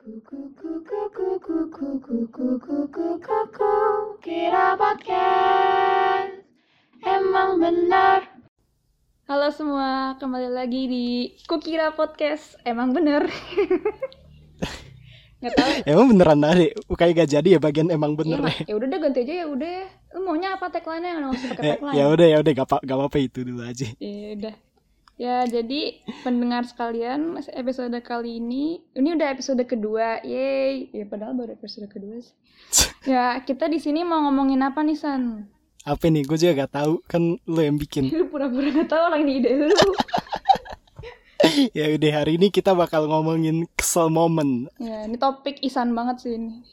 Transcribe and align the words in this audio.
Kira 0.00 0.16
podcast 4.80 6.40
Emang 7.04 7.60
benar 7.60 8.24
Halo 9.28 9.52
semua, 9.52 10.16
kembali 10.16 10.48
lagi 10.56 10.88
di 10.88 11.06
Kukira 11.44 11.92
Podcast 11.92 12.56
Emang 12.64 12.96
bener 12.96 13.28
Gak 15.44 15.52
tau 15.52 15.68
Emang 15.84 16.16
beneran 16.16 16.48
ada 16.48 16.64
kayak 16.96 17.20
gak 17.20 17.28
jadi 17.36 17.48
ya 17.52 17.60
bagian 17.60 17.92
emang 17.92 18.16
bener 18.16 18.40
Iya, 18.40 18.56
ya. 18.56 18.72
ya 18.72 18.74
udah 18.80 18.88
deh 18.88 18.98
ganti 19.04 19.20
aja 19.20 19.34
ya 19.44 19.46
udah 19.52 19.84
Lu 20.16 20.24
maunya 20.24 20.56
apa 20.56 20.72
tagline-nya? 20.72 21.12
Nggak 21.20 21.32
usah 21.36 21.48
pakai 21.52 21.60
Ya, 21.60 21.72
tagline 21.76 21.92
ya 22.00 22.04
udah 22.08 22.26
ya 22.26 22.36
udah 22.40 22.52
gak 22.56 22.66
apa 22.72 22.76
gak 22.88 22.96
apa 23.04 23.18
itu 23.20 23.38
dulu 23.44 23.60
aja. 23.68 23.84
Ya 24.00 24.28
udah. 24.32 24.69
Ya, 25.20 25.44
jadi 25.44 26.00
pendengar 26.24 26.64
sekalian, 26.64 27.36
episode 27.52 27.92
kali 28.00 28.40
ini, 28.40 28.80
ini 28.96 29.08
udah 29.12 29.28
episode 29.36 29.60
kedua, 29.68 30.24
yeay. 30.24 30.88
Ya 30.96 31.04
padahal 31.04 31.36
baru 31.36 31.60
episode 31.60 31.92
kedua 31.92 32.24
sih. 32.24 32.32
Ya, 33.12 33.36
kita 33.44 33.68
di 33.68 33.76
sini 33.76 34.00
mau 34.00 34.24
ngomongin 34.24 34.64
apa 34.64 34.80
nih, 34.80 34.96
San? 34.96 35.44
Apa 35.84 36.08
nih? 36.08 36.24
Gue 36.24 36.40
juga 36.40 36.64
gak 36.64 36.72
tahu 36.72 37.04
kan 37.04 37.36
lo 37.44 37.60
yang 37.60 37.76
bikin. 37.76 38.08
Lu 38.08 38.28
pura-pura 38.32 38.72
gak 38.72 38.88
tahu 38.88 39.02
orang 39.12 39.20
ini 39.28 39.44
ide 39.44 39.68
lu. 39.68 39.76
ya 41.76 41.92
udah 41.96 42.12
hari 42.16 42.40
ini 42.40 42.48
kita 42.48 42.72
bakal 42.72 43.04
ngomongin 43.04 43.68
kesel 43.76 44.08
momen. 44.08 44.72
Ya, 44.80 45.04
ini 45.04 45.20
topik 45.20 45.60
isan 45.60 45.92
banget 45.92 46.24
sih 46.24 46.32
ini. 46.36 46.64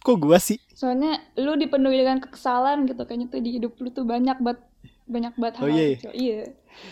Kok 0.00 0.16
gua 0.24 0.40
sih? 0.40 0.56
Soalnya 0.72 1.20
lu 1.36 1.52
dipenuhi 1.56 2.00
dengan 2.00 2.20
kekesalan 2.24 2.88
gitu, 2.88 3.04
kayaknya 3.04 3.28
tuh 3.28 3.40
di 3.44 3.60
hidup 3.60 3.76
lu 3.76 3.92
tuh 3.92 4.08
banyak 4.08 4.40
banget 4.40 4.60
banyak 5.10 5.34
banget 5.36 5.54
hal 5.58 5.64
Oh, 5.66 5.68
iya, 5.68 5.86
iya. 6.14 6.40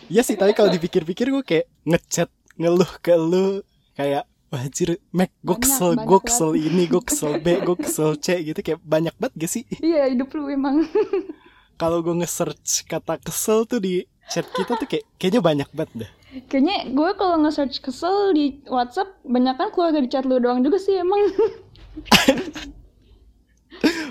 Iya. 0.09 0.23
Sih 0.25 0.37
tapi 0.37 0.53
kalau 0.53 0.69
dipikir-pikir 0.69 1.31
gue 1.31 1.45
kayak 1.45 1.67
ngechat 1.85 2.29
ngeluh 2.59 2.91
ke 3.01 3.15
lu 3.15 3.63
kayak 3.95 4.27
Wajir, 4.49 4.97
Mac, 5.13 5.29
gue 5.45 5.61
kesel, 5.61 5.93
gue 5.93 6.09
banget. 6.09 6.25
kesel 6.25 6.57
ini, 6.57 6.89
gue 6.89 7.03
kesel 7.05 7.37
B, 7.37 7.61
gue 7.61 7.77
kesel 7.85 8.17
C 8.17 8.41
gitu 8.41 8.57
kayak 8.65 8.81
banyak 8.81 9.13
banget 9.21 9.45
gak 9.45 9.51
sih? 9.53 9.69
Iya, 9.77 10.09
hidup 10.09 10.33
lu 10.33 10.49
emang. 10.49 10.89
Kalau 11.81 12.01
gue 12.01 12.17
nge-search 12.17 12.89
kata 12.89 13.21
kesel 13.21 13.69
tuh 13.69 13.77
di 13.77 14.09
chat 14.33 14.49
kita 14.49 14.81
tuh 14.81 14.89
kayak 14.89 15.05
kayaknya 15.21 15.41
banyak 15.45 15.69
banget 15.77 16.09
dah. 16.09 16.11
Kayaknya 16.49 16.97
gue 16.97 17.11
kalau 17.17 17.37
nge-search 17.45 17.85
kesel 17.85 18.33
di 18.33 18.65
WhatsApp, 18.69 19.21
banyak 19.25 19.53
kan 19.53 19.69
keluar 19.69 19.93
dari 19.93 20.09
chat 20.09 20.25
lu 20.25 20.41
doang 20.41 20.65
juga 20.65 20.81
sih 20.81 20.97
emang. 20.97 21.29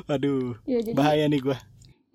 Waduh, 0.07 0.55
ya, 0.69 0.79
jadi 0.85 0.95
bahaya 0.95 1.25
nih 1.27 1.41
gue. 1.43 1.57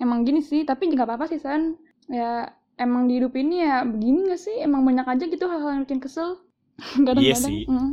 emang 0.00 0.25
gini 0.25 0.42
sih 0.42 0.64
tapi 0.67 0.91
nggak 0.91 1.06
apa-apa 1.06 1.30
sih 1.30 1.39
San 1.39 1.78
ya 2.11 2.50
emang 2.77 3.06
di 3.06 3.19
hidup 3.19 3.34
ini 3.34 3.62
ya 3.62 3.84
begini 3.84 4.28
gak 4.28 4.41
sih 4.41 4.56
emang 4.61 4.83
banyak 4.83 5.05
aja 5.05 5.25
gitu 5.27 5.45
hal-hal 5.47 5.70
yang 5.73 5.83
bikin 5.84 6.01
kesel 6.01 6.41
kadang-kadang 6.97 7.23
Iya 7.23 7.34
sih. 7.37 7.64
mm. 7.67 7.91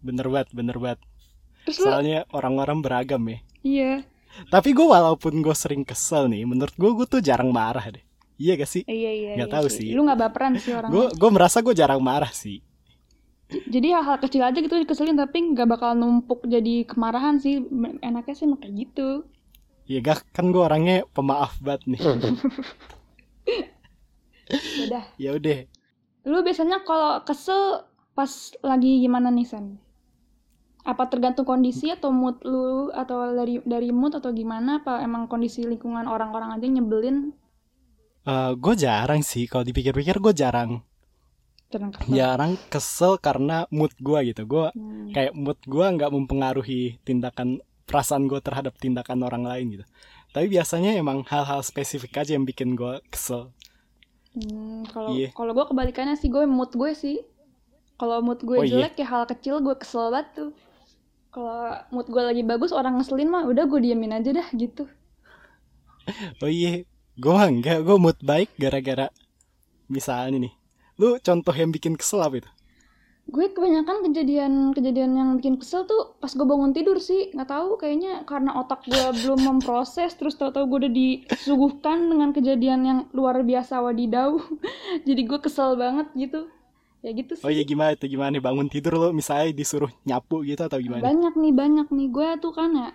Bener 0.00 0.26
banget, 0.26 0.48
bener 0.52 0.76
banget. 0.76 1.00
terus 1.64 1.78
Soalnya 1.78 2.24
orang-orang 2.30 2.80
beragam 2.80 3.22
ya. 3.26 3.38
iya 3.62 3.92
Tapi 4.48 4.72
gue 4.72 4.86
walaupun 4.86 5.42
gue 5.42 5.52
sering 5.52 5.82
kesel 5.82 6.30
nih, 6.30 6.46
menurut 6.46 6.72
gue 6.74 6.90
gue 6.94 7.06
tuh 7.08 7.20
jarang 7.20 7.50
marah 7.50 7.82
deh. 7.90 8.04
Iya 8.40 8.56
gak 8.56 8.70
sih? 8.70 8.82
iya 8.88 9.10
iya 9.12 9.30
Nggak 9.36 9.50
iya 9.50 9.56
tahu 9.60 9.66
sih. 9.68 9.88
lu 9.92 10.00
nggak 10.02 10.20
baperan 10.20 10.56
sih 10.56 10.72
orang 10.72 10.88
Gue 10.88 11.06
gue 11.12 11.30
merasa 11.30 11.60
gue 11.60 11.74
jarang 11.76 12.00
marah 12.00 12.32
sih. 12.32 12.62
jadi 13.50 13.98
hal-hal 13.98 14.22
kecil 14.22 14.46
aja 14.46 14.54
gitu 14.56 14.78
dikeselin 14.78 15.18
tapi 15.18 15.42
nggak 15.52 15.66
bakal 15.68 15.92
numpuk 15.92 16.46
jadi 16.46 16.86
kemarahan 16.86 17.36
sih 17.36 17.58
enaknya 18.00 18.32
sih 18.32 18.46
kayak 18.46 18.74
gitu 18.78 19.08
Iya 19.84 19.98
gak 20.00 20.30
kan 20.30 20.54
gue 20.54 20.62
orangnya 20.62 21.02
pemaaf 21.10 21.58
banget 21.58 21.82
nih. 21.90 22.00
udah 24.86 25.04
ya 25.16 25.30
udah. 25.36 25.58
lu 26.26 26.44
biasanya 26.44 26.84
kalau 26.84 27.22
kesel 27.24 27.86
pas 28.12 28.28
lagi 28.60 29.00
gimana 29.00 29.30
nih 29.32 29.46
San 29.48 29.80
apa 30.80 31.06
tergantung 31.12 31.44
kondisi 31.44 31.92
atau 31.92 32.08
mood 32.08 32.40
lu 32.44 32.88
atau 32.92 33.36
dari 33.36 33.60
dari 33.64 33.92
mood 33.92 34.16
atau 34.16 34.32
gimana 34.32 34.80
apa 34.80 35.04
emang 35.04 35.28
kondisi 35.28 35.64
lingkungan 35.64 36.08
orang-orang 36.08 36.56
aja 36.56 36.66
nyebelin 36.66 37.36
gue 38.56 38.74
Eh, 38.76 38.80
jarang 38.80 39.24
sih 39.24 39.48
kalau 39.48 39.64
dipikir-pikir 39.64 40.20
gue 40.20 40.32
jarang 40.36 40.84
jarang 41.70 41.90
kesel 41.94 42.10
jarang 42.12 42.52
kesel 42.68 43.12
karena 43.16 43.64
mood 43.70 43.94
gue 43.96 44.18
gitu. 44.34 44.42
Gue 44.44 44.68
Hmm. 44.74 45.14
kayak 45.14 45.32
mood 45.32 45.58
gue 45.64 45.86
nggak 45.86 46.10
mempengaruhi 46.12 46.98
tindakan 47.06 47.62
perasaan 47.86 48.26
gue 48.30 48.38
terhadap 48.42 48.74
tindakan 48.78 49.22
orang 49.24 49.46
lain 49.46 49.66
gitu. 49.78 49.84
Tapi 50.30 50.46
biasanya 50.46 50.94
emang 50.94 51.26
hal-hal 51.26 51.62
spesifik 51.62 52.22
aja 52.22 52.34
yang 52.38 52.46
bikin 52.46 52.74
gue 52.78 53.02
kesel. 53.10 53.50
Hmm, 54.30 54.86
kalau 54.94 55.10
Iya. 55.18 55.28
kalau 55.36 55.52
gue 55.56 55.66
kebalikannya 55.70 56.14
sih 56.20 56.28
gue 56.34 56.44
mood 56.46 56.70
gue 56.80 56.92
sih. 56.94 57.16
Kalau 58.00 58.16
mood 58.26 58.40
gue 58.48 58.58
Oh, 58.58 58.64
iya. 58.66 58.70
jelek 58.72 58.94
ya 59.02 59.06
hal 59.12 59.24
kecil 59.32 59.54
gue 59.66 59.74
kesel 59.82 60.06
banget 60.14 60.28
tuh. 60.38 60.50
Kalau 61.34 61.56
mood 61.94 62.06
gue 62.14 62.22
lagi 62.30 62.42
bagus 62.50 62.72
orang 62.80 62.94
ngeselin 62.98 63.30
mah 63.34 63.44
udah 63.52 63.64
gue 63.70 63.80
diemin 63.86 64.16
aja 64.18 64.30
dah 64.38 64.48
gitu. 64.62 64.84
Oh 66.42 66.50
iya, 66.50 66.82
gue 67.22 67.32
mah 67.36 67.48
enggak, 67.52 67.78
gue 67.86 67.96
mood 68.00 68.18
baik 68.30 68.50
gara-gara 68.58 69.06
misalnya 69.90 70.38
nih. 70.48 70.54
Lu 71.00 71.16
contoh 71.26 71.54
yang 71.56 71.70
bikin 71.76 71.94
kesel 72.00 72.20
apa 72.26 72.36
itu? 72.44 72.50
Gue 73.28 73.52
kebanyakan 73.52 74.06
kejadian-kejadian 74.10 75.12
yang 75.14 75.28
bikin 75.36 75.60
kesel 75.60 75.84
tuh 75.84 76.16
pas 76.18 76.32
gue 76.32 76.46
bangun 76.46 76.72
tidur 76.72 76.96
sih. 76.96 77.28
Nggak 77.36 77.50
tahu 77.52 77.68
kayaknya 77.76 78.24
karena 78.24 78.56
otak 78.56 78.86
gue 78.88 79.04
belum 79.26 79.40
memproses 79.44 80.16
terus 80.16 80.38
tahu-tahu 80.40 80.64
gue 80.66 80.78
udah 80.86 80.92
disuguhkan 80.92 82.10
dengan 82.10 82.30
kejadian 82.32 82.80
yang 82.86 82.98
luar 83.12 83.44
biasa 83.44 83.84
wadidau. 83.84 84.40
Jadi 85.08 85.22
gue 85.28 85.38
kesel 85.42 85.76
banget 85.76 86.08
gitu. 86.16 86.48
Ya 87.00 87.16
gitu 87.16 87.32
sih. 87.32 87.44
Oh 87.44 87.52
iya 87.52 87.64
gimana 87.64 87.96
itu 87.96 88.08
gimana 88.12 88.36
nih 88.36 88.44
bangun 88.44 88.68
tidur 88.68 89.00
lo 89.00 89.08
misalnya 89.16 89.56
disuruh 89.56 89.88
nyapu 90.04 90.44
gitu 90.44 90.60
atau 90.68 90.76
gimana? 90.76 91.00
Banyak 91.00 91.34
nih, 91.36 91.52
banyak 91.56 91.88
nih. 91.88 92.08
Gue 92.12 92.28
tuh 92.44 92.52
kan 92.52 92.76
ya, 92.76 92.92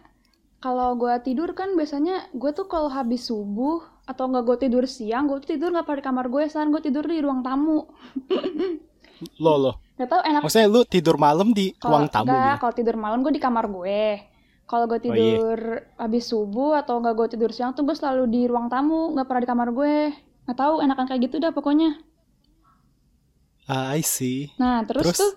kalau 0.61 0.93
gue 0.93 1.13
tidur 1.25 1.57
kan 1.57 1.73
biasanya 1.73 2.29
gue 2.37 2.51
tuh 2.53 2.69
kalau 2.69 2.89
habis 2.89 3.25
subuh 3.25 3.81
atau 4.05 4.29
nggak 4.29 4.45
gue 4.45 4.57
tidur 4.69 4.85
siang, 4.85 5.25
gue 5.25 5.41
tuh 5.41 5.57
tidur 5.57 5.73
nggak 5.73 5.89
pada 5.89 6.01
kamar 6.05 6.29
gue, 6.29 6.45
san 6.45 6.69
gue 6.69 6.81
tidur 6.85 7.01
di 7.09 7.17
ruang 7.17 7.41
tamu. 7.41 7.89
Lo 9.39 9.53
lo. 9.57 9.71
Gak 9.95 10.11
tau 10.11 10.21
enak 10.21 10.41
Maksudnya 10.43 10.67
lu 10.67 10.81
tidur 10.83 11.15
malam 11.15 11.55
di 11.55 11.71
kalau 11.79 12.03
ruang 12.03 12.07
tamu 12.11 12.27
nggak, 12.27 12.43
gitu? 12.51 12.59
kalau 12.61 12.73
tidur 12.75 12.95
malam 12.99 13.19
gue 13.23 13.31
di 13.31 13.43
kamar 13.43 13.65
gue. 13.71 14.03
Kalau 14.65 14.85
gue 14.89 14.97
Oh, 14.97 15.01
iya. 15.01 15.37
tidur 15.37 15.59
habis 15.95 16.23
subuh 16.25 16.71
atau 16.81 16.97
nggak 16.99 17.13
gue 17.15 17.27
tidur 17.37 17.51
siang 17.53 17.71
tuh 17.71 17.85
gue 17.85 17.95
selalu 17.95 18.23
di 18.27 18.41
ruang 18.49 18.67
tamu, 18.67 19.13
nggak 19.13 19.25
pernah 19.29 19.41
di 19.45 19.49
kamar 19.49 19.69
gue. 19.71 19.95
Nggak 20.45 20.57
tahu 20.57 20.73
enakan 20.83 21.05
kayak 21.07 21.21
gitu 21.29 21.35
dah 21.39 21.51
pokoknya. 21.53 21.95
Ah, 23.65 23.97
I 23.97 24.01
see. 24.05 24.53
Nah, 24.61 24.85
terus, 24.85 25.09
Terus? 25.09 25.17
tuh 25.17 25.31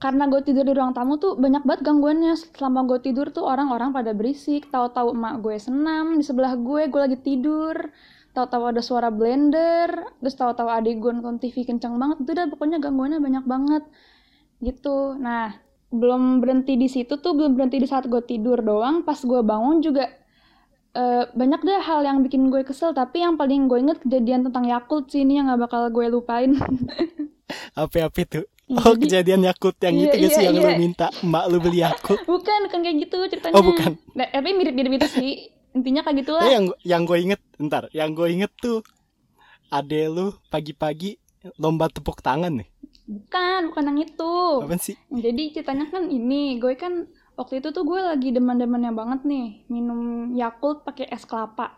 karena 0.00 0.28
gue 0.28 0.40
tidur 0.40 0.64
di 0.64 0.72
ruang 0.72 0.92
tamu 0.92 1.16
tuh 1.20 1.36
banyak 1.36 1.64
banget 1.64 1.80
gangguannya. 1.84 2.34
Selama 2.56 2.84
gue 2.88 2.98
tidur 3.00 3.28
tuh 3.28 3.44
orang-orang 3.44 3.92
pada 3.92 4.12
berisik. 4.16 4.68
Tahu-tahu 4.72 5.12
emak 5.12 5.40
gue 5.44 5.56
senam 5.60 6.16
di 6.16 6.24
sebelah 6.24 6.56
gue, 6.56 6.88
gue 6.88 7.00
lagi 7.00 7.18
tidur. 7.20 7.76
Tahu-tahu 8.34 8.64
ada 8.66 8.82
suara 8.82 9.08
blender, 9.08 9.88
terus 10.18 10.34
tahu-tahu 10.34 10.66
adik 10.66 10.98
gue 10.98 11.10
nonton 11.12 11.38
TV 11.38 11.62
kencang 11.62 11.94
banget. 11.94 12.16
Itu 12.20 12.30
dah 12.34 12.50
pokoknya 12.50 12.82
gangguannya 12.82 13.18
banyak 13.18 13.44
banget. 13.46 13.86
Gitu. 14.58 15.14
Nah, 15.16 15.54
belum 15.88 16.42
berhenti 16.42 16.74
di 16.74 16.86
situ 16.86 17.14
tuh, 17.14 17.32
belum 17.32 17.54
berhenti 17.54 17.78
di 17.78 17.86
saat 17.86 18.04
gue 18.04 18.18
tidur 18.20 18.58
doang. 18.58 19.00
Pas 19.00 19.16
gue 19.16 19.38
bangun 19.38 19.78
juga 19.78 20.10
eh, 20.92 21.24
banyak 21.26 21.60
deh 21.62 21.78
hal 21.80 22.02
yang 22.02 22.20
bikin 22.20 22.50
gue 22.50 22.62
kesel. 22.62 22.90
Tapi 22.90 23.22
yang 23.22 23.38
paling 23.38 23.70
gue 23.70 23.78
inget 23.78 23.98
kejadian 23.98 24.42
tentang 24.42 24.66
Yakult 24.66 25.08
sih 25.08 25.22
ini 25.22 25.38
yang 25.38 25.46
gak 25.48 25.70
bakal 25.70 25.86
gue 25.88 26.06
lupain. 26.08 26.58
Apa-apa 27.78 28.18
itu? 28.18 28.40
Iya, 28.64 28.80
Oh 28.80 28.96
jadi- 28.96 29.02
kejadian 29.04 29.40
Yakult 29.44 29.76
yang 29.78 29.94
Iya, 29.94 30.02
gitu 30.02 30.16
gak 30.16 30.30
sih 30.32 30.40
iya, 30.40 30.48
yang 30.48 30.56
iya. 30.56 30.64
lu 30.64 30.80
minta 30.80 31.06
emak 31.20 31.44
lu 31.52 31.56
beli 31.60 31.78
Yakult? 31.84 32.20
Bukan, 32.30 32.58
bukan 32.66 32.80
kayak 32.80 32.96
gitu 33.04 33.16
ceritanya. 33.28 33.54
Oh, 33.54 33.62
bukan. 33.62 33.92
Nah, 34.16 34.26
tapi 34.26 34.48
mirip-mirip 34.50 34.92
itu 34.96 35.08
sih. 35.12 35.32
Intinya 35.74 36.00
kayak 36.00 36.16
gitulah. 36.22 36.42
Eh, 36.46 36.52
yang 36.54 36.64
yang 36.86 37.02
gue 37.02 37.18
inget, 37.20 37.40
ntar, 37.58 37.90
yang 37.90 38.14
gue 38.14 38.28
inget 38.30 38.52
tuh 38.56 38.80
ade 39.68 40.06
lu 40.06 40.30
pagi-pagi 40.48 41.18
lomba 41.58 41.90
tepuk 41.90 42.22
tangan 42.22 42.62
nih. 42.62 42.68
Bukan, 43.04 43.68
bukan 43.68 43.84
yang 43.92 43.98
itu. 44.00 44.34
Apaan 44.64 44.80
sih? 44.80 44.96
Jadi 45.10 45.52
ceritanya 45.52 45.90
kan 45.90 46.08
ini, 46.08 46.56
gue 46.56 46.72
kan 46.72 47.04
waktu 47.34 47.60
itu 47.60 47.68
tuh 47.68 47.84
gue 47.84 48.00
lagi 48.00 48.30
demen-demennya 48.30 48.94
banget 48.94 49.26
nih 49.26 49.66
minum 49.66 50.30
Yakult 50.32 50.86
pakai 50.86 51.10
es 51.10 51.26
kelapa. 51.26 51.74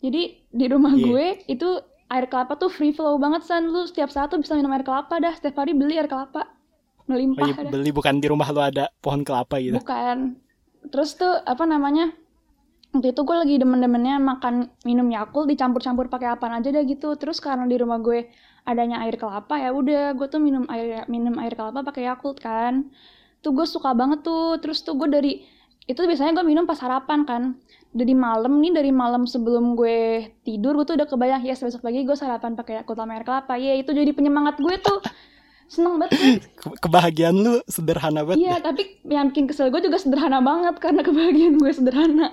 Jadi 0.00 0.46
di 0.48 0.66
rumah 0.70 0.94
Iya. 0.94 1.04
gue 1.04 1.26
itu 1.50 1.68
air 2.06 2.30
kelapa 2.30 2.54
tuh 2.54 2.70
free 2.70 2.94
flow 2.94 3.18
banget 3.18 3.42
san 3.42 3.66
lu 3.66 3.82
setiap 3.82 4.08
saat 4.08 4.30
tuh 4.30 4.38
bisa 4.38 4.54
minum 4.54 4.70
air 4.70 4.86
kelapa 4.86 5.18
dah 5.18 5.34
setiap 5.34 5.58
hari 5.58 5.74
beli 5.74 5.98
air 5.98 6.06
kelapa 6.06 6.46
Oh 7.02 7.10
melimpah 7.10 7.50
iya, 7.50 7.62
dah. 7.66 7.70
beli 7.70 7.90
bukan 7.90 8.18
di 8.18 8.26
rumah 8.30 8.46
lu 8.54 8.62
ada 8.62 8.90
pohon 8.98 9.22
kelapa 9.22 9.58
gitu. 9.58 9.74
Bukan. 9.78 10.38
Terus 10.86 11.18
tuh 11.18 11.42
apa 11.42 11.66
namanya? 11.66 12.14
Waktu 12.96 13.12
itu 13.12 13.22
gue 13.28 13.36
lagi 13.36 13.54
demen-demennya 13.60 14.16
makan 14.16 14.72
minum 14.88 15.04
Yakult 15.12 15.52
dicampur-campur 15.52 16.08
pakai 16.08 16.32
apaan 16.32 16.56
aja 16.56 16.72
dah 16.72 16.80
gitu. 16.80 17.12
Terus 17.20 17.44
karena 17.44 17.68
di 17.68 17.76
rumah 17.76 18.00
gue 18.00 18.32
adanya 18.64 19.04
air 19.04 19.20
kelapa 19.20 19.60
ya 19.60 19.70
udah 19.70 20.16
gue 20.16 20.26
tuh 20.32 20.40
minum 20.40 20.64
air 20.72 21.04
minum 21.12 21.36
air 21.36 21.52
kelapa 21.52 21.84
pakai 21.84 22.08
Yakult 22.08 22.40
kan. 22.40 22.88
Tuh 23.44 23.52
gue 23.52 23.68
suka 23.68 23.92
banget 23.92 24.24
tuh. 24.24 24.56
Terus 24.64 24.80
tuh 24.80 24.96
gue 24.96 25.12
dari 25.12 25.44
itu 25.84 26.00
biasanya 26.00 26.40
gue 26.40 26.44
minum 26.48 26.64
pas 26.64 26.80
sarapan 26.80 27.28
kan. 27.28 27.42
Dari 27.92 28.16
malam 28.16 28.64
nih 28.64 28.72
dari 28.72 28.92
malam 28.96 29.28
sebelum 29.28 29.76
gue 29.76 30.32
tidur 30.40 30.80
gue 30.80 30.88
tuh 30.88 30.96
udah 30.96 31.08
kebayang 31.08 31.44
ya 31.44 31.52
besok 31.52 31.84
pagi 31.84 32.00
gue 32.00 32.16
sarapan 32.16 32.56
pakai 32.56 32.80
Yakult 32.80 32.96
sama 32.96 33.20
air 33.20 33.28
kelapa. 33.28 33.60
Ya 33.60 33.76
itu 33.76 33.92
jadi 33.92 34.08
penyemangat 34.16 34.56
gue 34.56 34.76
tuh. 34.80 35.04
seneng 35.66 35.98
banget. 35.98 36.14
Ke- 36.54 36.78
kebahagiaan 36.78 37.36
lu 37.42 37.58
sederhana 37.66 38.22
banget 38.22 38.38
Iya, 38.38 38.62
tapi 38.62 39.02
yang 39.02 39.34
bikin 39.34 39.50
kesel 39.50 39.74
gue 39.74 39.82
juga 39.82 39.98
sederhana 39.98 40.38
banget 40.38 40.78
karena 40.78 41.02
kebahagiaan 41.02 41.58
gue 41.58 41.72
sederhana. 41.74 42.32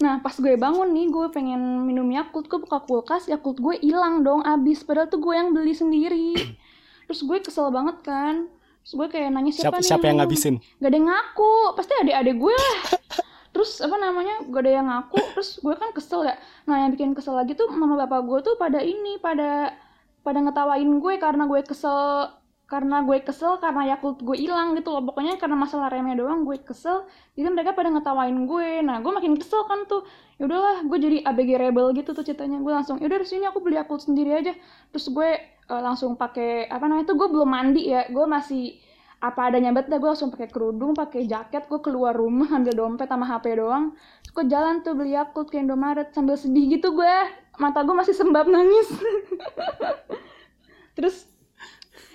Nah, 0.00 0.22
pas 0.24 0.32
gue 0.32 0.54
bangun 0.56 0.88
nih, 0.88 1.12
gue 1.12 1.26
pengen 1.34 1.84
minum 1.84 2.08
Yakult, 2.08 2.48
gue 2.48 2.60
buka 2.62 2.80
kulkas, 2.86 3.28
Yakult 3.28 3.60
gue 3.60 3.76
hilang 3.82 4.24
dong, 4.24 4.40
abis. 4.46 4.86
Padahal 4.86 5.10
tuh 5.12 5.20
gue 5.20 5.34
yang 5.36 5.52
beli 5.52 5.76
sendiri. 5.76 6.32
Terus 7.10 7.20
gue 7.26 7.38
kesel 7.44 7.68
banget 7.68 8.00
kan. 8.00 8.48
Terus 8.82 8.92
gue 8.98 9.08
kayak 9.12 9.28
nanya 9.30 9.52
siapa, 9.54 9.78
siapa 9.78 9.78
nih 9.78 9.88
siapa 9.94 10.06
yang 10.10 10.18
ngabisin 10.18 10.54
Gak 10.58 10.90
ada 10.90 10.96
yang 10.98 11.06
ngaku, 11.06 11.54
pasti 11.78 11.92
adik-adik 12.02 12.36
gue 12.40 12.54
lah. 12.54 12.78
Terus 13.54 13.70
apa 13.84 13.96
namanya, 14.00 14.34
gak 14.48 14.62
ada 14.64 14.72
yang 14.72 14.86
ngaku, 14.88 15.20
terus 15.36 15.60
gue 15.60 15.74
kan 15.76 15.92
kesel 15.92 16.24
ya. 16.24 16.40
Nah, 16.64 16.82
yang 16.82 16.90
bikin 16.96 17.12
kesel 17.12 17.36
lagi 17.36 17.52
tuh 17.52 17.68
mama 17.68 18.00
bapak 18.00 18.24
gue 18.24 18.38
tuh 18.40 18.54
pada 18.56 18.80
ini, 18.80 19.20
pada 19.20 19.76
pada 20.24 20.38
ngetawain 20.40 20.88
gue 20.88 21.14
karena 21.20 21.44
gue 21.44 21.60
kesel 21.60 22.32
karena 22.72 23.04
gue 23.04 23.20
kesel 23.20 23.60
karena 23.60 23.92
Yakult 23.92 24.24
gue 24.24 24.32
hilang 24.32 24.72
gitu 24.72 24.96
loh. 24.96 25.04
Pokoknya 25.04 25.36
karena 25.36 25.60
masalah 25.60 25.92
remnya 25.92 26.16
doang 26.16 26.48
gue 26.48 26.56
kesel. 26.64 27.04
Jadi 27.36 27.52
mereka 27.52 27.76
pada 27.76 27.92
ngetawain 27.92 28.48
gue. 28.48 28.80
Nah 28.80 29.04
gue 29.04 29.12
makin 29.12 29.36
kesel 29.36 29.68
kan 29.68 29.84
tuh. 29.84 30.08
Ya 30.40 30.48
udahlah 30.48 30.80
gue 30.88 30.96
jadi 30.96 31.20
ABG 31.20 31.60
rebel 31.60 31.92
gitu 31.92 32.16
tuh 32.16 32.24
ceritanya. 32.24 32.64
Gue 32.64 32.72
langsung 32.72 32.96
yaudah 32.96 33.20
di 33.20 33.28
sini 33.28 33.44
aku 33.44 33.60
beli 33.60 33.76
Yakult 33.76 34.08
sendiri 34.08 34.32
aja. 34.32 34.56
Terus 34.88 35.12
gue 35.12 35.30
eh, 35.44 35.82
langsung 35.84 36.16
pakai 36.16 36.72
apa 36.72 36.88
namanya 36.88 37.12
tuh 37.12 37.20
gue 37.20 37.28
belum 37.28 37.48
mandi 37.52 37.92
ya. 37.92 38.08
Gue 38.08 38.24
masih 38.24 38.80
apa 39.20 39.52
adanya 39.52 39.76
banget 39.76 39.92
dah 39.92 40.00
gue 40.00 40.08
langsung 40.08 40.32
pakai 40.32 40.48
kerudung 40.50 40.98
pakai 40.98 41.30
jaket 41.30 41.70
gue 41.70 41.78
keluar 41.78 42.10
rumah 42.16 42.50
ambil 42.56 42.72
dompet 42.72 43.12
sama 43.12 43.28
HP 43.28 43.60
doang. 43.60 43.92
Terus 44.24 44.32
gue 44.32 44.44
jalan 44.48 44.80
tuh 44.80 44.96
beli 44.96 45.12
Yakult 45.12 45.52
ke 45.52 45.60
Indomaret 45.60 46.08
sambil 46.16 46.40
sedih 46.40 46.72
gitu 46.72 46.96
gue. 46.96 47.16
Mata 47.60 47.84
gue 47.84 47.92
masih 47.92 48.16
sembab 48.16 48.48
nangis. 48.48 48.88
Terus 50.96 51.31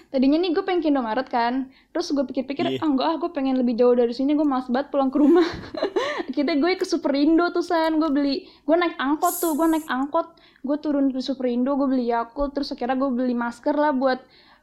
tadinya 0.08 0.40
nih 0.40 0.56
gue 0.56 0.64
pengen 0.64 0.82
ke 0.84 0.88
Indomaret 0.90 1.28
kan. 1.28 1.68
Terus 1.92 2.12
gue 2.16 2.24
pikir-pikir 2.24 2.64
Iya. 2.66 2.80
ah 2.84 2.88
enggak 2.88 3.08
ah 3.08 3.16
gue 3.20 3.30
pengen 3.32 3.56
lebih 3.60 3.76
jauh 3.76 3.94
dari 3.94 4.12
sini 4.16 4.34
gue 4.34 4.48
malas 4.48 4.68
banget 4.72 4.92
pulang 4.92 5.12
ke 5.12 5.18
rumah. 5.20 5.46
Akhirnya 6.30 6.56
gue 6.58 6.72
ke 6.80 6.86
Superindo 6.88 7.48
tuh 7.52 7.64
san. 7.64 8.00
Gue 8.00 8.10
beli 8.12 8.36
gue 8.64 8.76
naik 8.76 8.96
angkot 8.98 9.36
tuh 9.40 9.54
gue 9.54 9.68
naik 9.68 9.86
angkot. 9.88 10.28
Gue 10.64 10.78
turun 10.80 11.12
ke 11.12 11.20
Superindo 11.20 11.76
gue 11.76 11.88
beli 11.88 12.10
Yakult 12.10 12.56
terus 12.56 12.72
akhirnya 12.72 12.96
gue 12.98 13.10
beli 13.14 13.36
masker 13.36 13.76
lah 13.76 13.92
buat 13.92 14.20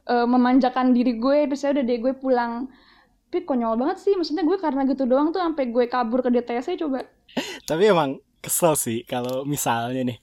eh, 0.09 0.27
memanjakan 0.27 0.91
diri 0.91 1.15
gue. 1.15 1.47
Terus 1.49 1.61
ya 1.61 1.69
udah 1.71 1.83
deh 1.85 1.97
gue 2.01 2.13
pulang. 2.17 2.67
Tapi 3.31 3.43
konyol 3.43 3.75
banget 3.75 3.99
sih 3.99 4.13
maksudnya 4.15 4.47
gue 4.47 4.57
karena 4.59 4.87
gitu 4.87 5.03
doang 5.03 5.35
tuh 5.35 5.43
sampai 5.43 5.67
gue 5.67 5.85
kabur 5.91 6.23
ke 6.23 6.31
DTS 6.31 6.79
coba. 6.87 7.03
Tapi 7.67 7.83
emang 7.91 8.17
kesel 8.39 8.77
sih 8.77 9.01
kalau 9.03 9.43
misalnya 9.43 10.05
nih 10.05 10.17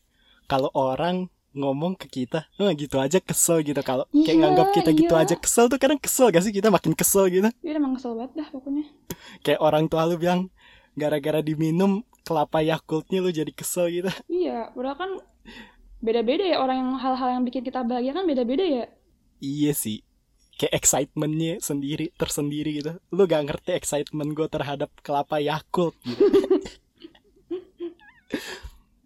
kalau 0.46 0.68
orang 0.72 1.31
ngomong 1.52 1.96
ke 1.96 2.08
kita 2.08 2.48
oh 2.56 2.68
gitu 2.72 2.96
aja 2.98 3.20
kesel 3.20 3.60
gitu. 3.64 3.78
Kalau 3.84 4.08
kayak 4.10 4.28
Iya, 4.28 4.40
nganggap 4.40 4.66
kita 4.72 4.90
gitu 4.96 5.14
iya. 5.14 5.22
aja 5.24 5.34
kesel 5.36 5.68
tuh 5.68 5.78
kadang 5.78 6.00
kesel 6.00 6.32
gak 6.32 6.42
sih? 6.44 6.52
Kita 6.52 6.68
makin 6.72 6.92
kesel 6.96 7.28
gitu. 7.28 7.48
Ya 7.60 7.72
emang 7.76 7.96
kesel 7.96 8.16
banget 8.16 8.32
dah 8.42 8.48
pokoknya. 8.50 8.84
Kayak 9.44 9.60
orang 9.60 9.84
tua 9.86 10.08
lu 10.08 10.16
bilang 10.16 10.48
gara-gara 10.96 11.40
diminum 11.40 12.04
kelapa 12.24 12.60
yakultnya 12.60 13.18
lu 13.20 13.30
jadi 13.32 13.52
kesel 13.52 13.88
gitu. 13.92 14.10
Iya 14.28 14.72
padahal 14.72 14.96
kan 14.96 15.10
beda-beda 16.00 16.44
ya. 16.44 16.56
Orang 16.60 16.76
yang 16.80 16.90
hal-hal 16.98 17.28
yang 17.40 17.42
bikin 17.44 17.62
kita 17.62 17.84
bahagia 17.84 18.12
kan 18.16 18.24
beda-beda 18.24 18.64
ya. 18.64 18.84
Iya 19.42 19.72
sih. 19.76 20.04
Kayak 20.56 20.84
excitementnya 20.84 21.58
sendiri 21.64 22.12
tersendiri 22.14 22.70
gitu. 22.80 22.92
Lu 23.10 23.24
gak 23.24 23.48
ngerti 23.48 23.72
excitement 23.72 24.36
gue 24.36 24.46
terhadap 24.48 24.92
kelapa 25.00 25.40
yakult 25.40 25.96
gitu. 26.04 26.22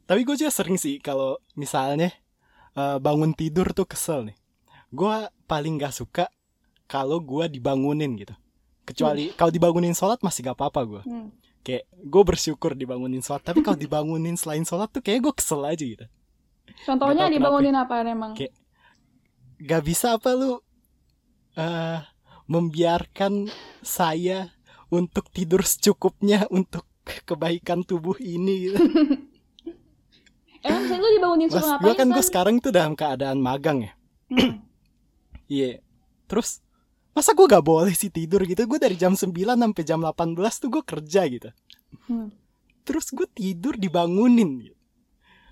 Tapi 0.06 0.22
gue 0.22 0.37
juga 0.38 0.54
sering 0.54 0.78
sih 0.78 1.02
kalau 1.02 1.42
misalnya 1.58 2.14
eh, 2.76 2.99
bangun 2.99 3.32
tidur 3.32 3.73
tuh 3.73 3.84
kesel 3.84 4.25
nih. 4.25 4.37
Gue 4.88 5.17
paling 5.44 5.76
gak 5.76 5.93
suka 5.93 6.25
kalau 6.87 7.19
gue 7.19 7.49
dibangunin 7.49 8.14
gitu. 8.14 8.37
Kecuali 8.84 9.32
kalau 9.32 9.50
dibangunin 9.50 9.93
sholat 9.93 10.20
masih 10.20 10.44
gak 10.44 10.55
apa-apa 10.55 10.81
gue 10.84 11.02
Hmm. 11.02 11.28
kayak 11.61 11.84
gue 11.90 12.23
bersyukur 12.23 12.73
dibangunin 12.73 13.19
sholat 13.19 13.43
tapi 13.43 13.58
kalau 13.58 13.75
dibangunin 13.75 14.37
selain 14.37 14.62
sholat 14.62 14.87
tuh 14.88 15.02
kayak 15.02 15.20
gue 15.20 15.34
kesel 15.34 15.58
aja 15.61 15.82
gitu. 15.82 16.06
Contohnya 16.84 17.26
dibangunin 17.26 17.75
apa 17.75 18.00
emang? 18.00 18.32
Kayak- 18.34 18.55
gak 19.58 19.82
bisa 19.82 20.14
apa 20.14 20.31
lu 20.32 20.61
eh 21.56 21.99
membiarkan 22.46 23.50
saya 23.81 24.55
untuk 24.87 25.26
tidur 25.28 25.67
secukupnya 25.67 26.46
untuk 26.49 26.87
kebaikan 27.25 27.82
tubuh 27.82 28.14
ini 28.19 28.70
gitu. 28.70 28.78
emang 30.66 30.82
misalnya 30.84 31.02
lu 31.02 31.10
dibangunin 31.14 31.48
suruh 31.48 31.66
ngapain 31.70 31.84
gue 31.86 31.94
kan 31.94 32.08
gue 32.10 32.24
sekarang 32.24 32.54
tuh 32.58 32.72
dalam 32.74 32.92
keadaan 32.98 33.38
magang 33.38 33.78
ya. 33.86 33.92
Hmm. 34.32 34.62
Iya. 35.46 35.78
Terus 36.26 36.58
masa 37.14 37.30
gue 37.30 37.46
gak 37.46 37.62
boleh 37.62 37.94
sih 37.94 38.10
tidur 38.10 38.42
gitu? 38.42 38.66
Gue 38.66 38.82
dari 38.82 38.98
jam 38.98 39.14
9 39.14 39.30
sampai 39.30 39.82
jam 39.86 40.02
18 40.02 40.34
tuh 40.58 40.68
gue 40.74 40.82
kerja 40.82 41.22
gitu. 41.30 41.54
Hmm. 42.10 42.34
Terus 42.82 43.14
gue 43.14 43.30
tidur 43.30 43.78
dibangunin 43.78 44.66
gitu. 44.66 44.78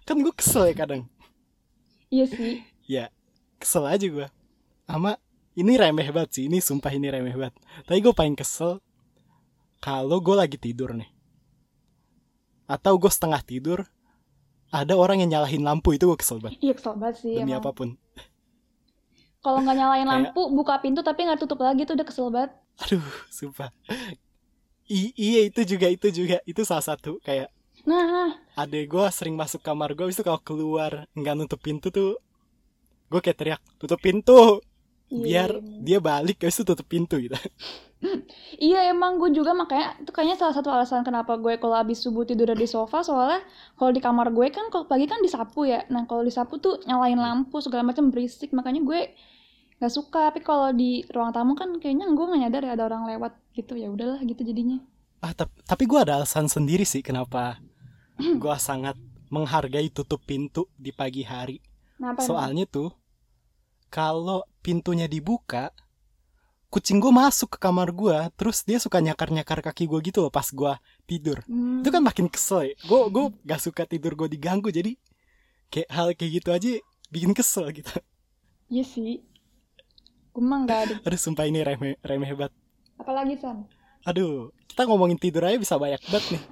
Kan 0.03 0.19
gue 0.19 0.35
kesel 0.35 0.75
ya 0.75 0.75
kadang. 0.75 1.07
iya 2.11 2.27
sih 2.27 2.63
Ya, 2.85 3.09
kesel 3.57 3.87
aja 3.89 4.03
gue. 4.05 4.29
Sama 4.85 5.17
ini 5.57 5.79
remeh 5.79 6.11
banget 6.13 6.31
sih, 6.37 6.45
ini 6.51 6.61
sumpah 6.61 6.93
ini 6.93 7.09
remeh 7.09 7.33
banget. 7.33 7.55
Tapi 7.87 7.99
gue 8.03 8.13
paling 8.13 8.37
kesel 8.37 8.83
kalau 9.81 10.21
gue 10.21 10.37
lagi 10.37 10.59
tidur 10.61 10.93
nih. 10.93 11.09
Atau 12.69 12.99
gue 13.01 13.09
setengah 13.09 13.41
tidur, 13.41 13.89
ada 14.75 14.99
orang 14.99 15.23
yang 15.23 15.31
nyalahin 15.31 15.63
lampu 15.63 15.95
itu 15.95 16.05
gue 16.05 16.19
kesel 16.19 16.43
banget. 16.43 16.59
iya 16.59 16.75
kesel 16.75 16.99
banget 16.99 17.17
sih 17.23 17.35
Demi 17.39 17.55
emang. 17.55 17.63
apa 17.63 17.71
pun. 17.71 17.89
kalau 19.39 19.63
nggak 19.63 19.77
nyalain 19.77 20.03
Kayak- 20.03 20.13
lampu 20.35 20.43
buka 20.51 20.75
pintu 20.83 21.01
tapi 21.01 21.21
nggak 21.23 21.39
tutup 21.39 21.63
lagi 21.63 21.87
tuh 21.87 21.95
udah 21.95 22.07
kesel 22.07 22.29
banget 22.29 22.51
Aduh, 22.75 23.07
sumpah. 23.31 23.71
I 24.85 25.15
iya 25.15 25.47
itu 25.47 25.63
juga 25.65 25.87
itu 25.87 26.11
juga 26.11 26.43
itu 26.43 26.61
salah 26.67 26.83
satu 26.83 27.23
kayak 27.23 27.49
nah 27.87 28.35
nah 28.35 28.65
gue 28.67 29.05
sering 29.13 29.37
masuk 29.37 29.61
kamar 29.61 29.93
gue 29.93 30.09
itu 30.09 30.21
kalau 30.21 30.41
keluar 30.41 31.05
nggak 31.13 31.35
nutup 31.37 31.61
pintu 31.61 31.89
tuh 31.89 32.17
gue 33.09 33.21
kayak 33.21 33.39
teriak 33.39 33.61
tutup 33.79 34.01
pintu 34.01 34.59
iya, 35.13 35.47
biar 35.47 35.51
dia 35.81 35.99
balik 36.01 36.41
habis 36.45 36.57
itu 36.61 36.65
tutup 36.65 36.87
pintu 36.89 37.21
gitu. 37.21 37.37
Iya 38.61 38.93
emang 38.93 39.17
gue 39.17 39.33
juga 39.33 39.57
makanya 39.57 39.97
itu 39.97 40.13
kayaknya 40.13 40.37
salah 40.37 40.53
satu 40.53 40.69
alasan 40.69 41.01
kenapa 41.09 41.41
gue 41.41 41.57
kalau 41.57 41.73
habis 41.73 42.05
subuh 42.05 42.29
tidur 42.29 42.53
di 42.53 42.69
sofa 42.69 43.01
soalnya 43.01 43.41
kalau 43.81 43.91
di 43.97 44.01
kamar 44.05 44.29
gue 44.29 44.45
kan 44.53 44.69
kalau 44.69 44.85
pagi 44.85 45.09
kan 45.09 45.25
disapu 45.25 45.65
ya. 45.65 45.89
Nah 45.89 46.05
kalau 46.05 46.21
disapu 46.21 46.61
tuh 46.61 46.85
nyalain 46.85 47.17
lampu 47.17 47.65
segala 47.65 47.81
macam 47.81 48.13
berisik 48.13 48.53
makanya 48.53 48.85
gue 48.85 49.01
nggak 49.81 49.93
suka. 49.93 50.29
Tapi 50.29 50.45
kalau 50.45 50.69
di 50.77 51.01
ruang 51.09 51.33
tamu 51.33 51.57
kan 51.57 51.81
kayaknya 51.81 52.13
gue 52.13 52.25
nggak 52.29 52.41
nyadar 52.45 52.63
ya 52.69 52.73
ada 52.77 52.85
orang 52.93 53.09
lewat 53.09 53.33
gitu. 53.57 53.73
Ya 53.81 53.89
udahlah 53.89 54.21
gitu 54.21 54.45
jadinya. 54.45 54.85
Ah 55.25 55.33
tap- 55.33 55.57
tapi 55.65 55.89
gue 55.89 55.97
ada 55.97 56.21
alasan 56.21 56.45
sendiri 56.45 56.85
sih 56.85 57.01
kenapa 57.01 57.57
gue 58.21 58.57
sangat 58.61 59.01
menghargai 59.33 59.89
tutup 59.89 60.21
pintu 60.29 60.69
di 60.77 60.93
pagi 60.93 61.25
hari. 61.25 61.57
Kenapa 61.97 62.21
soalnya 62.21 62.69
tuh 62.69 62.93
kalau 63.95 64.43
pintunya 64.59 65.07
dibuka 65.07 65.71
kucing 66.67 66.99
gue 66.99 67.15
masuk 67.15 67.55
ke 67.55 67.59
kamar 67.63 67.95
gue 67.95 68.19
terus 68.35 68.67
dia 68.67 68.83
suka 68.83 68.99
nyakar 68.99 69.31
nyakar 69.31 69.63
kaki 69.63 69.87
gue 69.87 70.11
gitu 70.11 70.27
loh 70.27 70.35
pas 70.35 70.51
gue 70.51 70.75
tidur. 71.07 71.39
Hmm. 71.47 71.87
itu 71.87 71.95
kan 71.95 72.03
makin 72.03 72.27
kesel 72.27 72.67
ya. 72.67 72.75
Gue 72.91 73.07
gue 73.15 73.31
gak 73.47 73.63
suka 73.63 73.87
tidur 73.87 74.19
gue 74.19 74.27
diganggu 74.35 74.75
jadi 74.75 74.99
kayak 75.71 75.89
hal 75.95 76.11
kayak 76.19 76.43
gitu 76.43 76.51
aja 76.51 76.71
bikin 77.15 77.31
kesel 77.31 77.71
gitu. 77.71 77.95
Iya 78.67 78.83
sih. 78.83 79.23
Gue 80.35 80.43
mah 80.43 80.67
nggak 80.67 80.79
ada. 80.91 80.95
Aduh 81.07 81.21
sumpah 81.23 81.47
ini 81.47 81.63
remeh 81.63 81.95
remeh 82.03 82.35
banget 82.35 82.55
apalagi 82.99 83.39
san? 83.39 83.71
Aduh 84.03 84.51
kita 84.67 84.91
ngomongin 84.91 85.23
tidur 85.23 85.47
aja 85.47 85.55
bisa 85.55 85.79
banyak 85.79 86.03
banget 86.11 86.35
nih. 86.35 86.43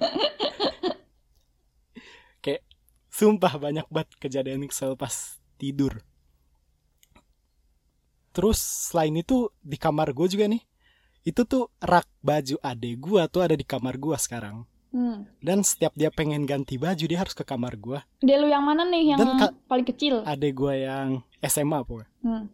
Kayak 2.47 2.63
sumpah 3.11 3.59
banyak 3.59 3.87
banget 3.91 4.09
kejadian 4.23 4.63
kesel 4.71 4.95
pas 4.95 5.35
tidur 5.59 5.99
terus 8.33 8.59
selain 8.59 9.13
itu 9.13 9.47
di 9.61 9.77
kamar 9.77 10.11
gue 10.11 10.27
juga 10.27 10.49
nih 10.49 10.61
itu 11.23 11.41
tuh 11.47 11.71
rak 11.79 12.09
baju 12.19 12.59
adek 12.59 12.95
gue 12.99 13.21
tuh 13.31 13.41
ada 13.45 13.55
di 13.55 13.63
kamar 13.63 13.95
gue 13.95 14.17
sekarang 14.19 14.67
hmm. 14.91 15.39
dan 15.39 15.63
setiap 15.63 15.95
dia 15.95 16.11
pengen 16.11 16.43
ganti 16.43 16.75
baju 16.75 17.05
dia 17.05 17.19
harus 17.21 17.31
ke 17.31 17.45
kamar 17.45 17.79
gue 17.79 18.01
dia 18.19 18.35
lu 18.41 18.49
yang 18.49 18.65
mana 18.65 18.83
nih 18.83 19.15
yang 19.15 19.19
Dan 19.21 19.29
ka- 19.39 19.55
paling 19.69 19.87
kecil 19.87 20.25
adek 20.27 20.51
gue 20.51 20.73
yang 20.83 21.23
SMA 21.39 21.79
pokoknya 21.85 22.11
hmm. 22.25 22.45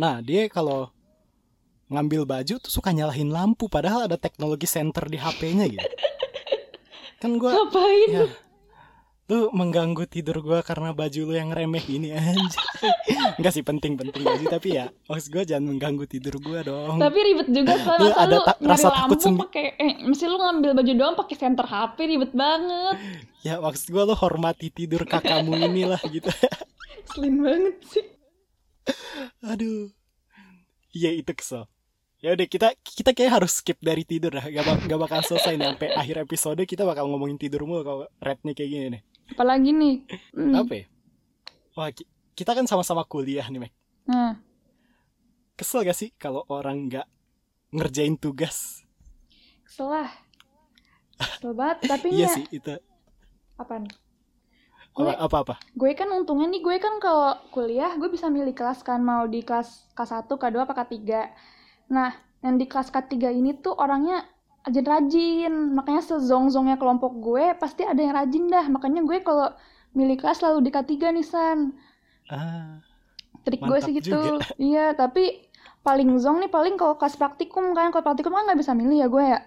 Nah, 0.00 0.24
dia 0.24 0.48
kalau 0.48 0.88
ngambil 1.92 2.24
baju 2.24 2.54
tuh 2.56 2.72
suka 2.72 2.88
nyalahin 2.94 3.28
lampu 3.28 3.68
padahal 3.68 4.08
ada 4.08 4.16
teknologi 4.16 4.64
center 4.64 5.04
di 5.10 5.20
HP-nya 5.20 5.68
gitu. 5.68 5.82
Kan 7.20 7.36
gua 7.36 7.52
ngapain 7.52 8.08
ya 8.08 8.24
lu 9.30 9.46
mengganggu 9.50 10.04
tidur 10.04 10.42
gua 10.42 10.58
karena 10.60 10.90
baju 10.90 11.20
lu 11.22 11.32
yang 11.32 11.48
remeh 11.48 11.80
ini 11.86 12.10
aja. 12.10 12.60
Enggak 13.38 13.52
sih 13.56 13.62
penting-penting 13.62 14.20
baju 14.20 14.44
tapi 14.44 14.74
ya 14.74 14.90
maksud 15.06 15.30
gua 15.30 15.46
jangan 15.46 15.70
mengganggu 15.70 16.02
tidur 16.04 16.34
gua 16.36 16.60
dong. 16.60 16.98
Tapi 16.98 17.18
ribet 17.22 17.48
juga 17.48 17.78
kan 17.86 17.96
Lu 17.96 18.10
ada 18.10 18.26
lu 18.28 18.38
ta- 18.42 18.58
rasa 18.60 18.88
takut 18.90 19.16
sendi- 19.16 19.38
pakai 19.40 19.66
eh 19.72 19.94
mesti 20.02 20.24
lu 20.24 20.36
ngambil 20.36 20.70
baju 20.74 20.92
doang 20.92 21.14
pakai 21.14 21.36
senter 21.36 21.62
HP 21.64 21.96
ribet 22.06 22.32
banget. 22.32 22.96
Ya 23.40 23.56
maksud 23.56 23.88
gua 23.88 24.04
lu 24.04 24.12
hormati 24.12 24.68
tidur 24.68 25.00
kakakmu 25.02 25.56
inilah 25.56 26.02
gitu. 26.04 26.28
Slim 27.08 27.40
banget 27.40 27.76
sih. 27.86 28.04
Aduh. 29.40 29.88
iya 30.90 31.14
itu 31.14 31.30
kesel 31.30 31.70
ya 32.18 32.34
udah 32.34 32.44
kita 32.44 32.68
kita 32.76 33.10
kayak 33.12 33.40
harus 33.40 33.56
skip 33.56 33.78
dari 33.78 34.02
tidur 34.02 34.28
dah 34.30 34.42
gak, 34.42 34.60
bak- 34.60 34.84
gak 34.84 35.00
bakal 35.00 35.20
selesai 35.22 35.54
nih 35.54 35.66
sampai 35.70 35.88
akhir 35.94 36.16
episode 36.20 36.60
kita 36.64 36.82
bakal 36.82 37.06
ngomongin 37.06 37.38
tidur 37.38 37.62
mulu 37.62 37.80
kalau 37.80 38.04
rednya 38.18 38.52
kayak 38.52 38.68
gini 38.68 38.86
nih 38.90 39.02
Apalagi 39.30 39.70
nih. 39.70 39.94
Hmm. 40.34 40.54
apa 40.56 40.72
ya 40.74 40.84
wah 41.78 41.88
ki- 41.90 42.08
kita 42.34 42.52
kan 42.52 42.66
sama-sama 42.66 43.06
kuliah 43.06 43.46
nih 43.46 43.60
Mek 43.62 43.72
Nah, 44.10 44.34
kesel 45.54 45.86
gak 45.86 45.94
sih 45.94 46.10
kalau 46.18 46.42
orang 46.50 46.90
nggak 46.90 47.06
ngerjain 47.70 48.18
tugas 48.18 48.82
kesel 49.62 49.86
lah. 49.86 50.10
Kesel 51.14 51.52
banget. 51.54 51.78
Tapi 51.94 52.06
iya 52.10 52.26
sih 52.32 52.44
itu 52.50 52.74
apaan? 53.54 53.86
apa 54.90 55.06
Gue, 55.06 55.14
apa 55.14 55.36
apa 55.46 55.54
gue 55.78 55.90
kan 55.94 56.10
untungnya 56.10 56.50
nih 56.50 56.60
gue 56.66 56.76
kan 56.82 56.98
kalau 56.98 57.30
kuliah 57.54 57.94
gue 57.94 58.10
bisa 58.10 58.26
milih 58.26 58.50
kelas 58.50 58.82
kan 58.82 58.98
mau 58.98 59.22
di 59.30 59.46
kelas 59.46 59.94
K1, 59.94 60.26
K2, 60.26 60.66
apa 60.66 60.74
K3. 60.74 60.98
Nah, 61.94 62.10
yang 62.42 62.58
di 62.58 62.66
kelas 62.66 62.90
K3 62.90 63.30
ini 63.30 63.54
tuh 63.54 63.78
orangnya 63.78 64.26
rajin-rajin. 64.66 65.52
Makanya 65.76 66.02
sezong-zongnya 66.04 66.76
kelompok 66.80 67.12
gue 67.20 67.44
pasti 67.56 67.82
ada 67.86 68.00
yang 68.00 68.14
rajin 68.16 68.44
dah. 68.50 68.66
Makanya 68.68 69.00
gue 69.08 69.18
kalau 69.24 69.48
milih 69.96 70.16
kelas 70.20 70.42
selalu 70.42 70.58
di 70.66 70.70
K3 70.74 70.92
nih, 71.16 71.26
San. 71.26 71.58
ah 72.30 72.80
Trik 73.44 73.62
gue 73.64 73.78
sih 73.80 73.92
gitu. 73.96 74.16
juga. 74.16 74.44
Iya, 74.60 74.92
tapi 74.96 75.48
paling 75.80 76.12
zong 76.20 76.44
nih 76.44 76.50
paling 76.52 76.74
kalau 76.80 76.94
kelas 77.00 77.16
praktikum 77.16 77.72
kan. 77.76 77.88
Kalau 77.92 78.04
praktikum 78.04 78.32
kan 78.36 78.44
nggak 78.48 78.60
bisa 78.60 78.72
milih 78.76 78.96
ya 79.04 79.08
gue 79.08 79.24
ya. 79.24 79.40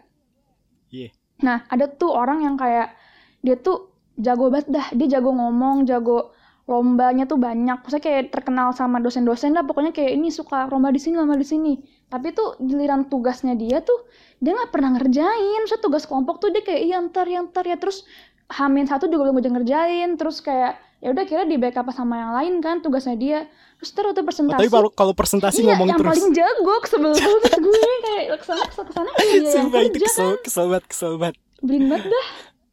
iya 0.94 1.10
Nah, 1.44 1.66
ada 1.68 1.86
tuh 1.92 2.12
orang 2.14 2.46
yang 2.46 2.56
kayak 2.56 2.96
dia 3.44 3.56
tuh 3.60 3.92
jago 4.18 4.50
banget 4.54 4.68
dah. 4.72 4.88
Dia 4.98 5.08
jago 5.20 5.30
ngomong, 5.36 5.84
jago 5.90 6.32
lombanya 6.70 7.24
tuh 7.28 7.38
banyak. 7.42 7.78
Maksudnya 7.84 8.04
kayak 8.04 8.24
terkenal 8.34 8.72
sama 8.72 8.98
dosen-dosen 9.04 9.52
dah. 9.58 9.64
Pokoknya 9.68 9.92
kayak 9.92 10.12
ini 10.18 10.30
suka 10.32 10.70
lomba 10.72 10.90
di 10.96 11.02
sini, 11.04 11.16
lomba 11.20 11.36
di 11.36 11.48
sini. 11.48 11.74
Tapi 12.14 12.30
tuh 12.30 12.62
giliran 12.62 13.10
tugasnya 13.10 13.58
dia 13.58 13.82
tuh 13.82 14.06
dia 14.38 14.54
nggak 14.54 14.70
pernah 14.70 14.94
ngerjain. 14.94 15.60
Maksudnya 15.60 15.82
tugas 15.82 16.06
kelompok 16.06 16.38
tuh 16.38 16.54
dia 16.54 16.62
kayak 16.62 16.82
iya 16.84 17.02
ntar, 17.02 17.26
ya 17.26 17.42
ntar 17.42 17.66
ya 17.66 17.74
terus 17.74 18.06
Hamin 18.52 18.86
satu 18.86 19.10
juga 19.10 19.26
belum 19.26 19.42
aja 19.42 19.50
ngerjain. 19.50 20.14
Terus 20.14 20.38
kayak 20.40 20.78
ya 21.02 21.10
udah 21.10 21.26
kira 21.26 21.44
di 21.44 21.58
backup 21.58 21.90
sama 21.90 22.16
yang 22.16 22.32
lain 22.32 22.54
kan 22.60 22.80
tugasnya 22.80 23.18
dia. 23.18 23.50
Terus 23.76 23.92
terus 23.92 24.14
Oh, 24.14 24.22
presentasi. 24.22 24.56
tapi 24.56 24.70
kalau 24.70 24.90
kalau 24.92 25.14
presentasi 25.14 25.60
Iya, 25.60 25.74
ngomong 25.74 25.88
yang 25.90 25.98
terus 25.98 26.12
paling 26.14 26.30
jago 26.32 26.74
sebel 26.86 27.12
banget 27.18 27.52
gue 27.58 27.82
kayak 28.00 28.26
ke 28.32 28.46
sana 28.46 28.64
ke 28.64 28.74
sana 28.74 28.86
ke 28.86 28.94
sana 28.94 29.10
iya 29.26 29.34
yang 29.34 29.52
Sumpah 29.66 29.82
itu 29.82 29.90
kerja 29.92 30.06
kesel, 30.06 30.24
kan 30.24 30.38
kesel 30.40 30.66
banget, 30.70 30.84
kesel 30.86 31.14
banget. 31.18 31.36
belin 31.60 31.84
banget 31.88 32.06
dah 32.08 32.28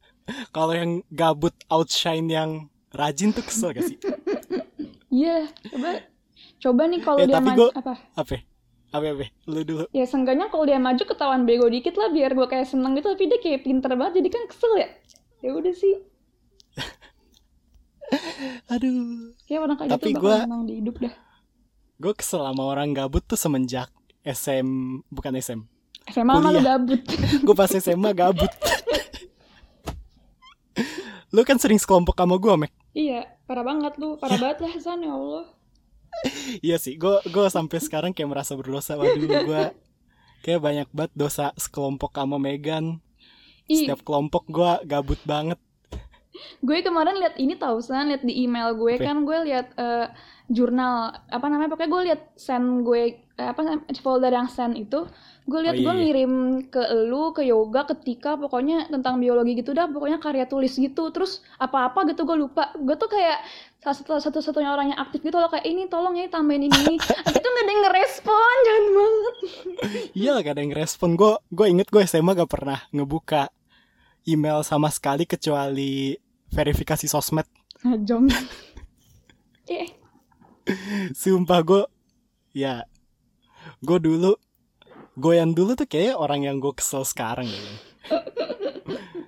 Kalau 0.55 0.73
yang 0.73 0.91
gabut 1.11 1.55
outshine 1.67 2.29
yang 2.29 2.51
rajin 2.93 3.33
tuh 3.33 3.43
kesel 3.43 3.73
gak 3.73 3.89
sih? 3.89 3.99
Iya, 5.11 5.51
coba 5.67 5.91
coba 6.61 6.83
nih 6.87 7.01
kalau 7.01 7.19
Eh, 7.19 7.27
dia 7.27 7.41
maju 7.41 7.59
gua- 7.59 7.75
apa? 7.75 7.95
Apa? 8.15 8.37
Ya? 8.91 8.97
Apa 8.97 9.07
apa? 9.09 9.27
Lu 9.47 9.61
dulu. 9.63 9.85
Ya 9.91 10.03
seenggaknya 10.03 10.47
kalau 10.47 10.65
dia 10.65 10.77
maju 10.77 10.99
ketahuan 11.01 11.43
bego 11.45 11.67
dikit 11.67 11.95
lah 11.95 12.09
biar 12.09 12.35
gue 12.35 12.45
kayak 12.45 12.67
seneng 12.67 12.93
gitu 12.93 13.09
tapi 13.09 13.25
dia 13.27 13.39
kayak 13.39 13.63
pinter 13.63 13.95
banget 13.95 14.19
jadi 14.19 14.29
kan 14.29 14.43
kesel 14.47 14.73
ya. 14.77 14.89
Ya 15.41 15.51
udah 15.53 15.71
sih. 15.73 15.95
Aduh. 18.69 19.35
Kayak 19.45 19.61
orang 19.63 19.77
kayak 19.77 19.91
Tapi 19.95 20.09
gitu 20.11 20.21
gua- 20.21 20.43
menang 20.43 20.63
di 20.65 20.75
hidup 20.77 20.97
dah. 20.99 21.15
Gue 21.97 22.13
kesel 22.13 22.41
sama 22.41 22.63
orang 22.65 22.91
gabut 22.91 23.23
tuh 23.23 23.37
semenjak 23.37 23.93
SM 24.21 24.67
bukan 25.07 25.33
SM. 25.35 25.61
SMA 26.09 26.27
mah 26.33 26.51
lu 26.51 26.59
Kuliah. 26.59 26.75
gabut. 26.75 27.03
Gue 27.47 27.55
pas 27.55 27.71
SMA 27.71 28.11
gabut. 28.11 28.51
lu 31.31 31.41
kan 31.45 31.55
sering 31.55 31.79
sekelompok 31.79 32.17
sama 32.17 32.35
gue, 32.35 32.51
Mek. 32.57 32.73
iya, 32.91 33.23
parah 33.45 33.63
banget 33.63 33.95
lu. 33.97 34.19
Parah 34.19 34.35
banget 34.35 34.59
lah 34.61 34.73
San 34.77 34.99
ya 34.99 35.13
Allah. 35.13 35.47
Iya 36.61 36.77
sih, 36.77 36.99
gue 37.01 37.23
gue 37.31 37.47
sampai 37.49 37.79
sekarang 37.81 38.11
kayak 38.13 38.31
merasa 38.31 38.53
berdosa. 38.59 38.99
Waduh, 38.99 39.25
gue 39.47 39.63
kayak 40.45 40.61
banyak 40.61 40.89
banget 40.93 41.13
dosa 41.17 41.55
sekelompok 41.57 42.13
sama 42.17 42.37
Megan. 42.37 43.01
Setiap 43.71 44.03
kelompok 44.03 44.45
gue 44.51 44.71
gabut 44.85 45.21
banget. 45.25 45.59
gue 46.65 46.79
kemarin 46.81 47.21
lihat 47.21 47.37
ini 47.37 47.53
tau 47.59 47.83
San, 47.85 48.09
lihat 48.09 48.25
di 48.25 48.47
email 48.47 48.73
gue 48.73 48.97
Apa? 48.97 49.13
kan 49.13 49.17
gue 49.29 49.39
lihat 49.51 49.67
eh, 49.77 50.07
jurnal 50.49 51.13
apa 51.29 51.47
namanya 51.53 51.69
pokoknya 51.75 51.91
gue 51.91 52.03
lihat 52.09 52.23
send 52.39 52.81
gue 52.87 53.03
eh, 53.37 53.49
apa 53.51 53.61
namanya, 53.61 53.93
folder 54.01 54.33
yang 54.33 54.49
send 54.49 54.79
itu 54.79 55.05
gue 55.51 55.61
lihat 55.67 55.75
Oh, 55.75 55.83
iya, 55.83 55.87
gue 55.87 55.95
iya. 55.95 56.01
ngirim 56.07 56.33
ke 56.71 56.83
elu 56.87 57.35
ke 57.35 57.43
yoga 57.43 57.83
ketika 57.91 58.39
pokoknya 58.39 58.87
tentang 58.87 59.19
biologi 59.19 59.59
gitu 59.59 59.75
dah 59.75 59.91
pokoknya 59.91 60.23
karya 60.23 60.47
tulis 60.47 60.71
gitu. 60.79 61.11
Terus 61.11 61.43
apa-apa 61.59 62.07
gitu 62.15 62.23
gue 62.23 62.39
lupa. 62.39 62.71
Gue 62.79 62.95
tuh 62.95 63.11
kayak 63.11 63.43
salah 63.83 63.97
satu 63.99 64.13
satu 64.21 64.39
satunya 64.45 64.71
orang 64.71 64.95
yang 64.95 65.01
aktif 65.01 65.25
gitu 65.25 65.41
loh 65.41 65.49
kayak 65.49 65.65
ini 65.65 65.89
tolong 65.89 66.13
ya 66.13 66.29
tambahin 66.29 66.69
ini 66.69 67.01
tapi 67.01 67.39
tuh 67.41 67.49
gak 67.49 67.65
ada 67.65 67.71
yang 67.73 67.83
ngerespon 67.89 68.57
jangan 68.63 68.85
banget. 68.93 69.35
Iya 70.13 70.33
gak 70.45 70.53
ada 70.53 70.63
yang 70.63 70.75
respon 70.77 71.09
Gue 71.17 71.33
gue 71.49 71.67
inget 71.67 71.89
gue 71.89 72.03
SMA 72.05 72.33
gak 72.37 72.53
pernah 72.53 72.79
ngebuka 72.93 73.49
email 74.29 74.61
sama 74.63 74.93
sekali 74.93 75.25
kecuali 75.25 76.13
verifikasi 76.53 77.09
sosmed. 77.09 77.49
ngajong 77.89 78.29
eh 79.73 79.89
Sumpah 81.17 81.61
gue 81.65 81.83
ya 82.53 82.85
gue 83.81 83.99
dulu 83.99 84.37
gue 85.21 85.35
yang 85.37 85.53
dulu 85.53 85.77
tuh 85.77 85.85
kayak 85.85 86.17
orang 86.17 86.49
yang 86.49 86.57
gue 86.57 86.73
kesel 86.73 87.05
sekarang 87.05 87.45
gitu. 87.47 87.71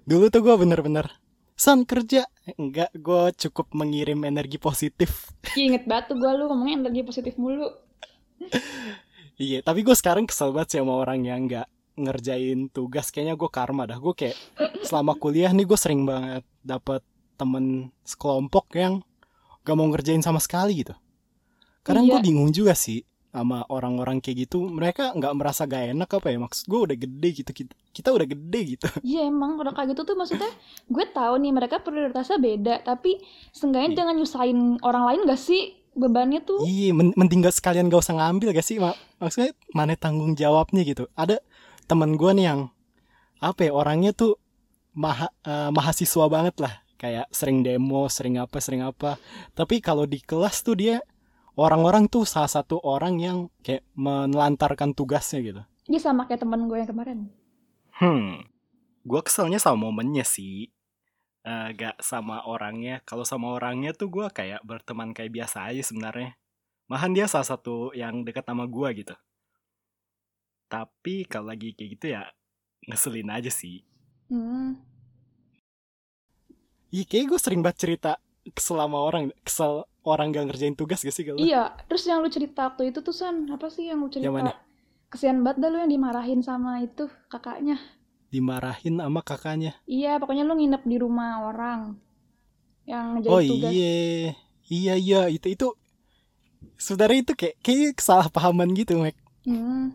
Dulu 0.03 0.33
tuh 0.33 0.41
gue 0.41 0.55
bener-bener 0.57 1.07
San 1.55 1.85
kerja. 1.87 2.27
Enggak 2.59 2.91
gue 2.97 3.23
cukup 3.39 3.71
mengirim 3.77 4.25
energi 4.25 4.59
positif. 4.59 5.31
Ih, 5.55 5.71
inget 5.71 5.85
banget 5.87 6.11
tuh 6.11 6.17
gue 6.19 6.31
lu 6.35 6.51
ngomongnya 6.51 6.89
energi 6.89 7.03
positif 7.05 7.37
mulu. 7.39 7.69
Iya 9.37 9.63
tapi 9.63 9.81
gue 9.83 9.95
sekarang 9.95 10.27
kesel 10.27 10.51
banget 10.51 10.75
sih 10.75 10.79
sama 10.83 10.99
orang 10.99 11.23
yang 11.23 11.47
nggak 11.47 11.69
ngerjain 11.95 12.73
tugas. 12.73 13.13
Kayaknya 13.13 13.35
gue 13.39 13.51
karma 13.53 13.83
dah. 13.87 13.99
Gue 14.01 14.15
kayak 14.17 14.37
selama 14.83 15.15
kuliah 15.15 15.53
nih 15.53 15.69
gue 15.69 15.79
sering 15.79 16.03
banget 16.03 16.43
dapet 16.65 17.05
temen 17.39 17.91
sekelompok 18.03 18.71
yang 18.75 19.03
gak 19.63 19.75
mau 19.79 19.87
ngerjain 19.87 20.23
sama 20.23 20.43
sekali 20.43 20.83
gitu. 20.83 20.95
Kadang 21.83 22.07
Iya. 22.07 22.19
gue 22.19 22.21
bingung 22.31 22.51
juga 22.51 22.75
sih 22.75 23.03
sama 23.33 23.65
orang-orang 23.67 24.21
kayak 24.21 24.45
gitu 24.45 24.69
mereka 24.69 25.17
nggak 25.17 25.33
merasa 25.33 25.65
gak 25.65 25.97
enak 25.97 26.05
apa 26.07 26.29
ya? 26.29 26.37
Maksud 26.37 26.65
gue 26.69 26.81
udah 26.85 26.97
gede 26.97 27.29
gitu 27.33 27.51
kita, 27.51 27.73
kita 27.91 28.09
udah 28.13 28.27
gede 28.29 28.61
gitu. 28.77 28.87
Iya 29.09 29.25
emang 29.25 29.57
udah 29.57 29.73
kayak 29.73 29.97
gitu 29.97 30.05
tuh 30.05 30.15
maksudnya 30.15 30.53
gue 30.87 31.05
tahu 31.09 31.35
nih 31.41 31.51
mereka 31.51 31.81
prioritasnya 31.81 32.37
beda 32.37 32.75
tapi 32.85 33.17
seenggaknya 33.51 33.89
Iya. 33.89 33.97
jangan 33.99 34.15
nyusahin 34.15 34.59
orang 34.85 35.05
lain 35.09 35.21
gak 35.25 35.41
sih 35.41 35.63
bebannya 35.93 36.45
tuh? 36.45 36.61
Iya 36.63 36.93
men- 36.93 37.17
mending 37.17 37.41
gak 37.41 37.57
sekalian 37.57 37.89
gak 37.89 38.05
usah 38.05 38.21
ngambil 38.21 38.53
gak 38.53 38.63
sih? 38.63 38.77
Ma- 38.77 38.95
maksudnya 39.17 39.57
mana 39.73 39.97
tanggung 39.97 40.37
jawabnya 40.37 40.85
gitu. 40.85 41.09
Ada 41.17 41.41
teman 41.89 42.21
gue 42.21 42.31
nih 42.33 42.47
yang 42.47 42.61
apa 43.41 43.65
ya 43.65 43.73
orangnya 43.73 44.13
tuh 44.13 44.37
maha, 44.93 45.33
eh, 45.43 45.73
mahasiswa 45.73 46.29
banget 46.29 46.61
lah. 46.61 46.85
Kayak 46.95 47.33
sering 47.33 47.65
demo 47.65 48.07
sering 48.07 48.37
apa 48.37 48.61
sering 48.61 48.85
apa. 48.85 49.17
Tapi 49.53 49.81
kalau 49.81 50.05
di 50.05 50.21
kelas 50.21 50.61
tuh 50.61 50.77
dia 50.77 51.01
orang-orang 51.59 52.09
tuh 52.09 52.25
salah 52.25 52.49
satu 52.49 52.81
orang 52.85 53.21
yang 53.21 53.39
kayak 53.61 53.85
menelantarkan 53.97 54.97
tugasnya 54.97 55.41
gitu 55.43 55.63
Iya 55.91 55.99
sama 55.99 56.31
kayak 56.31 56.47
teman 56.47 56.71
gue 56.71 56.79
yang 56.79 56.89
kemarin 56.89 57.29
Hmm, 58.03 58.41
gue 59.05 59.21
keselnya 59.21 59.61
sama 59.61 59.87
momennya 59.87 60.25
sih. 60.25 60.73
Eh, 61.43 61.69
gak 61.79 62.01
sama 62.01 62.43
orangnya. 62.49 62.99
Kalau 63.05 63.27
sama 63.27 63.53
orangnya 63.55 63.93
tuh 63.93 64.09
gue 64.09 64.27
kayak 64.33 64.65
berteman 64.65 65.13
kayak 65.13 65.31
biasa 65.31 65.69
aja 65.69 65.83
sebenarnya. 65.85 66.35
Mahan 66.89 67.13
dia 67.13 67.29
salah 67.29 67.47
satu 67.47 67.93
yang 67.93 68.25
dekat 68.25 68.49
sama 68.49 68.65
gue 68.67 68.89
gitu. 69.05 69.15
Tapi 70.67 71.29
kalau 71.29 71.53
lagi 71.53 71.77
kayak 71.77 71.91
gitu 72.01 72.07
ya 72.17 72.27
ngeselin 72.89 73.31
aja 73.31 73.53
sih. 73.53 73.85
hmm. 74.33 74.91
Iya, 76.93 77.09
kayak 77.09 77.25
gue 77.33 77.39
sering 77.41 77.65
banget 77.65 77.79
cerita 77.89 78.21
kesel 78.53 78.77
sama 78.77 79.01
orang, 79.01 79.33
kesel 79.47 79.89
orang 80.03 80.35
gak 80.35 80.51
ngerjain 80.51 80.75
tugas 80.75 81.01
gak 81.01 81.15
sih 81.15 81.23
kalau? 81.23 81.39
Iya 81.39 81.73
terus 81.87 82.03
yang 82.05 82.19
lu 82.21 82.29
cerita 82.29 82.69
waktu 82.73 82.91
itu 82.91 82.99
tuh 83.01 83.15
San 83.15 83.47
apa 83.49 83.71
sih 83.71 83.87
yang 83.87 84.03
lu 84.03 84.11
cerita 84.11 84.27
Yang 84.29 84.35
mana? 84.35 84.53
kesian 85.09 85.45
banget 85.45 85.61
dah 85.61 85.69
lu 85.71 85.79
yang 85.79 85.93
dimarahin 85.93 86.41
sama 86.41 86.81
itu 86.81 87.07
kakaknya 87.29 87.77
Dimarahin 88.33 88.97
sama 88.97 89.21
kakaknya. 89.21 89.77
Iya 89.85 90.17
pokoknya 90.17 90.43
lu 90.43 90.57
nginep 90.57 90.83
di 90.89 90.97
rumah 90.97 91.45
orang 91.45 92.01
yang 92.89 93.21
ngerjain 93.21 93.31
Oh 93.31 93.41
tugas 93.45 93.71
iya, 93.71 94.33
iya 94.67 94.95
iya 94.97 95.21
itu 95.29 95.47
itu. 95.53 95.69
Sebenarnya 96.81 97.21
itu 97.23 97.33
kayak 97.37 97.57
kayak 97.61 97.95
kesalahpahaman 98.01 98.73
gitu, 98.75 98.99
Mek. 98.99 99.15
Hmm. 99.47 99.95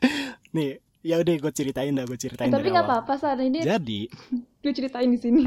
Nih, 0.56 0.80
ya 1.04 1.20
udah 1.20 1.34
gue 1.36 1.52
ceritain 1.52 1.92
dah, 1.92 2.08
gue 2.08 2.16
Eh, 2.16 2.22
ceritain 2.24 2.50
tapi 2.50 2.64
dari 2.66 2.72
nggak 2.72 2.86
apa-apa 2.86 3.14
San 3.14 3.38
ini 3.38 3.60
Jadi, 3.62 4.08
gue 4.64 4.72
ceritain 4.72 5.06
di 5.06 5.18
sini 5.20 5.44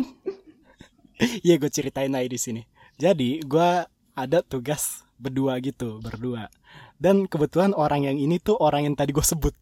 iya 1.45 1.55
gue 1.61 1.69
ceritain 1.69 2.13
aja 2.13 2.29
di 2.29 2.39
sini. 2.39 2.61
Jadi, 2.97 3.41
gue 3.43 3.69
ada 4.13 4.39
tugas 4.45 5.03
berdua 5.17 5.57
gitu, 5.62 6.01
berdua. 6.03 6.50
Dan 6.97 7.25
kebetulan 7.25 7.73
orang 7.73 8.07
yang 8.07 8.17
ini 8.17 8.38
tuh 8.38 8.57
orang 8.59 8.88
yang 8.88 8.95
tadi 8.95 9.12
gue 9.12 9.25
sebut. 9.25 9.55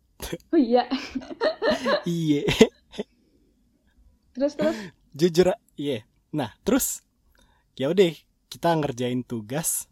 oh 0.53 0.59
iya 0.59 0.85
Iya, 2.05 2.45
terus 4.38 4.53
terus 4.53 4.77
jujur, 5.17 5.50
iya. 5.73 6.05
Nah, 6.29 6.53
terus 6.61 7.01
ya 7.73 7.89
udah 7.89 8.13
kita 8.51 8.75
ngerjain 8.77 9.25
tugas 9.25 9.89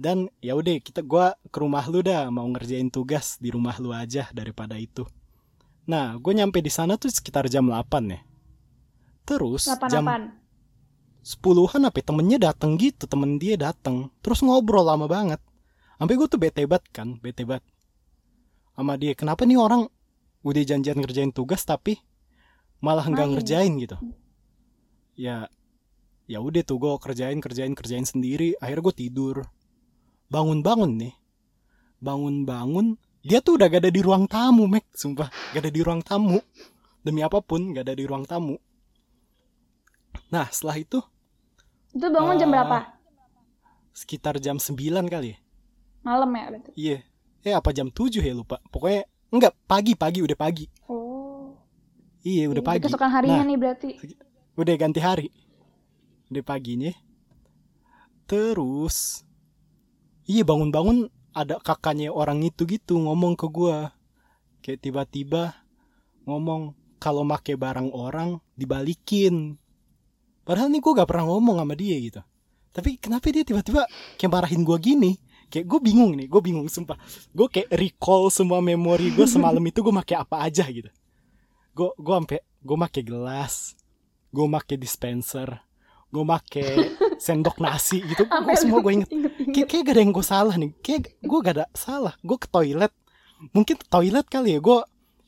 dan 0.00 0.32
ya 0.40 0.56
udah 0.56 0.80
kita 0.80 1.04
gua 1.04 1.36
ke 1.52 1.60
rumah 1.60 1.84
lu 1.92 2.00
dah 2.00 2.32
mau 2.32 2.48
ngerjain 2.48 2.88
tugas 2.88 3.36
di 3.36 3.52
rumah 3.52 3.76
lu 3.76 3.92
aja 3.92 4.32
daripada 4.32 4.80
itu 4.80 5.04
nah 5.84 6.16
gue 6.16 6.32
nyampe 6.32 6.64
di 6.64 6.72
sana 6.72 6.96
tuh 6.96 7.12
sekitar 7.12 7.50
jam 7.52 7.68
8 7.68 8.14
ya 8.14 8.20
terus 9.28 9.68
jam 9.68 10.06
Delapan-delapan. 10.06 10.39
Sepuluhan 11.20 11.84
apa 11.84 12.00
ya, 12.00 12.04
temennya 12.12 12.38
dateng 12.50 12.80
gitu 12.80 13.04
temen 13.04 13.36
dia 13.36 13.56
dateng. 13.56 14.08
Terus 14.24 14.40
ngobrol 14.44 14.84
lama 14.84 15.06
banget. 15.06 15.40
Sampai 16.00 16.16
gue 16.16 16.28
tuh 16.28 16.40
bete 16.40 16.64
banget 16.64 16.84
kan 16.92 17.08
bete 17.20 17.44
banget. 17.44 17.64
Sama 18.72 18.96
dia 18.96 19.12
kenapa 19.12 19.44
nih 19.44 19.60
orang 19.60 19.84
udah 20.40 20.62
janjian 20.64 20.96
ngerjain 20.96 21.32
tugas 21.36 21.60
tapi 21.68 22.00
malah 22.80 23.04
nggak 23.04 23.28
Main. 23.28 23.34
ngerjain 23.36 23.72
gitu? 23.76 23.96
Ya 25.20 25.52
ya 26.24 26.38
udah 26.40 26.64
tuh 26.64 26.80
gue 26.80 26.92
kerjain 26.96 27.38
kerjain 27.44 27.76
kerjain 27.76 28.08
sendiri. 28.08 28.56
Akhirnya 28.56 28.88
gue 28.88 28.96
tidur. 28.96 29.36
Bangun 30.32 30.64
bangun 30.64 30.96
nih. 30.96 31.14
Bangun 32.00 32.48
bangun 32.48 32.96
dia 33.20 33.44
tuh 33.44 33.60
udah 33.60 33.68
gak 33.68 33.84
ada 33.84 33.92
di 33.92 34.00
ruang 34.00 34.24
tamu 34.24 34.64
mek 34.64 34.88
sumpah 34.96 35.28
gak 35.52 35.60
ada 35.60 35.68
di 35.68 35.80
ruang 35.84 36.00
tamu. 36.00 36.40
Demi 37.04 37.20
apa 37.20 37.44
pun 37.44 37.76
gak 37.76 37.84
ada 37.84 37.92
di 37.92 38.08
ruang 38.08 38.24
tamu 38.24 38.56
nah 40.28 40.46
setelah 40.48 40.78
itu 40.78 40.98
Itu 41.90 42.06
bangun 42.06 42.36
jam 42.36 42.48
Eh, 42.48 42.52
berapa? 42.52 42.78
sekitar 43.90 44.38
jam 44.38 44.56
9 44.56 44.78
kali 45.04 45.34
ya. 45.34 45.38
Malam 46.00 46.30
ya 46.30 46.44
berarti. 46.48 46.70
iya. 46.74 46.98
Eh 47.42 47.52
apa 47.52 47.68
jam 47.70 47.90
7 47.90 48.22
ya? 48.22 48.30
Lupa. 48.30 48.62
Pokoknya 48.70 49.04
enggak 49.28 49.52
pagi 49.66 49.92
pagi 49.94 50.22
udah 50.22 50.38
pagi. 50.38 50.64
Oh. 50.86 51.58
iya 52.22 52.46
udah 52.46 52.62
Jadi 52.62 52.70
pagi. 52.70 52.82
Keesokan 52.86 53.10
harinya 53.10 53.42
Nah, 53.42 53.48
nih 53.50 53.58
berarti. 53.58 53.90
udah 54.54 54.74
ganti 54.78 55.00
hari. 55.02 55.28
Udah 56.30 56.44
paginya. 56.46 56.92
Terus 58.26 59.26
iya 60.24 60.46
bangun-bangun 60.46 61.10
ada 61.34 61.58
kakaknya 61.58 62.10
orang 62.10 62.42
itu 62.42 62.62
gitu 62.66 62.98
ngomong 62.98 63.34
ke 63.34 63.46
gua. 63.50 63.90
Kayak 64.62 64.86
tiba-tiba 64.86 65.58
ngomong 66.24 66.76
kalau 67.02 67.26
make 67.26 67.56
barang 67.56 67.90
orang 67.90 68.38
dibalikin 68.54 69.58
padahal 70.50 70.66
nih 70.66 70.82
gua 70.82 70.92
gak 70.98 71.08
pernah 71.14 71.30
ngomong 71.30 71.62
sama 71.62 71.74
dia 71.78 71.94
gitu. 72.02 72.18
Tapi 72.74 72.98
kenapa 72.98 73.30
dia 73.30 73.46
tiba-tiba 73.46 73.86
kayak 74.18 74.30
marahin 74.34 74.66
gua 74.66 74.82
gini? 74.82 75.14
Kayak 75.50 75.66
gue 75.66 75.80
bingung 75.82 76.14
nih 76.14 76.30
gue 76.30 76.38
bingung 76.38 76.70
sumpah. 76.70 76.94
Gue 77.34 77.50
kayak 77.50 77.74
recall 77.74 78.30
semua 78.30 78.62
memori 78.62 79.10
gue 79.10 79.26
semalam 79.26 79.58
itu 79.66 79.82
gue 79.82 79.90
make 79.90 80.14
apa 80.14 80.46
aja 80.46 80.62
gitu. 80.70 80.86
Gue 81.74 81.90
gue 81.98 82.14
sampai 82.14 82.38
gue 82.38 82.76
make 82.78 83.02
gelas 83.02 83.74
gue 84.30 84.46
make 84.46 84.78
dispenser 84.78 85.58
gue 86.10 86.22
make 86.22 86.62
sendok 87.18 87.58
nasi 87.58 87.98
gitu. 88.06 88.30
Gue 88.30 88.54
semua 88.54 88.78
gue 88.78 89.02
inget 89.02 89.10
kayak, 89.50 89.66
kayak 89.74 89.82
gak 89.90 89.94
ada 89.98 90.02
yang 90.06 90.12
gue 90.14 90.26
salah 90.26 90.54
nih. 90.54 90.70
Kayak 90.78 91.18
gue 91.18 91.38
gak 91.42 91.54
ada 91.58 91.66
salah. 91.74 92.14
Gue 92.22 92.38
ke 92.38 92.46
toilet. 92.46 92.94
Mungkin 93.50 93.74
toilet 93.90 94.26
kali 94.30 94.54
ya 94.54 94.60
gue 94.62 94.78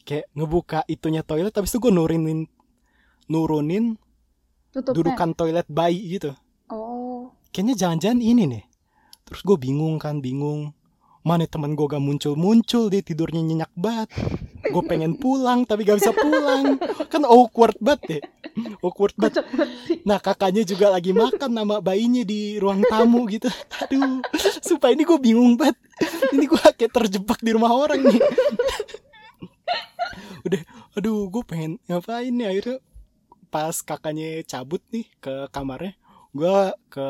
kayak 0.07 0.27
ngebuka 0.39 0.87
itunya 0.87 1.27
toilet 1.27 1.51
habis 1.51 1.75
itu 1.75 1.83
gue 1.83 1.91
nurunin 1.95 2.47
nurunin 3.27 3.99
Tutupnya. 4.73 4.97
dudukan 4.97 5.31
toilet 5.37 5.69
bayi 5.69 6.17
gitu. 6.17 6.33
Oh. 6.73 7.29
kayaknya 7.53 7.77
jangan-jangan 7.77 8.21
ini 8.25 8.43
nih. 8.49 8.65
Terus 9.29 9.45
gue 9.45 9.57
bingung 9.61 10.01
kan 10.01 10.25
bingung. 10.25 10.73
Mana 11.23 11.47
teman 11.47 11.77
gue 11.77 11.87
gak 11.87 12.03
muncul-muncul 12.03 12.89
dia 12.89 13.05
tidurnya 13.05 13.45
nyenyak 13.45 13.73
banget. 13.77 14.09
Gue 14.73 14.83
pengen 14.89 15.21
pulang 15.21 15.69
tapi 15.69 15.85
gak 15.85 16.01
bisa 16.01 16.17
pulang. 16.17 16.81
Kan 17.13 17.29
awkward 17.29 17.77
banget 17.79 18.01
deh. 18.09 18.23
Awkward 18.81 19.13
banget. 19.21 19.45
Nah 20.09 20.19
kakaknya 20.19 20.65
juga 20.65 20.89
lagi 20.89 21.13
makan 21.13 21.53
sama 21.53 21.85
bayinya 21.85 22.25
di 22.25 22.57
ruang 22.57 22.81
tamu 22.89 23.29
gitu. 23.29 23.53
Aduh 23.87 24.25
Supaya 24.65 24.97
ini 24.97 25.05
gue 25.05 25.21
bingung 25.21 25.61
banget. 25.61 25.77
Ini 26.33 26.49
gue 26.49 26.61
kayak 26.81 26.91
terjebak 26.97 27.45
di 27.45 27.53
rumah 27.53 27.71
orang 27.77 28.01
nih. 28.03 28.21
Udah 30.49 30.61
Aduh 30.97 31.29
gue 31.29 31.43
pengen 31.45 31.81
ngapain 31.89 32.33
nih 32.33 32.49
Akhirnya 32.49 32.77
pas 33.53 33.77
kakaknya 33.85 34.41
cabut 34.49 34.81
nih 34.89 35.05
ke 35.21 35.53
kamarnya 35.53 35.93
Gue 36.33 36.73
ke 36.89 37.05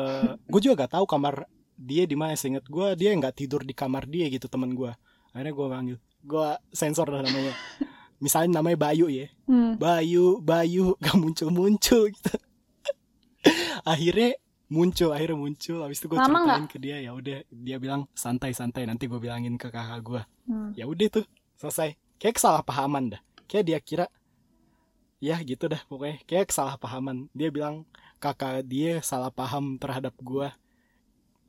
Gue 0.51 0.59
juga 0.59 0.83
gak 0.83 0.99
tahu 0.99 1.07
kamar 1.07 1.47
dia 1.79 2.03
di 2.03 2.19
mana 2.19 2.35
Seinget 2.35 2.67
gue 2.67 2.87
dia 2.99 3.15
nggak 3.15 3.39
tidur 3.39 3.63
di 3.63 3.71
kamar 3.71 4.03
dia 4.03 4.27
gitu 4.27 4.51
teman 4.51 4.75
gue 4.75 4.91
Akhirnya 5.31 5.53
gue 5.55 5.67
panggil 5.71 5.97
Gue 6.19 6.47
sensor 6.75 7.07
lah 7.07 7.23
namanya 7.23 7.55
Misalnya 8.19 8.59
namanya 8.59 8.77
Bayu 8.83 9.07
ya 9.07 9.31
Hmm. 9.43 9.75
Bayu, 9.75 10.39
Bayu 10.39 10.95
gak 11.03 11.19
muncul-muncul 11.19 12.07
gitu. 12.07 12.35
akhirnya 13.83 14.39
muncul, 14.71 15.11
akhirnya 15.11 15.35
muncul. 15.35 15.83
Habis 15.83 15.99
itu 15.99 16.07
gue 16.07 16.17
ceritain 16.17 16.67
ke 16.71 16.77
dia, 16.79 16.97
ya 17.03 17.11
udah 17.11 17.43
dia 17.51 17.77
bilang 17.77 18.07
santai-santai 18.15 18.87
nanti 18.87 19.11
gue 19.11 19.19
bilangin 19.19 19.59
ke 19.59 19.67
kakak 19.67 19.99
gue. 19.99 20.21
Hmm. 20.47 20.71
Ya 20.79 20.87
udah 20.87 21.07
tuh, 21.11 21.25
selesai. 21.59 21.99
Kayak 22.17 22.39
kesalahpahaman 22.39 23.19
dah. 23.19 23.21
Kayak 23.51 23.65
dia 23.67 23.79
kira 23.83 24.05
ya 25.23 25.39
gitu 25.39 25.71
dah 25.71 25.79
pokoknya 25.87 26.19
kayak 26.27 26.51
kesalahpahaman. 26.51 27.31
Dia 27.31 27.47
bilang 27.47 27.87
kakak 28.19 28.67
dia 28.67 28.99
salah 28.99 29.31
paham 29.31 29.79
terhadap 29.79 30.11
gue. 30.19 30.51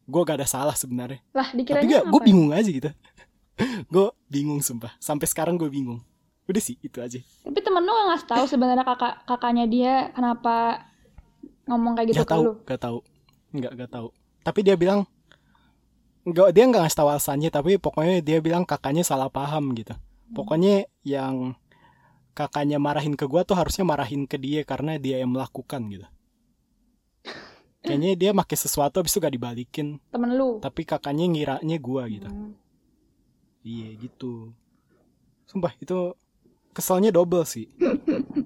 Gue 0.07 0.21
gak 0.23 0.39
ada 0.39 0.47
salah 0.47 0.77
sebenarnya. 0.79 1.19
Lah 1.35 1.51
Tapi 1.51 1.91
gak, 1.91 2.07
gue 2.07 2.21
bingung 2.23 2.55
aja 2.55 2.71
gitu. 2.71 2.91
gue 3.95 4.07
bingung 4.31 4.63
sumpah. 4.63 4.95
Sampai 5.03 5.27
sekarang 5.27 5.59
gue 5.59 5.67
bingung. 5.67 5.99
Udah 6.47 6.63
sih 6.63 6.79
itu 6.85 7.03
aja. 7.03 7.19
Tapi 7.19 7.59
temen 7.59 7.83
lu 7.83 7.91
gak 7.91 8.07
ngasih 8.15 8.29
tahu 8.31 8.45
sebenarnya 8.47 8.85
kakak 8.87 9.27
kakaknya 9.27 9.65
dia 9.67 9.95
kenapa 10.15 10.87
ngomong 11.69 11.93
kayak 11.97 12.09
gitu 12.13 12.21
gak 12.23 12.29
ke 12.29 12.35
tahu 12.35 12.45
lu. 12.45 12.53
gak 12.65 12.81
tahu 12.81 12.99
nggak 13.55 13.73
gak 13.79 13.91
tahu 13.91 14.09
tapi 14.45 14.61
dia 14.61 14.77
bilang 14.77 15.09
nggak 16.25 16.49
dia 16.57 16.65
nggak 16.69 16.83
ngasih 16.89 16.99
tahu 16.99 17.09
alasannya 17.13 17.51
tapi 17.53 17.77
pokoknya 17.77 18.25
dia 18.25 18.39
bilang 18.41 18.65
kakaknya 18.65 19.05
salah 19.05 19.29
paham 19.29 19.77
gitu 19.77 19.93
pokoknya 20.33 20.89
yang 21.05 21.57
kakaknya 22.35 22.83
marahin 22.83 23.15
ke 23.15 23.31
gua 23.31 23.47
tuh 23.47 23.55
harusnya 23.55 23.87
marahin 23.87 24.27
ke 24.27 24.35
dia 24.35 24.67
karena 24.67 24.99
dia 24.99 25.23
yang 25.23 25.31
melakukan 25.31 25.87
gitu. 25.87 26.07
Kayaknya 27.85 28.11
dia 28.17 28.31
pakai 28.33 28.57
sesuatu 28.57 28.99
habis 28.99 29.13
itu 29.13 29.21
gak 29.21 29.35
dibalikin. 29.37 30.01
Temen 30.09 30.31
lu. 30.35 30.59
tapi 30.59 30.83
kakaknya 30.83 31.31
ngiranya 31.31 31.77
gua 31.79 32.11
gitu. 32.11 32.27
Hmm. 32.27 32.53
iya 33.63 33.95
gitu. 33.97 34.51
Sumpah 35.47 35.73
itu 35.79 36.17
keselnya 36.75 37.15
double 37.15 37.47
sih. 37.47 37.71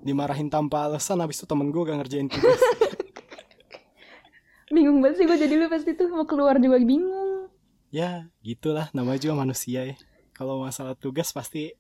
Dimarahin 0.07 0.53
tanpa 0.53 0.91
alasan 0.91 1.25
habis 1.25 1.41
itu 1.41 1.47
temen 1.49 1.73
gua 1.73 1.89
gak 1.89 2.05
ngerjain 2.05 2.29
tugas. 2.29 2.61
Bingung 4.75 5.01
banget 5.01 5.17
sih 5.17 5.25
gue 5.25 5.39
jadi 5.41 5.55
lu 5.57 5.65
pasti 5.73 5.97
tuh 5.97 6.13
mau 6.13 6.29
keluar 6.29 6.61
juga 6.61 6.77
bingung. 6.77 7.49
ya 7.89 8.29
gitulah. 8.45 8.93
Namanya 8.93 9.17
juga 9.17 9.41
manusia 9.41 9.81
ya. 9.81 9.97
Kalau 10.37 10.61
masalah 10.61 10.93
tugas 10.93 11.33
pasti 11.33 11.73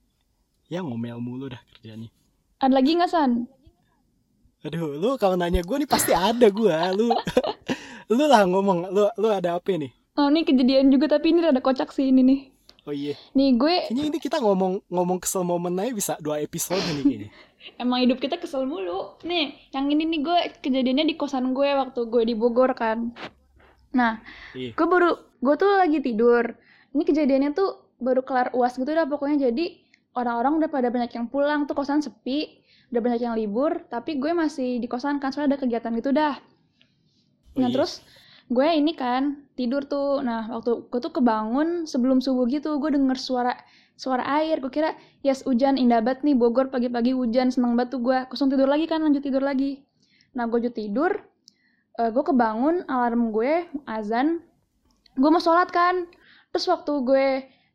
ya 0.68 0.84
ngomel 0.84 1.18
mulu 1.18 1.48
dah 1.48 1.60
kerjanya 1.72 2.08
Ada 2.60 2.74
lagi 2.74 2.92
nggak 2.94 3.10
San? 3.10 3.32
aduh 4.58 4.98
lu 4.98 5.14
kalau 5.16 5.38
nanya 5.38 5.62
gue 5.62 5.76
nih 5.78 5.86
pasti 5.86 6.10
ada 6.10 6.50
gue 6.50 6.76
lu 6.98 7.14
lu 8.10 8.24
lah 8.26 8.42
ngomong 8.42 8.90
lu 8.90 9.06
lu 9.14 9.28
ada 9.30 9.54
apa 9.56 9.70
nih 9.74 9.92
Oh 10.18 10.26
ini 10.26 10.42
kejadian 10.42 10.90
juga 10.90 11.14
tapi 11.14 11.30
ini 11.30 11.46
rada 11.46 11.62
kocak 11.62 11.94
sih 11.94 12.10
ini 12.10 12.26
nih. 12.26 12.40
oh 12.82 12.90
iya 12.90 13.14
Nih 13.38 13.54
gue 13.54 13.86
kayaknya 13.86 14.04
ini 14.10 14.18
kita 14.18 14.42
ngomong 14.42 14.82
ngomong 14.90 15.22
kesel 15.22 15.46
momen 15.46 15.78
aja 15.78 15.94
bisa 15.94 16.12
dua 16.18 16.42
episode 16.42 16.82
nih 16.82 17.04
kayaknya 17.06 17.30
emang 17.82 18.02
hidup 18.02 18.18
kita 18.18 18.34
kesel 18.34 18.66
mulu. 18.66 19.14
Nih 19.22 19.54
yang 19.70 19.86
ini 19.86 20.02
nih 20.10 20.20
gue 20.26 20.38
kejadiannya 20.58 21.06
di 21.06 21.14
kosan 21.14 21.54
gue 21.54 21.70
waktu 21.70 22.00
gue 22.10 22.22
di 22.26 22.34
Bogor 22.34 22.74
kan. 22.74 23.14
Nah 23.94 24.18
iya 24.58 24.74
gue 24.74 24.86
baru 24.90 25.14
gue 25.38 25.54
tuh 25.54 25.70
lagi 25.78 26.02
tidur. 26.02 26.50
Ini 26.98 27.02
kejadiannya 27.06 27.50
tuh 27.54 27.78
baru 28.02 28.26
kelar 28.26 28.50
uas 28.58 28.74
gitu 28.74 28.90
dah 28.90 29.06
pokoknya 29.06 29.54
jadi 29.54 29.86
orang-orang 30.18 30.58
udah 30.58 30.70
pada 30.70 30.90
banyak 30.90 31.14
yang 31.14 31.30
pulang 31.30 31.70
tuh 31.70 31.78
kosan 31.78 32.02
sepi 32.02 32.66
udah 32.90 33.00
banyak 33.04 33.20
yang 33.22 33.36
libur 33.38 33.84
tapi 33.86 34.18
gue 34.18 34.34
masih 34.34 34.82
di 34.82 34.88
kosan 34.90 35.22
kan 35.22 35.30
soalnya 35.30 35.54
ada 35.54 35.58
kegiatan 35.62 35.92
gitu 35.94 36.10
dah. 36.10 36.34
Oh 37.54 37.62
nah 37.62 37.70
terus 37.70 38.02
gue 38.48 38.64
ini 38.64 38.96
kan 38.96 39.44
tidur 39.54 39.84
tuh. 39.84 40.24
Nah 40.24 40.48
waktu 40.48 40.88
gue 40.88 41.00
tuh 41.00 41.12
kebangun 41.12 41.84
sebelum 41.84 42.24
subuh 42.24 42.48
gitu 42.48 42.80
gue 42.80 42.90
denger 42.96 43.18
suara 43.20 43.52
suara 43.94 44.24
air. 44.40 44.58
Gue 44.64 44.72
kira 44.72 44.96
yes 45.20 45.44
hujan 45.44 45.76
indah 45.76 46.00
banget 46.00 46.24
nih 46.24 46.34
Bogor 46.34 46.72
pagi-pagi 46.72 47.12
hujan 47.12 47.52
seneng 47.52 47.76
banget 47.76 48.00
tuh 48.00 48.00
gue. 48.00 48.18
Kosong 48.32 48.48
tidur 48.48 48.66
lagi 48.66 48.88
kan 48.88 49.04
lanjut 49.04 49.20
tidur 49.20 49.44
lagi. 49.44 49.84
Nah 50.32 50.48
gue 50.48 50.56
lanjut 50.56 50.74
tidur 50.74 51.12
eh, 52.00 52.10
gue 52.10 52.24
kebangun 52.24 52.88
alarm 52.88 53.36
gue 53.36 53.68
azan 53.84 54.40
gue 55.12 55.28
mau 55.28 55.42
sholat 55.42 55.68
kan. 55.68 56.08
Terus 56.56 56.64
waktu 56.72 56.92
gue 57.04 57.26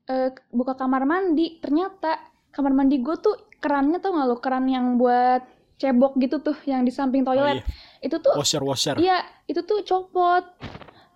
eh, 0.10 0.30
buka 0.50 0.74
kamar 0.74 1.06
mandi 1.06 1.62
ternyata 1.62 2.33
kamar 2.54 2.72
mandi 2.72 3.02
gue 3.02 3.16
tuh 3.18 3.36
kerannya 3.58 3.98
tuh 3.98 4.13
nggak 4.13 4.28
lo 4.30 4.38
keran 4.38 4.70
yang 4.70 5.02
buat 5.02 5.42
cebok 5.82 6.16
gitu 6.22 6.39
tuh 6.39 6.56
yang 6.70 6.86
di 6.86 6.94
samping 6.94 7.26
oh, 7.26 7.34
toilet 7.34 7.60
iya. 7.60 7.66
itu 8.06 8.16
tuh 8.22 8.38
washer 8.38 8.62
washer 8.63 8.96
Iya, 8.96 9.26
itu 9.50 9.62
tuh 9.66 9.82
copot. 9.84 10.46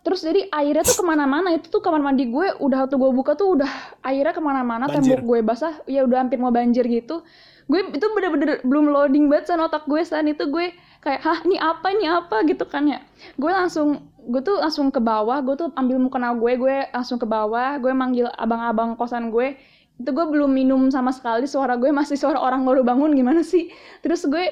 Terus 0.04 0.24
jadi 0.24 0.48
airnya 0.56 0.88
tuh 0.88 1.04
ke 1.04 1.06
mana-mana. 1.06 1.52
Itu 1.52 1.68
tuh 1.68 1.84
kamar 1.84 2.00
mandi 2.00 2.32
gue 2.32 2.56
udah 2.64 2.88
waktu 2.88 2.96
gue 2.96 3.12
buka 3.12 3.36
tuh 3.36 3.60
udah 3.60 3.68
airnya 4.08 4.32
ke 4.32 4.40
mana-mana. 4.40 4.88
Tembok 4.88 5.20
gue 5.20 5.40
basah, 5.44 5.84
ya 5.84 6.08
udah 6.08 6.24
hampir 6.24 6.40
mau 6.40 6.52
banjir 6.52 6.88
gitu. 6.88 7.24
gue 7.68 7.84
itu 7.84 8.08
bener-bener 8.16 8.64
belum 8.64 8.96
loading 8.96 9.28
banget 9.28 9.52
san 9.52 9.60
otak 9.60 9.92
gue 9.92 10.00
san 10.08 10.24
itu 10.24 10.40
gue 10.48 10.72
kayak 11.04 11.20
hah 11.20 11.44
ini 11.44 11.60
apa 11.60 11.92
ini 11.92 12.08
apa 12.08 12.48
gitu 12.48 12.64
kan 12.64 12.88
ya 12.88 13.04
gue 13.36 13.52
langsung 13.52 14.08
gue 14.24 14.40
tuh 14.40 14.64
langsung 14.64 14.88
ke 14.88 15.04
bawah 15.04 15.44
gue 15.44 15.56
tuh 15.60 15.68
ambil 15.76 16.00
mukena 16.00 16.32
gue 16.32 16.56
gue 16.56 16.88
langsung 16.96 17.20
ke 17.20 17.28
bawah 17.28 17.76
gue 17.76 17.92
manggil 17.92 18.32
abang-abang 18.40 18.96
kosan 18.96 19.36
gue 19.36 19.60
itu 19.98 20.10
gue 20.10 20.26
belum 20.28 20.48
minum 20.48 20.82
sama 20.88 21.10
sekali 21.10 21.46
suara 21.46 21.74
gue 21.74 21.90
masih 21.90 22.14
suara 22.14 22.38
orang 22.38 22.62
baru 22.62 22.82
bangun 22.82 23.12
gimana 23.12 23.42
sih? 23.42 23.74
Terus 24.00 24.24
gue 24.24 24.46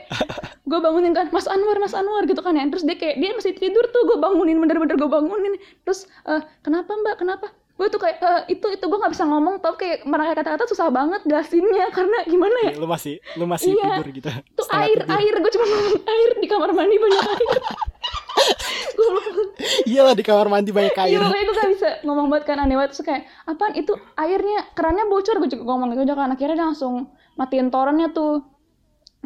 gue 0.64 0.80
bangunin 0.80 1.12
kan 1.12 1.30
Mas 1.30 1.46
Anwar 1.46 1.78
Mas 1.78 1.94
Anwar 1.94 2.24
gitu 2.24 2.40
kan 2.40 2.52
ya. 2.52 2.66
Terus 2.66 2.82
dia 2.84 2.96
kayak 2.96 3.16
dia 3.16 3.32
masih 3.32 3.54
tidur 3.54 3.86
tuh 3.88 4.06
gue 4.06 4.18
bangunin 4.18 4.58
bener-bener 4.58 4.94
gue 4.94 5.06
bangunin. 5.08 5.54
Terus 5.82 6.06
eh, 6.24 6.42
kenapa 6.60 6.92
Mbak? 6.92 7.16
Kenapa? 7.18 7.48
Gue 7.76 7.88
tuh 7.90 8.00
kayak 8.00 8.18
"Eh, 8.18 8.56
itu 8.56 8.66
itu 8.70 8.82
gue 8.82 8.98
nggak 8.98 9.12
bisa 9.12 9.24
ngomong 9.24 9.60
tapi 9.60 9.76
kayak 9.78 9.98
merangkai 10.04 10.36
kata-kata 10.38 10.64
susah 10.66 10.88
banget 10.90 11.22
jelasinnya 11.24 11.92
karena 11.98 12.18
gimana 12.24 12.58
ya? 12.66 12.72
Lu 12.76 12.88
masih 12.88 13.22
lu 13.36 13.46
masih 13.46 13.76
Iya. 13.76 14.00
tidur 14.00 14.10
gitu. 14.12 14.30
Tuh 14.56 14.64
setengah 14.64 14.82
air 14.82 14.98
tidur. 14.98 15.14
air 15.14 15.34
gue 15.38 15.52
cuma 15.54 15.66
air 16.08 16.30
di 16.36 16.48
kamar 16.48 16.70
mandi 16.72 16.96
banyak 16.96 17.22
air 17.22 17.50
gue 18.96 19.10
iyalah 19.88 20.14
di 20.14 20.24
kamar 20.24 20.48
mandi 20.52 20.72
banyak 20.72 20.96
air. 20.96 21.18
Iya 21.18 21.26
gue 21.26 21.56
gak 21.56 21.72
bisa 21.72 21.90
ngomong 22.04 22.28
banget 22.28 22.46
kan 22.54 22.58
aneh 22.62 22.76
banget 22.76 22.92
Terus 22.96 23.04
kayak 23.08 23.24
apaan? 23.48 23.74
Itu 23.80 23.96
airnya 24.20 24.72
kerannya 24.76 25.06
bocor. 25.08 25.40
Gue 25.40 25.50
juga 25.50 25.64
ngomong 25.72 25.96
gitu 25.96 26.04
aja 26.06 26.16
kan 26.16 26.30
akhirnya 26.36 26.56
dia 26.60 26.68
langsung 26.68 27.16
matiin 27.40 27.72
torennya 27.72 28.12
tuh. 28.12 28.44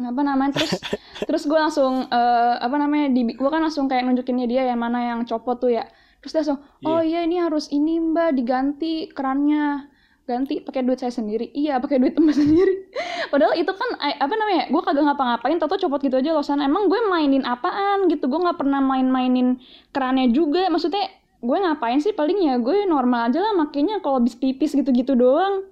Apa 0.00 0.22
namanya 0.24 0.56
terus 0.56 0.72
terus 1.28 1.42
gue 1.44 1.58
langsung 1.58 2.06
eh, 2.08 2.54
apa 2.56 2.76
namanya 2.78 3.12
di 3.12 3.34
gue 3.34 3.50
kan 3.50 3.60
langsung 3.60 3.90
kayak 3.90 4.06
nunjukinnya 4.06 4.46
dia 4.48 4.62
yang 4.70 4.80
mana 4.80 5.14
yang 5.14 5.20
copot 5.26 5.58
tuh 5.58 5.74
ya. 5.74 5.84
Terus 6.22 6.32
dia 6.32 6.40
langsung 6.46 6.60
oh 6.86 7.02
iya 7.02 7.26
ini 7.26 7.42
harus 7.42 7.68
ini 7.74 7.98
mbak 8.00 8.38
diganti 8.38 9.10
kerannya 9.10 9.89
ganti 10.30 10.62
pakai 10.62 10.86
duit 10.86 11.02
saya 11.02 11.10
sendiri. 11.10 11.50
Iya 11.50 11.82
pakai 11.82 11.98
duit 11.98 12.14
mbak 12.14 12.36
sendiri. 12.40 12.86
Padahal 13.34 13.58
itu 13.58 13.72
kan 13.74 13.90
eh, 13.98 14.14
apa 14.22 14.34
namanya 14.38 14.70
gue 14.70 14.82
kagak 14.86 15.02
ngapa-ngapain 15.02 15.58
tau 15.58 15.74
copot 15.74 15.98
gitu 15.98 16.22
aja 16.22 16.30
loh 16.30 16.46
San. 16.46 16.62
Emang 16.62 16.86
gue 16.86 17.02
mainin 17.10 17.42
apaan 17.42 18.06
gitu? 18.06 18.30
Gue 18.30 18.38
nggak 18.38 18.62
pernah 18.62 18.78
main-mainin 18.78 19.58
kerannya 19.90 20.30
juga. 20.30 20.70
Maksudnya 20.70 21.10
gue 21.42 21.56
ngapain 21.58 21.98
sih? 21.98 22.14
Paling 22.14 22.38
ya 22.46 22.54
gue 22.62 22.86
normal 22.86 23.34
aja 23.34 23.42
lah 23.42 23.58
makanya 23.58 23.98
kalau 23.98 24.22
habis 24.22 24.38
pipis 24.38 24.78
gitu-gitu 24.78 25.18
doang. 25.18 25.66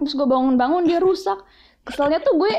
Terus 0.00 0.16
gue 0.16 0.26
bangun-bangun 0.26 0.88
dia 0.88 0.98
rusak. 1.04 1.44
Keselnya 1.84 2.24
tuh 2.24 2.40
gue 2.40 2.52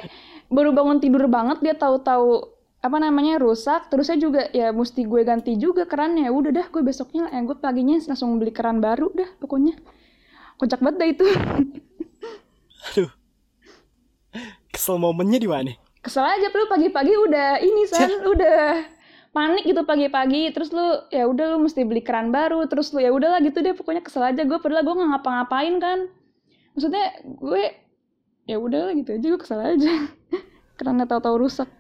baru 0.54 0.70
bangun 0.70 1.02
tidur 1.02 1.26
banget 1.26 1.66
dia 1.66 1.74
tahu-tahu 1.74 2.54
apa 2.86 2.98
namanya 3.02 3.42
rusak. 3.42 3.90
Terusnya 3.90 4.18
juga 4.22 4.42
ya 4.54 4.70
mesti 4.70 5.02
gue 5.10 5.22
ganti 5.26 5.58
juga 5.58 5.90
kerannya. 5.90 6.30
Udah 6.30 6.54
dah 6.54 6.68
gue 6.70 6.82
besoknya 6.86 7.34
ya 7.34 7.42
gue 7.42 7.58
paginya 7.58 7.98
langsung 8.06 8.38
beli 8.38 8.54
keran 8.54 8.78
baru 8.78 9.10
dah 9.14 9.30
pokoknya 9.42 9.74
kocak 10.60 10.80
banget 10.80 10.96
dah 11.00 11.10
itu. 11.10 11.26
Aduh. 12.91 13.12
Kesel 14.72 14.98
momennya 15.00 15.39
di 15.39 15.50
mana? 15.50 15.74
Kesel 16.04 16.24
aja 16.24 16.48
lu 16.52 16.68
pagi-pagi 16.68 17.13
udah 17.15 17.60
ini 17.63 17.82
san. 17.88 18.12
Udah 18.24 18.84
panik 19.32 19.63
gitu 19.68 19.82
pagi-pagi. 19.84 20.52
Terus 20.52 20.70
lu 20.76 20.86
ya 21.12 21.28
udah 21.28 21.56
lu 21.56 21.65
mesti 21.65 21.82
beli 21.88 22.04
keran 22.04 22.30
baru. 22.30 22.68
Terus 22.68 22.91
lu 22.91 23.00
ya 23.04 23.12
udahlah 23.12 23.39
gitu 23.44 23.63
deh 23.63 23.74
pokoknya 23.74 24.04
kesel 24.04 24.24
aja. 24.24 24.44
Gue 24.44 24.60
padahal 24.60 24.84
gue 24.84 24.96
nggak 24.96 25.10
ngapa-ngapain 25.15 25.76
kan. 25.80 26.00
Maksudnya 26.76 27.06
gue 27.24 27.63
ya 28.46 28.58
udahlah 28.60 28.94
gitu 28.96 29.15
aja 29.15 29.26
gue 29.32 29.41
kesel 29.41 29.60
aja. 29.63 29.94
Kerannya 30.78 31.08
tahu-tahu 31.08 31.48
rusak. 31.48 31.72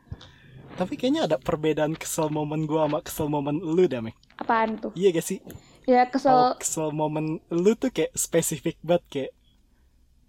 Tapi 0.75 0.99
kayaknya 0.99 1.31
ada 1.31 1.37
perbedaan 1.39 1.95
kesel 1.95 2.27
momen 2.27 2.67
gua 2.67 2.83
sama 2.83 2.99
kesel 2.99 3.27
momen 3.31 3.63
lu 3.63 3.87
dah 3.87 4.03
Mek. 4.03 4.11
apaan 4.35 4.75
tuh? 4.75 4.91
Iya 4.91 5.15
gak 5.15 5.23
sih 5.23 5.39
ya 5.85 6.03
kesel. 6.09 6.57
Kesel 6.61 6.89
momen 6.91 7.39
lu 7.53 7.71
tuh 7.77 7.89
kayak 7.93 8.11
spesifik 8.17 8.77
banget 8.81 9.03
kayak 9.13 9.31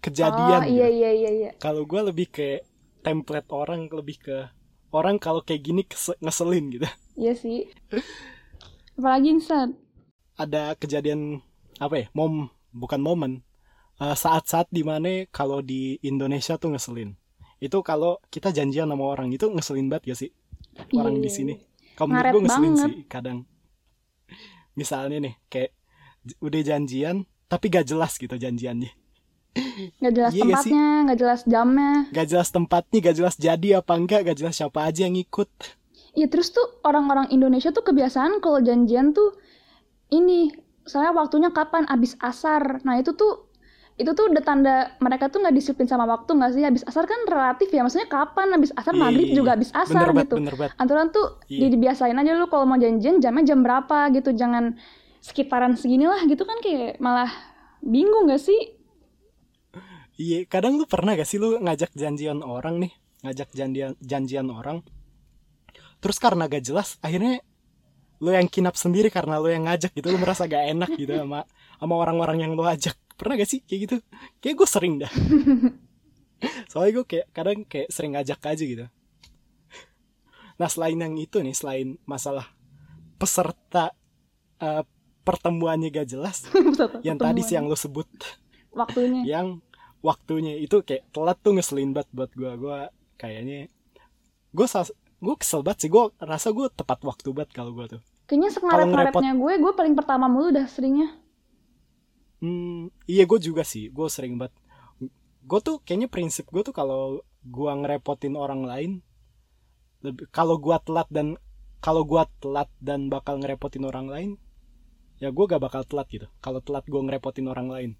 kejadian 0.03 0.61
oh 0.63 0.67
iya 0.69 0.87
gitu. 0.87 0.97
iya 1.01 1.09
iya 1.11 1.31
iya. 1.39 1.51
Kalau 1.57 1.83
gua 1.89 2.01
lebih 2.09 2.27
kayak 2.31 2.61
template 3.05 3.49
orang 3.51 3.89
lebih 3.91 4.17
ke 4.21 4.37
orang 4.93 5.17
kalau 5.19 5.41
kayak 5.43 5.61
gini 5.65 5.81
ngeselin 6.23 6.65
gitu. 6.73 6.87
Iya 7.17 7.33
sih. 7.33 7.65
Apalagi 8.97 9.29
Insan 9.33 9.77
ada 10.37 10.77
kejadian 10.77 11.41
apa 11.81 12.05
ya 12.05 12.07
mom 12.13 12.49
bukan 12.73 13.01
momen. 13.01 13.31
Eh, 13.97 14.13
saat-saat 14.13 14.69
di 14.69 14.85
mana 14.85 15.25
kalau 15.33 15.59
di 15.65 15.97
Indonesia 16.05 16.53
tuh 16.61 16.69
ngeselin. 16.77 17.17
Itu 17.57 17.81
kalau 17.81 18.21
kita 18.29 18.53
janjian 18.53 18.85
sama 18.85 19.05
orang 19.09 19.33
itu 19.33 19.49
ngeselin 19.49 19.89
banget 19.89 20.13
gak 20.13 20.19
sih? 20.21 20.31
Orang 20.93 21.17
Iya, 21.17 21.25
di 21.25 21.29
sini. 21.33 21.53
Ngaret 21.97 22.37
gue 22.37 22.41
ngeselin 22.45 22.73
banget. 22.77 22.85
sih 22.85 22.97
kadang 23.09 23.49
misalnya 24.77 25.17
nih 25.19 25.33
kayak 25.49 25.71
udah 26.39 26.61
janjian 26.61 27.25
tapi 27.49 27.67
gak 27.67 27.89
jelas 27.89 28.15
gitu 28.15 28.37
janjiannya. 28.37 28.91
Nggak 29.99 30.13
jelas 30.13 30.31
Iya 30.31 30.37
sih? 30.37 30.43
tempatnya 30.45 30.85
nggak 31.03 31.17
jelas 31.17 31.41
jamnya. 31.49 31.91
Gak 32.13 32.27
jelas 32.29 32.47
tempatnya 32.53 32.97
gak 33.01 33.15
jelas 33.17 33.35
jadi 33.35 33.69
apa 33.81 33.93
enggak 33.97 34.19
gak 34.23 34.37
jelas 34.37 34.53
siapa 34.53 34.85
aja 34.85 35.09
yang 35.09 35.17
ikut 35.17 35.49
Iya 36.13 36.29
terus 36.29 36.49
tuh 36.49 36.77
orang-orang 36.81 37.29
Indonesia 37.29 37.69
tuh 37.69 37.81
kebiasaan 37.81 38.37
kalau 38.37 38.61
janjian 38.61 39.13
tuh 39.13 39.37
ini 40.09 40.49
saya 40.85 41.09
waktunya 41.11 41.49
kapan? 41.49 41.85
Abis 41.85 42.17
asar. 42.17 42.79
Nah 42.81 42.97
itu 42.97 43.11
tuh 43.13 43.46
itu 43.97 44.13
tuh 44.13 44.29
udah 44.29 44.43
tanda 44.45 44.93
mereka 45.01 45.25
tuh 45.25 45.41
nggak 45.41 45.55
disiplin 45.57 45.89
sama 45.89 46.05
waktu 46.05 46.29
nggak 46.37 46.51
sih? 46.53 46.61
Abis 46.61 46.83
asar 46.85 47.09
kan 47.09 47.17
relatif 47.25 47.73
ya 47.73 47.81
maksudnya 47.81 48.05
kapan? 48.05 48.53
Abis 48.53 48.69
asar 48.77 48.93
Iya, 48.93 49.01
maghrib 49.01 49.27
iya, 49.27 49.35
juga 49.35 49.51
iya. 49.53 49.57
abis 49.57 49.69
asar 49.73 50.05
bener 50.13 50.21
gitu. 50.21 50.35
bener 50.37 50.53
aturan 50.77 51.07
tuh 51.09 51.41
di- 51.49 51.69
dibiasain 51.73 52.13
aja 52.13 52.31
lu 52.37 52.45
kalau 52.45 52.69
mau 52.69 52.77
janjian 52.77 53.17
jamnya 53.17 53.43
jam 53.53 53.65
berapa 53.65 54.13
gitu. 54.13 54.29
Jangan 54.37 54.77
sekitaran 55.17 55.73
segini 55.73 56.05
lah 56.05 56.21
gitu 56.29 56.45
kan 56.45 56.61
kayak 56.61 57.01
malah 57.01 57.27
bingung 57.81 58.29
gak 58.29 58.37
sih? 58.37 58.77
Iya, 60.17 60.45
kadang 60.49 60.77
lu 60.77 60.85
pernah 60.85 61.17
gak 61.17 61.29
sih 61.29 61.37
lu 61.37 61.57
ngajak 61.57 61.93
janjian 61.93 62.41
orang 62.41 62.77
nih, 62.81 62.91
ngajak 63.25 63.49
janjian 63.53 63.93
janjian 64.01 64.45
orang. 64.49 64.81
Terus 65.97 66.17
karena 66.21 66.45
gak 66.45 66.61
jelas, 66.61 67.01
akhirnya 67.01 67.41
lu 68.21 68.29
yang 68.33 68.49
kinap 68.49 68.73
sendiri 68.77 69.09
karena 69.09 69.37
lu 69.37 69.49
yang 69.49 69.65
ngajak 69.65 69.93
gitu, 69.93 70.09
lu 70.09 70.17
merasa 70.21 70.45
gak 70.45 70.69
enak 70.73 70.89
gitu 70.97 71.13
sama 71.13 71.45
sama 71.81 71.93
orang-orang 71.97 72.45
yang 72.45 72.53
lu 72.53 72.61
ajak. 72.65 72.97
Pernah 73.17 73.33
gak 73.41 73.49
sih 73.49 73.59
kayak 73.65 73.79
gitu? 73.89 73.95
Kayak 74.39 74.55
gue 74.61 74.67
sering 74.69 74.93
dah. 75.01 75.11
Soalnya 76.71 77.01
gue 77.01 77.05
kayak 77.09 77.25
kadang 77.33 77.65
kayak 77.65 77.89
sering 77.89 78.13
ngajak 78.13 78.39
aja 78.45 78.63
gitu. 78.63 78.85
Nah 80.57 80.69
selain 80.69 80.97
yang 80.97 81.17
itu 81.17 81.41
nih, 81.41 81.53
selain 81.57 81.97
masalah 82.05 82.45
peserta 83.17 83.93
eh, 84.61 84.85
pertemuannya 85.25 85.89
gak 85.89 86.07
jelas, 86.13 86.45
yang 87.07 87.17
tadi 87.17 87.41
sih 87.41 87.57
yang 87.57 87.65
lu 87.65 87.77
sebut. 87.77 88.05
Waktunya. 88.73 89.25
Yang 89.25 89.65
waktunya 90.05 90.53
itu 90.61 90.85
kayak 90.85 91.09
telat 91.09 91.37
tuh 91.41 91.57
ngeselin 91.57 91.91
banget 91.91 92.09
buat 92.13 92.31
gue 92.37 92.51
gue 92.53 92.77
kayaknya 93.17 93.65
gue 94.53 94.67
gue 95.17 95.35
kesel 95.41 95.61
banget 95.65 95.79
sih. 95.85 95.89
Gue 95.89 96.13
rasa 96.21 96.53
gue 96.53 96.69
tepat 96.69 97.01
waktu 97.01 97.29
banget 97.33 97.51
kalau 97.57 97.73
gue 97.73 97.97
tuh. 97.97 98.01
Kayaknya 98.29 98.49
sengaret-ngaretnya 98.53 99.31
gue 99.33 99.53
gue 99.57 99.73
paling 99.73 99.95
pertama 99.97 100.29
mulu 100.29 100.53
dah 100.53 100.69
seringnya 100.69 101.17
hmm, 102.43 102.93
iya 103.09 103.23
gue 103.23 103.39
juga 103.41 103.63
sih. 103.63 103.89
Gue 103.89 104.07
sering 104.07 104.37
banget. 104.39 104.55
Gue 105.47 105.59
tuh 105.63 105.79
kayaknya 105.83 106.11
prinsip 106.11 106.49
gue 106.51 106.61
tuh 106.65 106.75
kalau 106.75 107.23
gue 107.47 107.71
ngerepotin 107.71 108.35
orang 108.35 108.67
lain 108.67 108.91
lebih 110.03 110.27
kalau 110.29 110.59
gue 110.59 110.77
telat 110.83 111.07
dan 111.09 111.39
kalau 111.79 112.03
gue 112.03 112.21
telat 112.43 112.69
dan 112.83 113.07
bakal 113.07 113.39
ngerepotin 113.39 113.87
orang 113.87 114.11
lain 114.11 114.29
ya 115.17 115.33
gue 115.33 115.45
gak 115.47 115.63
bakal 115.63 115.81
telat 115.87 116.07
gitu. 116.11 116.27
Kalau 116.43 116.59
telat 116.61 116.85
gue 116.85 117.01
ngerepotin 117.01 117.47
orang 117.49 117.67
lain. 117.71 117.91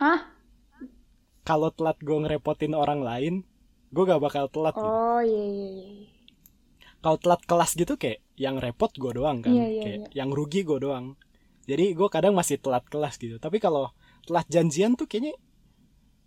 Ah 0.00 0.34
kalau 1.44 1.68
telat 1.70 2.00
gue 2.00 2.16
ngerepotin 2.16 2.72
orang 2.72 3.04
lain 3.04 3.34
gue 3.94 4.02
gak 4.02 4.18
bakal 4.18 4.48
telat 4.50 4.74
gitu. 4.74 4.88
oh 4.90 5.20
iya 5.22 5.44
iya 5.44 5.68
iya 5.70 6.06
kalau 7.04 7.20
telat 7.20 7.44
kelas 7.44 7.76
gitu 7.76 8.00
kayak 8.00 8.24
yang 8.40 8.56
repot 8.56 8.88
gue 8.96 9.12
doang 9.12 9.44
kan. 9.44 9.52
Iya, 9.52 9.66
iya, 9.68 9.82
kayak 9.84 10.00
iya. 10.08 10.24
yang 10.24 10.32
rugi 10.32 10.64
gue 10.64 10.80
doang 10.80 11.20
jadi 11.64 11.92
gue 11.92 12.08
kadang 12.08 12.32
masih 12.32 12.56
telat 12.56 12.84
kelas 12.84 13.16
gitu 13.16 13.36
tapi 13.36 13.56
kalau 13.56 13.88
telat 14.22 14.46
janjian 14.46 14.94
tuh 14.94 15.04
kayaknya 15.04 15.34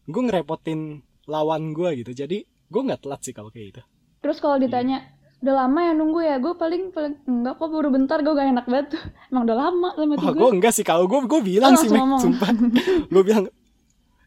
gue 0.03 0.21
ngerepotin 0.23 0.79
lawan 1.25 1.71
gue 1.71 1.89
gitu 1.97 2.11
jadi 2.15 2.37
gue 2.43 2.81
nggak 2.83 3.01
telat 3.01 3.21
sih 3.21 3.31
kalau 3.31 3.47
kayak 3.47 3.71
gitu 3.71 3.83
Terus 4.17 4.37
kalau 4.37 4.57
ditanya, 4.57 5.05
udah 5.39 5.55
lama 5.55 5.79
ya 5.79 5.93
nunggu 5.93 6.19
ya? 6.19 6.35
Gue 6.37 6.51
paling, 6.53 6.89
paling 6.89 7.21
enggak 7.23 7.53
kok 7.55 7.69
baru 7.69 7.87
bentar 7.87 8.17
gue 8.17 8.33
gak 8.33 8.49
enak 8.49 8.65
banget 8.65 8.87
tuh. 8.91 9.03
Emang 9.29 9.43
udah 9.45 9.57
lama 9.59 9.89
sama 9.93 10.13
wah 10.17 10.33
gue. 10.33 10.49
enggak 10.51 10.73
sih 10.73 10.81
kalau 10.81 11.05
gue 11.05 11.19
gue 11.23 11.41
bilang 11.45 11.71
Oh, 11.71 11.79
sih 11.79 11.87
ngomong. 11.87 12.19
sumpah 12.19 12.49
gue 13.13 13.23
bilang 13.23 13.45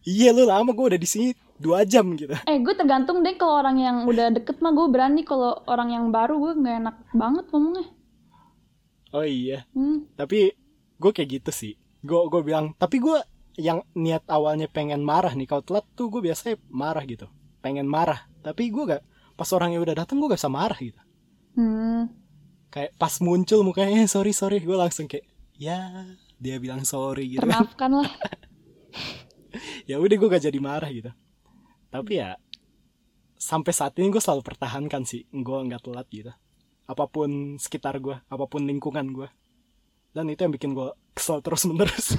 iya 0.01 0.31
lu 0.31 0.47
lama 0.47 0.71
gue 0.71 0.87
udah 0.87 0.97
di 0.97 1.05
sini 1.05 1.29
dua 1.59 1.83
jam 1.83 2.07
gitu 2.15 2.33
Eh 2.41 2.57
gue 2.57 2.73
tergantung 2.73 3.21
deh 3.21 3.35
kalau 3.35 3.59
orang 3.59 3.77
yang 3.77 3.97
udah 4.07 4.31
deket 4.33 4.57
mah 4.59 4.71
gue 4.71 4.87
berani. 4.87 5.21
Kalau 5.23 5.59
orang 5.67 5.91
yang 5.91 6.05
baru 6.09 6.39
gue 6.39 6.53
gak 6.57 6.77
enak 6.81 6.97
banget 7.13 7.45
ngomongnya. 7.49 7.87
oh 9.11 9.27
iya 9.27 9.67
Hmm. 9.73 10.07
tapi 10.15 10.55
gue 11.01 11.11
kayak 11.17 11.41
gitu 11.41 11.51
sih. 11.51 11.73
Gue 12.05 12.29
gue 12.29 12.41
bilang 12.45 12.77
tapi 12.77 13.01
gue 13.01 13.17
yang 13.57 13.81
niat 13.97 14.29
awalnya 14.29 14.69
pengen 14.69 15.01
marah 15.01 15.33
nih 15.33 15.49
kalau 15.49 15.65
telat 15.65 15.89
tuh 15.97 16.13
gue 16.13 16.21
biasanya 16.21 16.61
marah 16.69 17.05
gitu. 17.09 17.27
Pengen 17.65 17.89
marah. 17.89 18.29
Tapi 18.45 18.69
gue 18.69 18.85
gak 18.85 19.03
pas 19.35 19.49
orangnya 19.57 19.81
udah 19.81 20.05
datang 20.05 20.21
gue 20.21 20.29
gak 20.29 20.41
bisa 20.41 20.53
marah 20.53 20.77
gitu. 20.77 21.01
Hmm. 21.51 22.07
kayak 22.71 22.95
pas 22.95 23.11
muncul 23.19 23.67
mukanya 23.67 24.07
eh, 24.07 24.07
sorry 24.07 24.31
sorry. 24.31 24.63
Gue 24.63 24.77
langsung 24.79 25.11
kayak 25.11 25.27
ya 25.57 26.07
dia 26.37 26.57
bilang 26.61 26.85
sorry 26.85 27.33
gitu. 27.33 27.43
Termaafkan 27.43 27.91
lah. 27.91 28.11
ya 29.91 29.97
udah 29.99 30.17
gue 30.21 30.29
gak 30.29 30.45
jadi 30.45 30.59
marah 30.61 30.93
gitu. 30.93 31.11
Tapi 31.91 32.13
ya 32.21 32.39
sampai 33.41 33.73
saat 33.73 33.97
ini 33.97 34.13
gue 34.13 34.21
selalu 34.21 34.45
pertahankan 34.45 35.03
sih 35.09 35.25
gue 35.33 35.59
nggak 35.65 35.81
telat 35.81 36.07
gitu. 36.13 36.33
Apa 36.87 37.09
pun 37.09 37.57
sekitar 37.57 37.99
gue 37.99 38.15
apa 38.15 38.45
pun 38.47 38.63
lingkungan 38.69 39.11
gue 39.11 39.29
dan 40.11 40.27
itu 40.27 40.43
yang 40.43 40.55
bikin 40.55 40.75
gue 40.75 40.91
kesel 41.15 41.43
terus 41.43 41.67
menerus. 41.67 42.15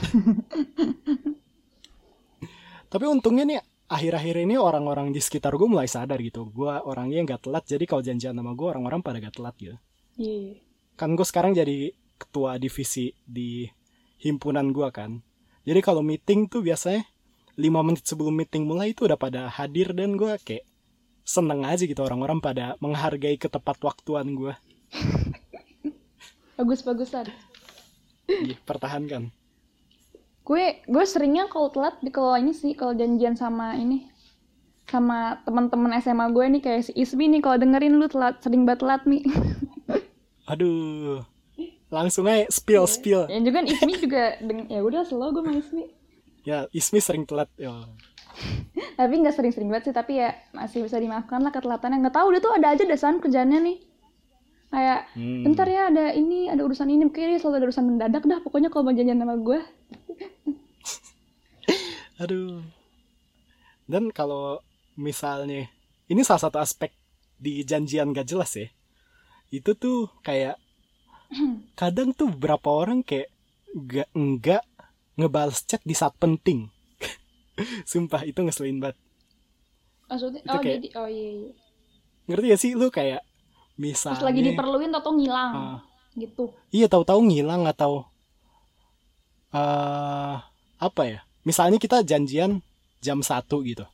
Tapi 2.92 3.06
untungnya 3.08 3.44
nih 3.48 3.60
akhir-akhir 3.88 4.36
ini 4.48 4.56
orang-orang 4.60 5.16
di 5.16 5.22
sekitar 5.24 5.56
gue 5.56 5.68
mulai 5.68 5.88
sadar 5.88 6.20
gitu. 6.20 6.52
Gue 6.52 6.72
orangnya 6.72 7.24
nggak 7.24 7.48
telat 7.48 7.64
jadi 7.68 7.84
kalau 7.88 8.04
janjian 8.04 8.36
sama 8.36 8.52
gue 8.56 8.68
orang-orang 8.68 9.02
pada 9.04 9.20
gak 9.20 9.36
telat 9.40 9.56
gitu. 9.60 9.78
Iya. 10.20 10.60
kan 11.00 11.16
gue 11.18 11.24
sekarang 11.24 11.56
jadi 11.56 11.96
ketua 12.20 12.60
divisi 12.62 13.16
di 13.24 13.66
himpunan 14.22 14.70
gue 14.70 14.88
kan. 14.92 15.24
Jadi 15.64 15.80
kalau 15.82 16.06
meeting 16.06 16.52
tuh 16.52 16.62
biasanya 16.62 17.08
5 17.58 17.88
menit 17.88 18.04
sebelum 18.06 18.36
meeting 18.36 18.68
mulai 18.68 18.94
itu 18.94 19.08
udah 19.08 19.18
pada 19.18 19.50
hadir 19.50 19.96
dan 19.98 20.20
gue 20.20 20.36
kayak 20.44 20.68
seneng 21.26 21.64
aja 21.64 21.86
gitu 21.86 22.02
orang-orang 22.02 22.42
pada 22.44 22.76
menghargai 22.82 23.38
ketepat 23.38 23.78
waktuan 23.82 24.36
gue 24.36 24.54
Bagus-bagusan. 26.62 27.26
Ih, 27.26 27.51
pertahankan 28.68 29.32
gue 30.42 30.66
gue 30.84 31.06
seringnya 31.06 31.48
kalau 31.48 31.70
telat 31.70 31.96
di 32.02 32.10
kalau 32.10 32.34
ini 32.36 32.52
sih 32.52 32.74
kalau 32.74 32.98
janjian 32.98 33.38
sama 33.38 33.78
ini 33.78 34.10
sama 34.90 35.40
teman-teman 35.48 35.96
SMA 36.04 36.28
gue 36.36 36.46
nih 36.58 36.62
kayak 36.62 36.82
si 36.90 36.92
Ismi 36.98 37.32
nih 37.32 37.42
kalau 37.46 37.56
dengerin 37.62 37.96
lu 37.96 38.12
telat 38.12 38.42
sering 38.44 38.68
banget 38.68 38.84
telat 38.84 39.02
nih 39.08 39.24
aduh. 40.52 41.24
Langsung 41.92 42.24
aja 42.24 42.48
spill 42.48 42.88
spill. 42.88 43.28
Ya 43.28 43.44
juga 43.44 43.60
kan 43.60 43.68
Ismi 43.68 43.94
juga 44.00 44.40
deng 44.40 44.64
ya 44.72 44.80
udah 44.80 45.04
slow 45.04 45.36
gue 45.36 45.44
sama 45.44 45.60
Ismi 45.60 45.84
ya 46.48 46.66
Ismi 46.74 47.00
sering 47.04 47.24
telat 47.28 47.52
ya. 47.60 47.72
Tapi 48.98 49.14
nggak 49.22 49.36
sering-sering 49.36 49.70
banget 49.70 49.92
sih 49.92 49.96
tapi 49.96 50.18
ya 50.18 50.34
masih 50.56 50.88
bisa 50.88 50.98
dimaafkan 50.98 51.44
lah 51.44 51.52
ketelatannya. 51.54 52.02
Nggak 52.02 52.16
tahu 52.16 52.28
dia 52.34 52.42
tuh 52.42 52.54
ada 52.56 52.68
aja 52.74 52.84
dasan 52.88 53.20
kerjaannya 53.20 53.60
nih 53.60 53.78
kayak 54.72 55.12
Hmm. 55.12 55.44
bentar 55.44 55.68
ya 55.68 55.88
ada 55.88 56.06
ini 56.12 56.48
ada 56.48 56.62
urusan 56.62 56.88
ini 56.88 57.04
kayaknya 57.08 57.36
dia 57.36 57.42
selalu 57.42 57.56
ada 57.58 57.66
urusan 57.68 57.86
mendadak 57.86 58.24
dah 58.24 58.40
pokoknya 58.40 58.68
kalau 58.68 58.84
mau 58.84 58.94
janjian 58.94 59.18
sama 59.18 59.36
gue 59.38 59.60
Aduh. 62.18 62.62
Dan 63.84 64.10
kalau 64.10 64.62
misalnya 64.94 65.68
ini 66.06 66.22
salah 66.22 66.42
satu 66.42 66.58
aspek 66.58 66.94
di 67.36 67.62
janjian 67.62 68.12
gak 68.12 68.28
jelas 68.28 68.54
ya. 68.54 68.70
Itu 69.50 69.74
tuh 69.74 70.08
kayak 70.22 70.56
kadang 71.76 72.14
tuh 72.14 72.30
berapa 72.30 72.64
orang 72.64 73.02
kayak 73.02 73.28
gak 73.74 74.10
enggak 74.14 74.64
ngebales 75.16 75.66
chat 75.66 75.82
di 75.82 75.92
saat 75.92 76.14
penting. 76.16 76.70
Sumpah 77.90 78.22
itu 78.22 78.40
ngeselin 78.40 78.80
banget. 78.80 78.98
maksudnya 80.06 80.42
Itu 80.42 80.50
oh 80.50 80.60
kayak- 80.60 80.76
jadi 80.78 80.88
oh 80.94 81.08
iya, 81.08 81.30
iya. 81.34 81.52
Ngerti 82.28 82.46
gak 82.48 82.62
sih 82.62 82.72
lu 82.74 82.88
kayak 82.88 83.22
misalnya 83.82 84.22
pas 84.22 84.30
lagi 84.30 84.42
diperluin 84.46 84.94
tau 84.94 85.12
ngilang 85.18 85.52
Ah. 85.58 85.80
gitu 86.14 86.54
Iya 86.70 86.86
tahu-tahu 86.86 87.20
ngilang 87.26 87.66
atau 87.66 88.06
eh 89.52 90.36
apa 90.82 91.02
ya? 91.06 91.20
Misalnya 91.42 91.78
kita 91.78 92.02
janjian 92.02 92.62
jam 93.02 93.20
1 93.22 93.62
gitu. 93.66 93.86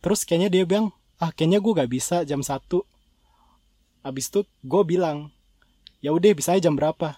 Terus 0.00 0.24
kayaknya 0.28 0.48
dia 0.52 0.64
bilang, 0.68 0.92
ah 1.16 1.32
kayaknya 1.32 1.60
gue 1.60 1.72
gak 1.72 1.90
bisa 1.92 2.16
jam 2.24 2.40
1. 2.44 2.84
Abis 4.04 4.28
itu 4.28 4.44
gue 4.60 4.82
bilang, 4.84 5.32
ya 6.00 6.12
udah 6.12 6.32
bisa 6.36 6.56
jam 6.60 6.76
berapa. 6.76 7.16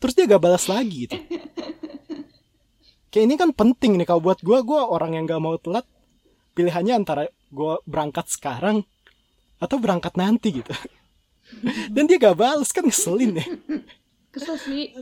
Terus 0.00 0.12
dia 0.12 0.28
gak 0.28 0.44
balas 0.44 0.68
lagi 0.68 1.08
gitu. 1.08 1.16
Kayak 3.12 3.24
ini 3.24 3.34
kan 3.40 3.50
penting 3.56 3.96
nih 3.96 4.04
kalau 4.04 4.20
buat 4.20 4.44
gue, 4.44 4.58
gue 4.60 4.80
orang 4.80 5.16
yang 5.16 5.24
gak 5.24 5.40
mau 5.40 5.56
telat. 5.56 5.88
Pilihannya 6.52 6.94
antara 6.96 7.28
gue 7.48 7.74
berangkat 7.88 8.28
sekarang 8.28 8.84
atau 9.56 9.76
berangkat 9.80 10.16
nanti 10.20 10.60
gitu. 10.60 10.72
Dan 11.88 12.04
dia 12.06 12.18
gak 12.18 12.36
balas 12.36 12.70
kan 12.70 12.82
ngeselin 12.82 13.38
ya. 13.38 13.46
kesel 14.34 14.56
sih. 14.58 14.92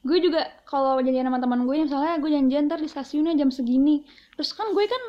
Gue 0.00 0.22
juga 0.22 0.46
kalau 0.62 1.02
janjian 1.02 1.26
sama 1.26 1.42
teman 1.42 1.66
gue 1.66 1.82
misalnya 1.82 2.14
gue 2.16 2.30
janjian 2.30 2.70
ntar 2.70 2.78
di 2.78 2.86
stasiunnya 2.86 3.34
jam 3.34 3.50
segini. 3.50 4.06
Terus 4.34 4.54
kan 4.54 4.70
gue 4.70 4.84
kan 4.86 5.02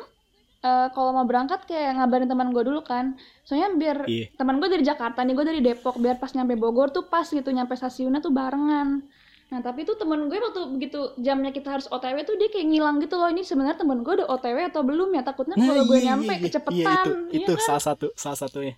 eh, 0.58 0.88
kalau 0.90 1.14
mau 1.14 1.22
berangkat 1.22 1.62
kayak 1.64 1.94
ngabarin 1.94 2.26
teman 2.26 2.50
gue 2.50 2.66
dulu 2.66 2.82
kan. 2.82 3.14
Soalnya 3.46 3.70
biar 3.78 3.96
Iya. 4.10 4.34
teman 4.34 4.58
gue 4.58 4.68
dari 4.68 4.82
Jakarta 4.82 5.22
nih 5.22 5.34
gue 5.34 5.46
dari 5.46 5.60
Depok. 5.62 5.96
Biar 5.96 6.18
pas 6.18 6.34
nyampe 6.34 6.58
Bogor 6.58 6.90
tuh 6.90 7.06
pas 7.06 7.22
gitu 7.24 7.46
nyampe 7.48 7.78
stasiunnya 7.78 8.18
tuh 8.18 8.34
barengan. 8.34 9.06
Nah 9.48 9.64
tapi 9.64 9.86
tuh 9.86 9.94
teman 9.94 10.26
gue 10.26 10.36
waktu 10.36 10.60
begitu 10.74 11.14
jamnya 11.16 11.48
kita 11.48 11.72
harus 11.72 11.86
OTW 11.88 12.20
tuh 12.20 12.36
dia 12.36 12.50
kayak 12.50 12.66
ngilang 12.68 12.98
gitu 12.98 13.14
loh. 13.14 13.30
Ini 13.30 13.46
sebenarnya 13.46 13.78
teman 13.78 14.02
gue 14.02 14.12
udah 14.18 14.28
OTW 14.28 14.58
atau 14.66 14.82
belum 14.82 15.14
ya? 15.14 15.22
Takutnya 15.22 15.54
kalau 15.56 15.86
gue 15.86 15.98
iya, 16.02 16.06
nyampe 16.12 16.32
iya, 16.34 16.42
kecepetan 16.42 16.74
Iya, 16.74 16.92
itu, 16.98 17.12
iya 17.30 17.38
itu 17.38 17.52
kan? 17.54 17.62
salah 17.62 17.82
satu 17.86 18.06
salah 18.18 18.36
satunya. 18.36 18.74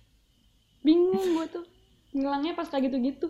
bingung 0.81 1.13
gue 1.37 1.45
tuh 1.45 1.60
ngilangnya 2.11 2.53
pas 2.53 2.67
kayak 2.67 2.87
gitu-gitu 2.87 3.27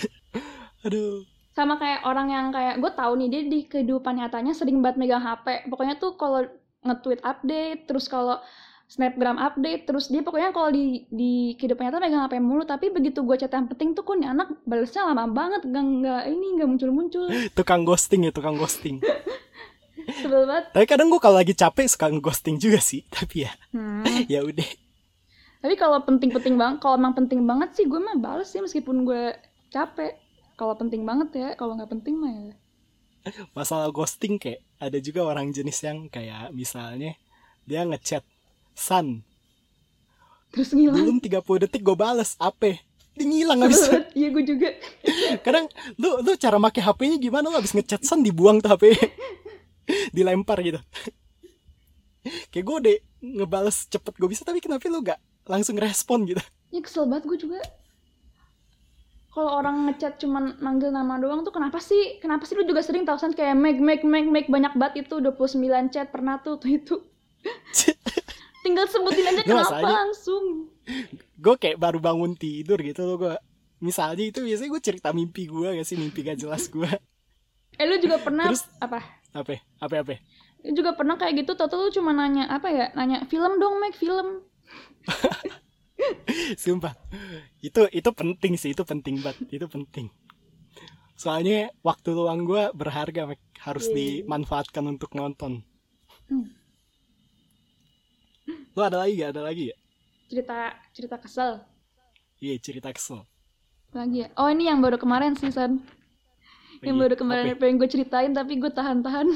Aduh. 0.86 1.26
sama 1.52 1.74
kayak 1.74 2.02
orang 2.02 2.28
yang 2.28 2.46
kayak 2.48 2.78
gue 2.78 2.92
tahu 2.92 3.12
nih 3.18 3.28
dia 3.28 3.42
di 3.44 3.60
kehidupan 3.64 4.14
nyatanya 4.16 4.54
sering 4.54 4.78
banget 4.78 4.96
megang 4.96 5.20
HP 5.20 5.66
pokoknya 5.66 5.98
tuh 5.98 6.14
kalau 6.14 6.46
nge-tweet 6.80 7.18
update 7.20 7.80
terus 7.84 8.06
kalau 8.06 8.38
snapgram 8.86 9.36
update 9.36 9.84
terus 9.84 10.06
dia 10.06 10.22
pokoknya 10.22 10.48
kalau 10.48 10.70
di 10.70 11.04
di 11.10 11.32
kehidupan 11.58 11.90
nyata 11.90 11.98
megang 11.98 12.22
HP 12.24 12.34
mulu 12.38 12.62
tapi 12.62 12.88
begitu 12.88 13.20
gue 13.20 13.36
chat 13.36 13.50
yang 13.50 13.66
penting 13.66 13.92
tuh 13.92 14.00
kok 14.00 14.16
nih 14.16 14.30
anak 14.30 14.48
balesnya 14.62 15.02
lama 15.04 15.26
banget 15.26 15.66
gak 15.66 15.84
nggak 15.84 16.22
ini 16.30 16.46
nggak 16.56 16.68
muncul 16.70 16.90
muncul 16.90 17.24
Tukang 17.58 17.82
ghosting 17.82 18.24
ya, 18.24 18.32
tukang 18.32 18.54
ghosting. 18.54 19.02
sebel 20.22 20.48
banget 20.48 20.72
Tapi 20.72 20.86
kadang 20.88 21.12
gue 21.12 21.20
kalau 21.20 21.36
lagi 21.36 21.52
capek 21.52 21.84
suka 21.84 22.08
ghosting 22.16 22.56
juga 22.56 22.80
sih. 22.80 23.04
Tapi 23.10 23.44
ya, 23.44 23.52
Hmm. 23.76 24.06
ya 24.24 24.40
udah. 24.40 24.64
Tapi 25.58 25.74
kalau 25.74 25.98
penting-penting 26.06 26.54
banget 26.54 26.78
kalau 26.78 26.94
emang 26.98 27.14
penting 27.18 27.42
banget 27.42 27.74
sih 27.74 27.84
gue 27.86 27.98
mah 27.98 28.16
bales 28.18 28.48
sih 28.50 28.62
meskipun 28.62 29.02
gue 29.02 29.34
capek 29.74 30.14
kalau 30.54 30.74
penting 30.78 31.02
banget 31.02 31.28
ya 31.34 31.48
kalau 31.58 31.74
nggak 31.74 31.90
penting 31.90 32.18
mah 32.18 32.30
ya 32.30 32.54
Masalah 33.52 33.92
ghosting 33.92 34.40
kayak 34.40 34.62
ada 34.78 34.98
juga 35.02 35.26
orang 35.26 35.52
jenis 35.52 35.84
yang 35.84 36.08
kayak 36.08 36.54
misalnya 36.54 37.18
dia 37.68 37.84
ngechat 37.84 38.24
San, 38.78 39.26
terus 40.54 40.70
ngilang 40.70 41.18
belum 41.18 41.18
30 41.18 41.66
detik 41.66 41.82
gue 41.82 41.98
bales 41.98 42.38
apa? 42.38 42.78
Dia 43.18 43.26
ngilang 43.26 43.66
abis. 43.66 43.90
Iya 44.14 44.30
gue 44.30 44.44
juga 44.46 44.70
Kadang 45.44 45.66
lu 45.98 46.22
lu 46.22 46.32
cara 46.38 46.62
make 46.62 46.78
HP-nya 46.78 47.18
gimana 47.18 47.50
lu 47.50 47.58
abis 47.58 47.74
ngechat 47.74 48.06
San 48.06 48.22
dibuang 48.22 48.62
tuh 48.62 48.78
HP. 48.78 48.94
Dilempar 50.16 50.62
gitu. 50.62 50.78
Kayak 52.54 52.64
gue 52.64 52.76
udah 52.86 52.96
ngebales 53.18 53.90
cepet 53.90 54.14
gue 54.14 54.28
bisa 54.30 54.46
tapi 54.46 54.62
kenapa 54.62 54.86
lu 54.86 55.02
gak 55.02 55.18
langsung 55.48 55.76
respon 55.76 56.22
gitu? 56.24 56.40
Ya 56.68 56.78
kesel 56.78 57.04
banget 57.04 57.24
gue 57.26 57.38
juga. 57.40 57.58
Kalau 59.28 59.54
orang 59.54 59.86
ngechat 59.86 60.18
cuman 60.18 60.58
manggil 60.58 60.90
nama 60.90 61.16
doang 61.16 61.40
tuh 61.40 61.50
kenapa 61.50 61.78
sih? 61.78 62.18
Kenapa 62.18 62.42
sih 62.42 62.52
lu 62.52 62.64
juga 62.64 62.80
sering 62.80 63.02
tau 63.02 63.14
kan 63.14 63.30
kayak 63.30 63.54
make 63.54 63.78
make 63.78 64.02
make 64.02 64.26
make 64.26 64.48
banyak 64.48 64.72
banget 64.74 65.04
itu 65.04 65.18
29 65.18 65.62
chat 65.88 66.08
pernah 66.08 66.38
tuh 66.38 66.56
tuh 66.56 66.68
itu. 66.68 66.96
Tinggal 68.58 68.84
sebutin 68.86 69.24
aja 69.26 69.42
kenapa 69.42 69.62
masalahnya- 69.70 69.96
langsung. 70.04 70.44
gue 71.38 71.54
kayak 71.54 71.76
baru 71.76 71.98
bangun 71.98 72.32
tidur 72.34 72.80
gitu 72.80 73.04
loh 73.04 73.16
gue 73.16 73.34
misalnya 73.78 74.24
itu 74.26 74.40
biasanya 74.40 74.70
gue 74.70 74.82
cerita 74.82 75.08
mimpi 75.12 75.44
gue 75.44 75.68
gak 75.70 75.84
sih 75.84 75.94
mimpi 75.94 76.24
gak 76.24 76.40
jelas 76.40 76.66
gue 76.66 76.88
Eh 77.76 77.84
lu 77.84 78.00
juga 78.00 78.18
pernah 78.18 78.48
Terus- 78.48 78.66
apa? 78.78 78.98
apa 79.30 79.54
apa 79.78 79.94
apa 80.00 80.16
Lu 80.58 80.74
juga 80.74 80.96
pernah 80.96 81.14
kayak 81.14 81.38
gitu 81.38 81.54
tau 81.54 81.70
lu 81.70 81.92
cuma 81.92 82.10
nanya 82.10 82.48
apa 82.48 82.66
ya? 82.66 82.90
Nanya 82.92 83.22
film 83.24 83.62
dong 83.62 83.78
make 83.78 83.94
film. 83.94 84.42
sumpah 86.62 86.94
itu 87.62 87.80
itu 87.90 88.10
penting 88.14 88.52
sih 88.60 88.70
itu 88.74 88.82
penting 88.86 89.20
banget 89.24 89.38
itu 89.50 89.66
penting 89.68 90.06
soalnya 91.18 91.68
waktu 91.82 92.08
luang 92.14 92.46
gue 92.46 92.70
berharga 92.80 93.22
Mek. 93.28 93.40
harus 93.66 93.90
Iya. 93.90 93.94
dimanfaatkan 93.98 94.84
untuk 94.86 95.10
nonton 95.18 95.52
Hmm. 96.28 96.44
lu 98.76 98.80
ada 98.84 98.96
lagi 99.04 99.12
gak 99.20 99.30
ada 99.36 99.42
lagi 99.48 99.64
ya 99.72 99.76
Cerita 100.28 100.58
cerita 100.94 101.16
kesel. 101.20 101.52
iya 102.44 102.54
cerita 102.58 102.90
kesel 102.96 103.20
Lagi 103.96 104.18
ya. 104.24 104.28
Oh 104.40 104.48
ini 104.52 104.68
yang 104.68 104.80
baru 104.84 104.96
kemarin 105.00 105.32
sih 105.36 105.48
San. 105.48 105.80
Oh 106.82 106.86
Yang 106.86 106.96
iya, 106.96 107.02
baru 107.02 107.14
kemarin 107.20 107.46
apa? 107.52 107.60
pengen 107.60 107.76
gue 107.80 107.88
ceritain 107.90 108.32
tapi 108.38 108.52
gue 108.62 108.70
tahan-tahan. 108.70 109.26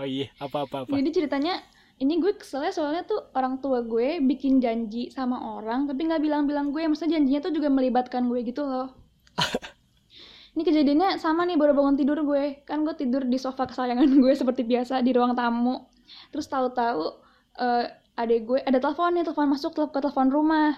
oh 0.00 0.06
iya 0.08 0.28
apa 0.40 0.64
apa 0.64 0.76
apa 0.86 0.96
Jadi 0.96 1.10
ceritanya 1.12 1.54
ini 2.02 2.18
gue 2.18 2.34
keselnya 2.34 2.74
soalnya 2.74 3.06
tuh 3.06 3.30
orang 3.38 3.62
tua 3.62 3.86
gue 3.86 4.18
bikin 4.26 4.58
janji 4.58 5.14
sama 5.14 5.38
orang 5.54 5.86
tapi 5.86 6.10
nggak 6.10 6.18
bilang-bilang 6.18 6.74
gue, 6.74 6.82
maksudnya 6.90 7.22
janjinya 7.22 7.40
tuh 7.46 7.52
juga 7.54 7.70
melibatkan 7.70 8.26
gue 8.26 8.42
gitu 8.42 8.66
loh. 8.66 8.90
ini 10.58 10.66
kejadiannya 10.66 11.22
sama 11.22 11.46
nih 11.46 11.54
baru 11.54 11.78
bangun 11.78 11.94
tidur 11.94 12.18
gue, 12.26 12.66
kan 12.66 12.82
gue 12.82 12.98
tidur 12.98 13.22
di 13.22 13.38
sofa 13.38 13.70
kesayangan 13.70 14.10
gue 14.22 14.32
seperti 14.34 14.66
biasa 14.66 14.98
di 15.06 15.14
ruang 15.14 15.38
tamu. 15.38 15.86
Terus 16.34 16.50
tahu-tahu 16.50 17.22
eh 17.62 17.86
adek 18.18 18.40
gue 18.50 18.58
ada 18.66 18.82
telepon 18.82 19.14
nih, 19.14 19.22
telepon 19.22 19.46
masuk 19.54 19.70
ke 19.78 19.98
telepon 20.02 20.26
rumah. 20.26 20.74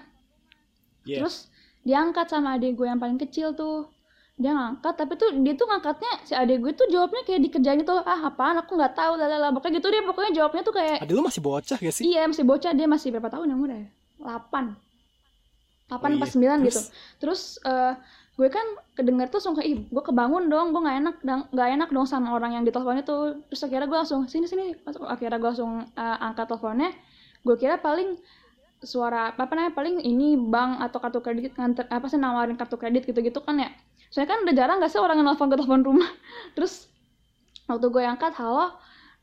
Iya. 1.09 1.25
Terus 1.25 1.49
diangkat 1.81 2.29
sama 2.29 2.61
adik 2.61 2.77
gue 2.77 2.85
yang 2.85 3.01
paling 3.01 3.17
kecil 3.17 3.57
tuh. 3.57 3.89
Dia 4.35 4.51
ngangkat 4.51 4.93
tapi 4.99 5.13
tuh 5.15 5.31
dia 5.39 5.55
tuh 5.55 5.63
ngangkatnya 5.63 6.11
si 6.27 6.33
adik 6.35 6.59
gue 6.59 6.75
tuh 6.75 6.87
jawabnya 6.91 7.23
kayak 7.23 7.39
dikerjain 7.47 7.79
gitu 7.79 7.95
ah 8.03 8.19
apaan? 8.27 8.59
Aku 8.59 8.75
nggak 8.75 8.91
tahu 8.91 9.15
lalala 9.15 9.55
pokoknya 9.55 9.79
gitu 9.79 9.87
dia 9.87 10.03
pokoknya 10.03 10.31
jawabnya 10.35 10.61
tuh 10.67 10.75
kayak 10.75 10.97
Adik 11.03 11.15
lu 11.15 11.23
masih 11.23 11.39
bocah 11.39 11.77
gak 11.79 11.95
sih? 11.95 12.03
iya 12.03 12.27
masih 12.27 12.43
bocah. 12.43 12.71
Dia 12.75 12.87
masih 12.87 13.15
berapa 13.15 13.31
tahun 13.31 13.55
udah 13.55 13.79
delapan 14.19 14.65
delapan 15.87 16.09
Oh 16.11 16.17
apa 16.19 16.25
iya. 16.25 16.31
sembilan 16.33 16.57
Terus? 16.59 16.67
gitu. 16.67 16.81
Terus? 17.23 17.41
Eh, 17.63 17.93
gue 18.35 18.49
kan 18.51 18.67
kedenger 18.99 19.27
tuh 19.31 19.39
langsung 19.39 19.55
kayak 19.55 19.67
ih 19.71 19.77
gue 19.87 20.03
kebangun 20.03 20.43
dong. 20.51 20.67
Gue 20.75 20.81
nggak 20.83 20.97
enak 20.99 21.15
nggak 21.55 21.69
enak 21.79 21.89
dong 21.95 22.07
sama 22.09 22.35
orang 22.35 22.59
yang 22.59 22.63
ditelepon 22.67 22.99
itu 22.99 23.15
terus 23.47 23.61
akhirnya 23.63 23.87
gue 23.87 23.99
langsung 24.03 24.21
sini 24.27 24.45
sini. 24.51 24.75
Akhirnya 25.07 25.39
gue 25.39 25.49
langsung 25.55 25.71
eh, 25.95 26.17
angkat 26.19 26.51
teleponnya. 26.51 26.91
Gue 27.47 27.55
kira 27.55 27.79
paling 27.79 28.19
suara 28.83 29.31
apa 29.31 29.49
namanya 29.55 29.71
paling 29.73 30.03
ini 30.03 30.35
bank 30.35 30.83
atau 30.83 30.99
kartu 30.99 31.19
kredit 31.23 31.55
nganter 31.55 31.87
apa 31.89 32.05
sih 32.11 32.19
nawarin 32.19 32.59
kartu 32.59 32.75
kredit 32.77 33.07
gitu-gitu 33.07 33.39
kan 33.41 33.57
ya 33.57 33.71
soalnya 34.15 34.31
kan 34.31 34.39
udah 34.47 34.55
jarang 34.55 34.77
gak 34.79 34.95
sih 34.95 35.03
orang 35.03 35.19
yang 35.19 35.27
nelfon 35.27 35.51
ke 35.51 35.59
telepon 35.59 35.83
rumah? 35.83 36.07
Terus 36.55 36.87
waktu 37.67 37.91
gue 37.91 37.99
angkat 37.99 38.31
halo 38.39 38.71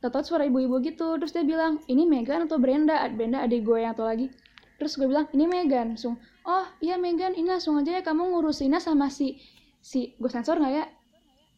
tau 0.05 0.20
suara 0.20 0.44
ibu-ibu 0.44 0.85
gitu. 0.85 1.16
Terus 1.16 1.33
dia 1.33 1.48
bilang 1.48 1.81
ini 1.88 2.05
Megan 2.05 2.44
atau 2.44 2.61
Brenda? 2.61 3.00
Brenda 3.09 3.40
adik 3.40 3.64
gue 3.64 3.81
yang 3.81 3.96
atau 3.96 4.05
lagi. 4.05 4.28
Terus 4.76 5.00
gue 5.00 5.09
bilang 5.09 5.33
ini 5.33 5.48
Megan. 5.48 5.96
Langsung 5.96 6.20
oh 6.44 6.68
iya 6.85 7.00
Megan 7.00 7.33
ini 7.33 7.48
langsung 7.48 7.81
aja 7.81 7.96
ya 7.96 8.02
kamu 8.05 8.37
ngurusinnya 8.37 8.85
sama 8.85 9.09
si 9.09 9.40
si 9.81 10.12
gue 10.20 10.28
sensor 10.28 10.61
nggak 10.61 10.74
ya? 10.76 10.85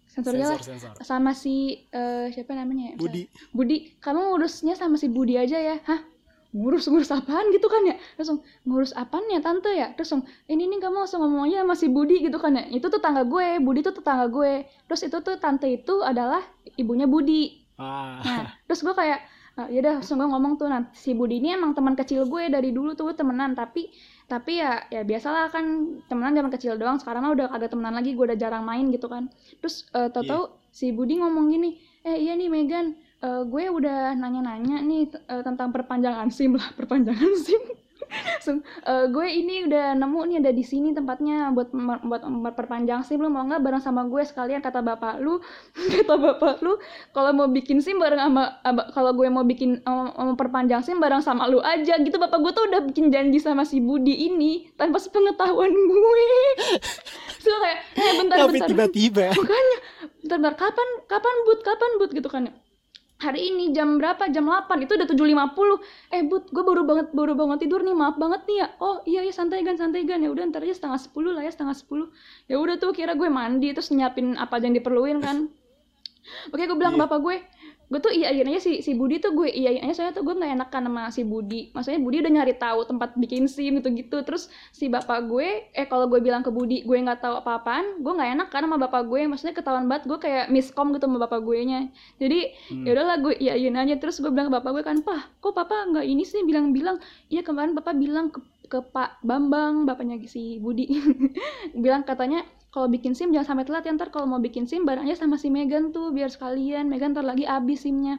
Sensor 0.07 0.39
lah. 0.39 0.55
Sensor, 0.55 0.79
sensor. 0.79 1.03
sama 1.03 1.35
si 1.35 1.89
eh, 1.91 2.31
siapa 2.31 2.55
namanya 2.55 2.95
ya? 2.95 2.97
Budi. 3.03 3.27
Budi. 3.51 3.99
Kamu 3.99 4.31
ngurusnya 4.31 4.79
sama 4.79 4.95
si 4.95 5.11
Budi 5.11 5.35
aja 5.35 5.59
ya? 5.59 5.83
Hah 5.91 6.14
ngurus 6.55 6.87
ngurus 6.87 7.11
apaan 7.11 7.51
gitu 7.51 7.67
kan 7.67 7.83
ya? 7.83 7.95
Terus 8.17 8.31
ngurus 8.63 8.93
apaan 8.95 9.27
ya 9.27 9.43
tante 9.43 9.71
ya? 9.75 9.91
Terus 9.99 10.15
ini 10.47 10.71
nih 10.71 10.79
kamu 10.79 10.97
langsung 11.03 11.21
ngomong 11.23 11.51
aja 11.51 11.67
sama 11.67 11.75
si 11.75 11.87
Budi 11.91 12.23
gitu 12.23 12.39
kan 12.39 12.55
ya. 12.55 12.65
Itu 12.71 12.87
tuh 12.89 13.03
tetangga 13.03 13.27
gue 13.27 13.59
Budi 13.59 13.81
tuh 13.83 13.95
tetangga 13.99 14.27
gue. 14.31 14.53
Terus 14.87 15.01
itu 15.03 15.17
tuh 15.19 15.35
tante 15.43 15.67
itu 15.67 15.95
adalah 16.07 16.41
ibunya 16.79 17.07
Budi. 17.11 17.67
Ah, 17.75 18.23
Nah, 18.23 18.43
terus 18.71 18.81
gue 18.87 18.95
kayak 18.95 19.19
ah, 19.59 19.67
ya 19.67 19.79
udah 19.83 19.93
langsung 19.99 20.17
gue 20.23 20.29
ngomong 20.31 20.53
tuh 20.59 20.71
nah 20.71 20.87
si 20.95 21.11
Budi 21.19 21.43
ini 21.43 21.59
emang 21.59 21.75
teman 21.75 21.99
kecil 21.99 22.27
gue 22.31 22.47
dari 22.47 22.71
dulu 22.71 22.95
tuh 22.95 23.11
temenan. 23.19 23.59
Tapi 23.59 23.91
tapi 24.25 24.63
ya 24.63 24.87
ya 24.89 25.03
biasalah 25.05 25.51
kan 25.51 25.65
temenan 26.07 26.33
zaman 26.39 26.51
kecil 26.55 26.79
doang. 26.79 27.03
Sekarang 27.03 27.27
mah 27.27 27.33
udah 27.35 27.47
kagak 27.51 27.71
temenan 27.75 27.95
lagi 27.99 28.15
gue 28.15 28.25
udah 28.31 28.39
jarang 28.39 28.63
main 28.63 28.89
gitu 28.95 29.11
kan. 29.11 29.27
Terus 29.59 29.91
eh, 29.91 30.09
tau-tau 30.15 30.55
si 30.75 30.91
Budi 30.95 31.19
ngomong 31.23 31.51
gini 31.55 31.79
eh 32.05 32.19
iya 32.21 32.35
nih 32.37 32.51
Megan 32.51 32.99
eh, 33.21 33.43
gue 33.45 33.65
udah 33.71 34.17
nanya-nanya 34.17 34.83
nih 34.83 35.03
eh, 35.13 35.43
tentang 35.45 35.71
perpanjangan 35.71 36.29
SIM 36.29 36.57
lah 36.57 36.69
perpanjangan 36.79 37.33
SIM. 37.39 37.63
Langsung, 38.05 38.61
"Eh, 38.85 39.07
gue 39.11 39.27
ini 39.27 39.65
udah 39.67 39.97
nemu 39.97 40.21
nih 40.29 40.37
ada 40.39 40.53
di 40.55 40.63
sini 40.63 40.93
tempatnya 40.93 41.51
buat 41.51 41.73
buat 42.05 42.23
memperpanjang 42.23 43.01
SIM. 43.03 43.19
Lu 43.19 43.33
mau 43.33 43.43
nggak 43.43 43.59
bareng 43.59 43.83
sama 43.83 44.05
gue 44.07 44.23
sekalian 44.23 44.61
kata 44.61 44.85
bapak 44.85 45.19
lu. 45.19 45.41
Kata 45.91 46.15
bapak 46.15 46.61
lu 46.63 46.77
kalau 47.11 47.33
mau 47.33 47.49
bikin 47.49 47.81
SIM 47.81 47.99
bareng 47.99 48.21
sama 48.21 48.61
kalau 48.93 49.17
gue 49.17 49.27
mau 49.27 49.43
bikin 49.43 49.83
mau 49.83 50.15
mau 50.15 50.37
perpanjang 50.37 50.85
SIM 50.85 51.01
bareng 51.01 51.25
sama 51.25 51.49
lu 51.49 51.59
aja. 51.59 51.97
Gitu 51.97 52.15
bapak 52.15 52.39
gue 52.39 52.53
tuh 52.55 52.65
udah 52.71 52.81
bikin 52.87 53.09
janji 53.11 53.41
sama 53.41 53.65
si 53.67 53.81
Budi 53.83 54.31
ini 54.31 54.69
tanpa 54.77 55.01
sepengetahuan 55.01 55.73
gue. 55.73 56.27
So 57.45 57.53
kayak 57.61 57.79
eh 57.93 58.13
bentar 58.17 58.37
tapi 58.41 58.57
bentar. 58.57 58.69
tiba-tiba. 58.73 59.25
makanya 59.37 59.77
bentar 60.25 60.37
bentar 60.41 60.55
kapan 60.57 60.89
kapan 61.05 61.35
but 61.45 61.61
kapan 61.61 61.91
but 62.01 62.11
gitu 62.17 62.29
kan 62.33 62.49
ya 62.49 62.55
hari 63.19 63.51
ini 63.53 63.71
jam 63.73 63.97
berapa? 63.97 64.27
Jam 64.31 64.47
8 64.51 64.85
itu 64.85 64.93
udah 64.99 65.09
7.50 65.09 66.15
eh 66.15 66.23
but 66.27 66.45
gue 66.51 66.65
baru 66.67 66.83
banget 66.85 67.07
baru 67.15 67.33
bangun 67.39 67.59
tidur 67.63 67.81
nih. 67.81 67.95
Maaf 67.95 68.17
banget 68.19 68.45
nih 68.47 68.57
ya. 68.63 68.67
Oh 68.83 69.01
iya 69.07 69.21
iya 69.25 69.33
santai 69.33 69.63
gan 69.63 69.79
santai 69.79 70.03
gan. 70.05 70.21
Ya 70.21 70.31
udah 70.33 70.45
ntar 70.51 70.63
aja 70.67 70.75
setengah 70.75 70.99
10 71.01 71.37
lah 71.37 71.43
ya 71.47 71.53
setengah 71.53 71.77
10 71.77 72.11
ya 72.51 72.57
udah 72.59 72.75
tuh 72.77 72.91
kira 72.93 73.15
gue 73.15 73.29
mandi 73.31 73.71
terus 73.73 73.89
nyiapin 73.95 74.35
apa 74.37 74.59
aja 74.59 74.67
yang 74.69 74.77
diperluin 74.77 75.19
kan. 75.23 75.49
Oke 76.53 76.65
gue 76.65 76.77
bilang 76.77 76.97
ke 76.97 77.01
Iya. 77.01 77.05
bapak 77.07 77.19
gue 77.21 77.37
gue 77.95 78.03
tuh 78.03 78.11
iya 78.11 78.35
aja 78.35 78.59
si 78.59 78.83
si 78.83 78.91
Budi 78.99 79.23
tuh 79.23 79.39
gue 79.39 79.47
iya 79.47 79.79
aja 79.79 79.95
soalnya 79.95 80.19
tuh 80.19 80.27
gue 80.27 80.35
nggak 80.35 80.51
enakan 80.59 80.83
sama 80.91 81.03
si 81.15 81.23
Budi. 81.23 81.71
Maksudnya 81.71 82.03
Budi 82.03 82.17
udah 82.27 82.33
nyari 82.35 82.55
tahu 82.59 82.91
tempat 82.91 83.15
bikin 83.15 83.47
sim 83.47 83.79
gitu 83.79 83.95
gitu 83.95 84.17
terus 84.27 84.51
si 84.75 84.91
bapak 84.91 85.31
gue 85.31 85.71
eh 85.71 85.87
kalau 85.87 86.11
gue 86.11 86.19
bilang 86.19 86.43
ke 86.43 86.51
Budi 86.51 86.83
gue 86.83 86.99
nggak 86.99 87.23
tahu 87.23 87.39
apa-apaan 87.39 88.03
gue 88.03 88.13
nggak 88.19 88.31
enak 88.35 88.49
kan 88.51 88.67
sama 88.67 88.83
bapak 88.83 89.07
gue. 89.07 89.31
Maksudnya 89.31 89.55
ketahuan 89.55 89.87
banget 89.87 90.11
gue 90.11 90.19
kayak 90.19 90.51
miskom 90.51 90.91
gitu 90.91 91.07
sama 91.07 91.23
bapak 91.23 91.39
gue 91.47 91.59
nya 91.63 91.81
jadi 92.19 92.51
Hmm. 92.67 92.83
ya 92.83 92.91
udahlah 92.99 93.17
gue 93.23 93.35
iya 93.39 93.55
iya 93.55 93.71
aja. 93.71 93.95
Terus 94.03 94.19
gue 94.19 94.31
bilang 94.35 94.51
ke 94.51 94.55
bapak 94.59 94.71
gue 94.75 94.83
kan 94.83 94.99
pah 95.07 95.31
kok 95.39 95.55
papa 95.55 95.87
nggak 95.95 96.03
ini 96.03 96.27
sih 96.27 96.43
bilang-bilang? 96.43 96.99
Iya 97.31 97.47
kemarin 97.47 97.79
bapak 97.79 97.95
bilang 97.95 98.35
ke 98.35 98.43
ke 98.65 98.81
Pak 98.81 99.23
Bambang 99.23 99.87
bapaknya 99.87 100.19
si 100.27 100.59
Budi. 100.59 100.89
Bilang 101.85 102.03
katanya 102.03 102.43
kalau 102.75 102.91
bikin 102.91 103.15
SIM 103.15 103.31
jangan 103.31 103.55
sampai 103.55 103.71
telat 103.71 103.87
ya 103.87 103.95
ntar 103.95 104.11
kalau 104.11 104.27
mau 104.27 104.43
bikin 104.43 104.67
SIM 104.67 104.83
bareng 104.83 105.07
aja 105.07 105.23
sama 105.23 105.39
si 105.39 105.47
Megan 105.47 105.95
tuh 105.95 106.11
biar 106.11 106.27
sekalian. 106.27 106.91
Megan 106.91 107.15
ntar 107.15 107.23
lagi 107.23 107.47
habis 107.47 107.87
SIMnya. 107.87 108.19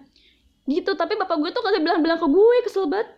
Gitu 0.63 0.95
tapi 0.95 1.19
bapak 1.19 1.43
gue 1.43 1.51
tuh 1.51 1.59
kagak 1.59 1.83
bilang-bilang 1.83 2.15
ke 2.15 2.23
gue 2.23 2.55
kesel 2.63 2.87
banget. 2.87 3.11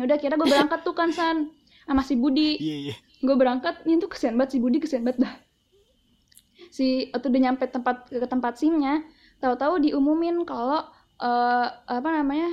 Ya 0.00 0.08
udah 0.08 0.16
kira 0.16 0.40
gue 0.40 0.48
berangkat 0.48 0.80
tuh 0.80 0.96
kan 0.96 1.12
San 1.12 1.52
sama 1.84 2.00
si 2.00 2.16
Budi. 2.16 2.56
Iya, 2.56 2.76
iya. 2.88 2.94
gue 3.20 3.36
berangkat 3.36 3.84
ini 3.84 4.00
tuh 4.00 4.08
kesian 4.08 4.40
banget 4.40 4.56
si 4.56 4.58
Budi 4.64 4.80
kesian 4.80 5.04
banget 5.04 5.28
dah. 5.28 5.34
Si 6.72 7.12
waktu 7.12 7.28
udah 7.28 7.42
nyampe 7.52 7.64
tempat 7.68 8.08
ke 8.08 8.24
tempat 8.24 8.56
simnya 8.56 9.04
tahu-tahu 9.44 9.84
diumumin 9.84 10.40
kalau 10.48 10.88
eh, 11.20 11.68
apa 11.68 12.08
namanya 12.16 12.48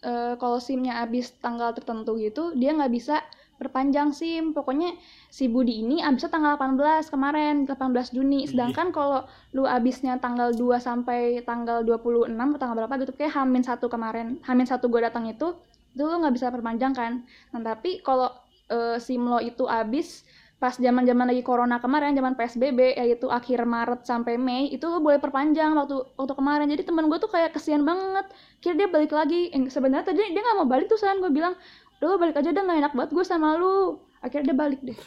eh, 0.00 0.40
kalau 0.40 0.56
simnya 0.56 1.04
habis 1.04 1.36
tanggal 1.36 1.76
tertentu 1.76 2.16
gitu 2.16 2.56
dia 2.56 2.72
nggak 2.72 2.92
bisa 2.96 3.20
perpanjang 3.62 4.10
sim. 4.10 4.50
Pokoknya 4.50 4.92
si 5.30 5.46
Budi 5.46 5.80
ini 5.86 6.02
habisnya 6.02 6.28
tanggal 6.28 6.58
18 6.58 7.08
kemarin 7.08 7.54
18 7.64 8.14
Juni. 8.14 8.50
Sedangkan 8.50 8.90
kalau 8.90 9.24
lu 9.54 9.64
habisnya 9.64 10.18
tanggal 10.18 10.50
2 10.50 10.82
sampai 10.82 11.40
tanggal 11.46 11.86
26 11.86 12.28
atau 12.34 12.58
tanggal 12.58 12.76
berapa 12.84 12.94
gitu 13.06 13.12
kayak 13.14 13.32
Hamin 13.38 13.62
satu 13.62 13.86
kemarin 13.86 14.42
Hamin 14.44 14.66
satu 14.66 14.90
gue 14.90 15.00
datang 15.00 15.24
itu 15.30 15.54
itu 15.92 16.02
lu 16.02 16.16
nggak 16.24 16.34
bisa 16.34 16.48
perpanjang 16.48 16.92
kan. 16.96 17.12
Nah 17.52 17.60
tapi 17.60 18.00
kalau 18.00 18.32
eh, 18.72 18.96
SIM 18.96 19.22
lo 19.28 19.38
itu 19.38 19.68
habis 19.68 20.24
pas 20.62 20.78
zaman 20.78 21.02
zaman 21.02 21.26
lagi 21.26 21.42
corona 21.42 21.82
kemarin 21.82 22.14
zaman 22.14 22.38
PSBB 22.38 22.94
yaitu 22.94 23.26
akhir 23.26 23.66
Maret 23.66 24.06
sampai 24.06 24.38
Mei 24.38 24.70
itu 24.70 24.86
lo 24.86 25.02
boleh 25.02 25.18
perpanjang 25.18 25.74
waktu 25.74 26.06
waktu 26.14 26.34
kemarin. 26.38 26.70
Jadi 26.70 26.86
teman 26.86 27.10
gue 27.10 27.18
tuh 27.18 27.26
kayak 27.26 27.50
kesian 27.50 27.82
banget. 27.82 28.30
Kira 28.62 28.78
dia 28.78 28.86
balik 28.86 29.10
lagi. 29.10 29.50
Eh, 29.50 29.66
sebenarnya 29.66 30.14
tadi 30.14 30.22
dia 30.22 30.38
nggak 30.38 30.56
mau 30.62 30.68
balik 30.70 30.86
tuh 30.86 30.94
san. 31.02 31.18
Gue 31.18 31.34
bilang 31.34 31.58
lo 32.02 32.18
balik 32.18 32.34
aja 32.36 32.50
udah 32.50 32.62
nggak 32.66 32.78
enak 32.82 32.92
banget 32.98 33.10
gue 33.14 33.24
sama 33.24 33.54
lu 33.54 34.02
akhirnya 34.18 34.50
dia 34.50 34.56
balik 34.58 34.80
deh 34.82 34.98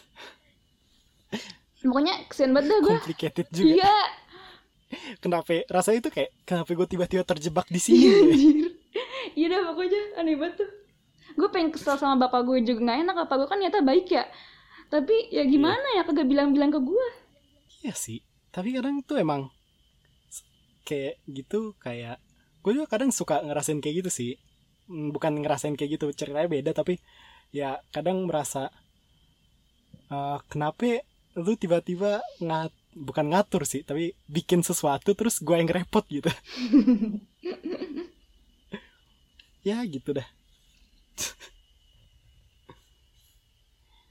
pokoknya 1.83 2.13
kesian 2.31 2.51
banget 2.55 2.71
dah 2.71 2.79
gue 2.81 2.95
Complicated 2.97 3.47
juga. 3.51 3.67
iya 3.77 3.95
Kenapa 5.19 5.49
rasanya 5.67 6.07
itu 6.07 6.09
kayak 6.13 6.31
kenapa 6.47 6.71
gue 6.71 6.87
tiba-tiba 6.87 7.25
terjebak 7.25 7.67
di 7.67 7.81
sini? 7.81 7.99
ya? 7.99 8.13
anjir 8.15 8.65
iya 9.35 9.45
dah 9.51 9.61
pokoknya 9.73 10.01
aneh 10.17 10.35
banget 10.39 10.63
tuh 10.63 10.69
gue 11.35 11.47
pengen 11.51 11.69
kesel 11.75 11.99
sama 11.99 12.15
bapak 12.15 12.47
gue 12.47 12.63
juga 12.63 12.79
nggak 12.85 12.97
enak 13.03 13.15
bapak 13.25 13.35
gue 13.43 13.47
kan 13.49 13.59
nyata 13.59 13.79
baik 13.83 14.07
ya 14.07 14.23
tapi 14.87 15.27
ya 15.33 15.43
gimana 15.43 15.99
ya 15.99 16.07
kagak 16.07 16.29
bilang-bilang 16.29 16.71
ke 16.71 16.79
gue 16.79 17.07
Iya 17.85 17.93
sih. 17.93 18.17
Tapi 18.49 18.73
kadang 18.73 18.97
tuh 19.05 19.21
emang 19.21 19.53
kayak 20.89 21.21
gitu 21.29 21.77
kayak 21.77 22.17
gue 22.65 22.71
juga 22.73 22.89
kadang 22.89 23.13
suka 23.13 23.45
ngerasain 23.45 23.77
kayak 23.77 24.01
gitu 24.01 24.09
sih. 24.09 24.31
Hmm, 24.89 25.09
Bukan 25.15 25.33
ngerasain 25.41 25.75
kayak 25.77 25.91
gitu 25.97 26.05
ceritanya 26.19 26.49
beda 26.55 26.71
tapi 26.79 26.93
ya 27.59 27.69
kadang 27.93 28.17
merasa 28.29 28.69
eh, 30.15 30.37
kenapa 30.51 31.01
lu 31.43 31.53
tiba-tiba 31.61 32.11
ngat 32.39 32.71
bukan 32.95 33.25
ngatur 33.31 33.63
sih 33.67 33.81
tapi 33.83 34.15
bikin 34.31 34.63
sesuatu 34.63 35.11
terus 35.19 35.43
gue 35.43 35.55
yang 35.59 35.67
repot 35.67 36.05
gitu. 36.07 36.31
ya 39.67 39.81
gitu 39.85 40.13
dah. 40.15 40.27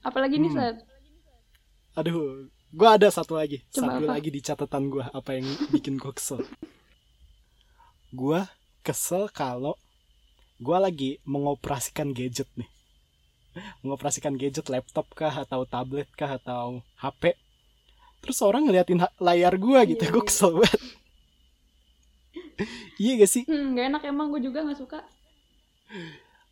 apalagi 0.05 0.37
nih 0.39 0.53
Hmm. 0.53 0.77
Aduh, 1.95 2.51
gue 2.75 2.89
ada 2.91 3.07
satu 3.07 3.39
lagi, 3.39 3.63
Coba 3.71 3.95
satu 3.95 4.05
apa? 4.05 4.13
lagi 4.19 4.29
di 4.35 4.41
catatan 4.43 4.91
gue 4.91 5.05
apa 5.07 5.31
yang 5.39 5.47
bikin 5.71 5.95
gue 5.95 6.11
kesel. 6.11 6.43
Gue 8.15 8.41
kesel 8.87 9.29
kalau 9.31 9.75
gue 10.61 10.79
lagi 10.79 11.11
mengoperasikan 11.25 12.15
gadget 12.15 12.47
nih, 12.55 12.69
mengoperasikan 13.83 14.35
gadget 14.35 14.67
laptop 14.69 15.11
kah 15.13 15.33
atau 15.33 15.65
tablet 15.65 16.09
kah 16.15 16.39
atau 16.39 16.81
HP. 16.99 17.35
Terus 18.23 18.41
orang 18.41 18.65
ngeliatin 18.65 19.05
layar 19.21 19.55
gue 19.57 19.81
gitu, 19.95 20.03
Iya, 20.09 20.13
gue 20.15 20.23
iya. 20.23 20.29
kesel 20.29 20.53
banget. 20.57 20.81
iya 23.03 23.13
gak 23.19 23.31
sih? 23.31 23.45
hmm, 23.45 23.75
gak 23.75 23.87
enak 23.93 24.03
emang 24.07 24.31
gue 24.31 24.41
juga 24.43 24.63
nggak 24.63 24.79
suka 24.79 25.01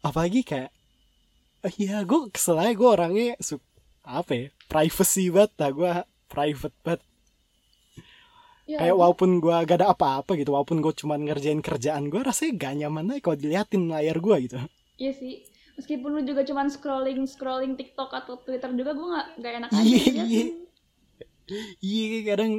Apalagi 0.03 0.43
kayak, 0.43 0.71
eh, 1.63 1.75
iya 1.79 2.03
gue 2.03 2.29
kesel 2.29 2.59
aja 2.59 2.75
gue 2.75 2.89
orangnya 2.91 3.35
su- 3.39 3.63
apa 4.03 4.33
ya, 4.35 4.47
privacy 4.67 5.31
banget 5.31 5.53
lah 5.63 5.71
gue 5.71 5.93
private 6.29 6.77
banget. 6.83 7.03
Ya, 8.69 8.79
kayak 8.79 8.97
walaupun 8.97 9.41
gua 9.43 9.63
gak 9.67 9.83
ada 9.83 9.93
apa-apa 9.95 10.39
gitu 10.39 10.55
walaupun 10.55 10.79
gue 10.81 10.95
cuman 10.95 11.27
ngerjain 11.27 11.61
kerjaan 11.61 12.09
gue 12.09 12.21
rasanya 12.23 12.53
gak 12.59 12.73
nyaman 12.79 13.05
aja 13.15 13.21
kalau 13.25 13.37
diliatin 13.39 13.83
layar 13.91 14.17
gue 14.19 14.37
gitu. 14.49 14.57
Iya 14.99 15.13
sih. 15.17 15.35
Meskipun 15.73 16.11
lu 16.13 16.23
juga 16.23 16.45
cuman 16.45 16.69
scrolling 16.69 17.25
scrolling 17.25 17.75
TikTok 17.75 18.13
atau 18.13 18.37
Twitter 18.39 18.71
juga 18.77 18.93
gue 18.93 19.07
nggak 19.09 19.29
nggak 19.41 19.53
enak 19.59 19.71
aja 19.73 19.83
Iya, 19.83 20.05
ya. 20.13 20.25
iya. 20.29 20.45
iya 21.81 22.19
kadang 22.29 22.53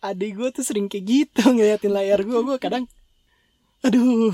adik 0.00 0.32
gue 0.38 0.48
tuh 0.54 0.64
sering 0.64 0.86
kayak 0.88 1.04
gitu 1.04 1.42
ngeliatin 1.50 1.92
layar 1.92 2.22
gue 2.24 2.40
gue 2.40 2.56
kadang 2.56 2.88
aduh 3.84 4.32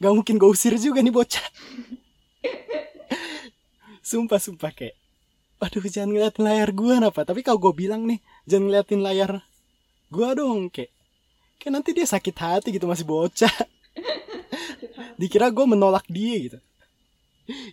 gak 0.00 0.12
mungkin 0.14 0.38
gue 0.40 0.48
usir 0.48 0.72
juga 0.78 1.02
nih 1.04 1.12
bocah. 1.12 1.46
Sumpah 4.00 4.40
sumpah 4.40 4.72
kayak 4.72 4.96
aduh 5.60 5.84
jangan 5.84 6.16
ngeliatin 6.16 6.42
layar 6.48 6.70
gue 6.72 6.94
apa 7.04 7.20
tapi 7.28 7.44
kalau 7.44 7.60
gue 7.60 7.72
bilang 7.76 8.08
nih 8.08 8.24
jangan 8.48 8.72
ngeliatin 8.72 9.00
layar 9.04 9.44
gue 10.10 10.28
dong 10.34 10.66
kayak 10.68 10.90
kayak 11.56 11.72
nanti 11.72 11.90
dia 11.90 12.04
sakit 12.04 12.34
hati 12.34 12.68
gitu 12.70 12.84
masih 12.84 13.04
bocah. 13.04 13.54
Dikira 15.20 15.48
gue 15.48 15.64
menolak 15.64 16.04
dia 16.06 16.36
gitu. 16.40 16.58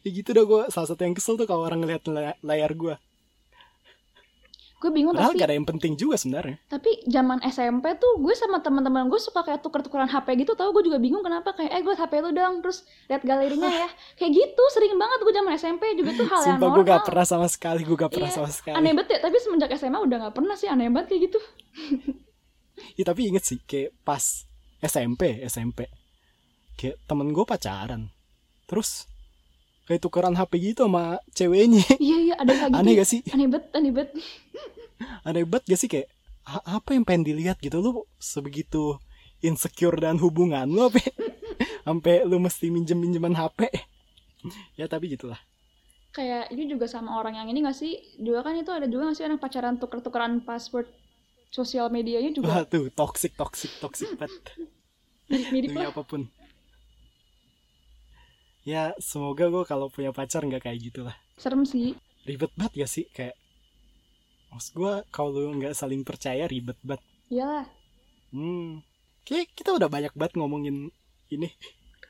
Ya 0.01 0.09
gitu 0.11 0.29
dah 0.31 0.43
gue 0.43 0.61
salah 0.67 0.85
satu 0.85 1.01
yang 1.01 1.13
kesel 1.13 1.35
tuh 1.35 1.45
kalau 1.45 1.61
orang 1.61 1.79
ngeliatin 1.79 2.11
lay- 2.11 2.39
layar 2.41 2.73
gue 2.73 2.95
gue 4.77 4.93
bingung 4.93 5.09
padahal 5.09 5.33
tapi 5.33 5.41
gak 5.41 5.49
ada 5.49 5.57
yang 5.57 5.65
penting 5.65 5.93
juga 5.93 6.15
sebenarnya. 6.15 6.61
Tapi 6.67 7.01
zaman 7.09 7.41
SMP 7.41 7.97
tuh 7.97 8.21
gue 8.21 8.29
sama 8.31 8.61
teman-teman 8.61 9.09
gue 9.09 9.17
suka 9.17 9.41
kayak 9.41 9.65
tuker-tukeran 9.65 10.05
HP 10.05 10.37
gitu 10.37 10.53
tau 10.53 10.69
gue 10.69 10.85
juga 10.85 11.01
bingung 11.01 11.25
kenapa 11.25 11.49
kayak 11.51 11.71
eh 11.71 11.81
gue 11.81 11.97
HP 11.97 12.13
lu 12.21 12.29
dong 12.29 12.61
terus 12.61 12.85
lihat 13.07 13.25
galerinya 13.25 13.65
ya. 13.65 13.89
Kayak 14.21 14.37
gitu 14.37 14.63
sering 14.69 14.93
banget 14.93 15.17
gue 15.19 15.33
zaman 15.33 15.51
SMP 15.55 15.97
juga 15.97 16.13
tuh 16.13 16.29
hal 16.29 16.41
yang 16.45 16.57
normal 16.61 16.77
gue 16.77 16.85
gak 16.87 17.03
pernah 17.03 17.25
sama 17.25 17.47
sekali 17.47 17.81
Gue 17.81 17.97
gak 17.97 18.11
pernah 18.11 18.29
Iya, 18.29 18.37
sama 18.37 18.49
sekali. 18.53 18.75
aneh 18.77 18.93
banget 18.93 19.09
ya. 19.09 19.19
Tapi 19.19 19.35
semenjak 19.39 19.69
SMA 19.73 19.97
udah 19.97 20.17
gak 20.23 20.35
pernah 20.35 20.53
sih 20.53 20.69
aneh 20.69 20.87
banget 20.87 21.07
kayak 21.09 21.21
gitu 21.25 21.39
Ya, 22.97 23.03
Tapi 23.07 23.29
inget 23.29 23.43
sih 23.45 23.59
Kayak 23.63 23.93
pas 24.03 24.43
SMP 24.81 25.41
SMP 25.45 25.87
Kayak 26.77 27.01
temen 27.09 27.33
gue 27.33 27.45
pacaran. 27.45 28.09
Terus 28.69 29.05
Kayak 29.87 30.01
tukeran 30.03 30.35
HP 30.35 30.53
gitu 30.75 30.83
sama 30.83 31.15
ceweknya. 31.31 31.79
Iya 31.95 32.17
iya 32.27 32.35
ada 32.37 32.51
gitu 32.53 32.75
Aneh 32.75 32.93
ya. 32.93 32.99
gak 33.01 33.09
sih? 33.09 33.21
aneh 33.33 33.47
banget 33.47 33.65
aneh 33.71 33.91
banget 33.95 34.11
Aneh 35.27 35.43
banget 35.47 35.63
gak 35.71 35.79
sih 35.79 35.89
kayak 35.89 36.07
"A- 36.47 36.79
Apa 36.79 36.95
yang 36.95 37.03
pengen 37.07 37.23
dilihat 37.27 37.57
gitu? 37.63 37.77
Lu 37.79 37.91
sebegitu 38.19 38.97
insecure 39.43 39.95
dan 39.99 40.17
hubungan 40.19 40.67
lu 40.67 40.89
apa? 40.89 40.99
Sampai 41.87 42.27
lu 42.27 42.37
mesti 42.41 42.67
minjem-minjeman 42.67 43.33
HP 43.37 43.59
Ya 44.79 44.85
tapi 44.87 45.11
gitulah. 45.13 45.39
Kayak 46.15 46.49
ini 46.53 46.63
juga 46.71 46.85
sama 46.89 47.19
orang 47.19 47.37
yang 47.39 47.47
ini 47.51 47.59
gak 47.63 47.77
sih? 47.77 47.93
Juga 48.19 48.41
kan 48.45 48.57
itu 48.57 48.71
ada 48.73 48.87
juga 48.91 49.11
gak 49.11 49.17
sih 49.17 49.25
orang 49.27 49.39
pacaran 49.39 49.75
tuker-tukeran 49.81 50.33
password 50.47 50.87
sosial 51.49 51.87
medianya 51.89 52.31
juga 52.33 52.47
Wah 52.49 52.63
tuh 52.67 52.91
toxic 52.91 53.33
toxic 53.33 53.71
toxic 53.79 54.09
banget. 54.19 54.35
Demi 55.27 55.75
lah. 55.75 55.91
apa 55.91 56.03
pun. 56.03 56.27
Ya 58.67 58.91
semoga 58.99 59.47
gue 59.47 59.63
kalau 59.63 59.87
punya 59.87 60.11
pacar 60.11 60.43
nggak 60.43 60.67
kayak 60.67 60.79
gitu 60.91 61.07
lah 61.07 61.15
serem 61.37 61.63
sih. 61.63 61.93
Ribet 62.25 62.51
banget 62.57 62.83
gak 62.83 62.91
sih 62.91 63.05
kayak 63.13 63.37
maksud 64.51 64.73
gue 64.75 64.93
kalau 65.13 65.31
lu 65.31 65.53
nggak 65.55 65.77
saling 65.77 66.01
percaya 66.03 66.49
ribet 66.49 66.75
banget. 66.83 67.03
Iyalah. 67.31 67.65
Hmm. 68.33 68.83
Kayak 69.23 69.53
kita 69.55 69.71
udah 69.77 69.87
banyak 69.87 70.11
banget 70.17 70.33
ngomongin 70.35 70.91
ini. 71.31 71.47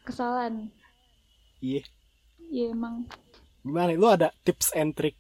Kesalahan. 0.08 0.72
Iya. 1.62 1.84
Iya 2.48 2.72
emang. 2.72 3.06
Gimana? 3.62 3.92
Lu 3.94 4.08
ada 4.08 4.32
tips 4.48 4.72
and 4.74 4.96
trick 4.96 5.20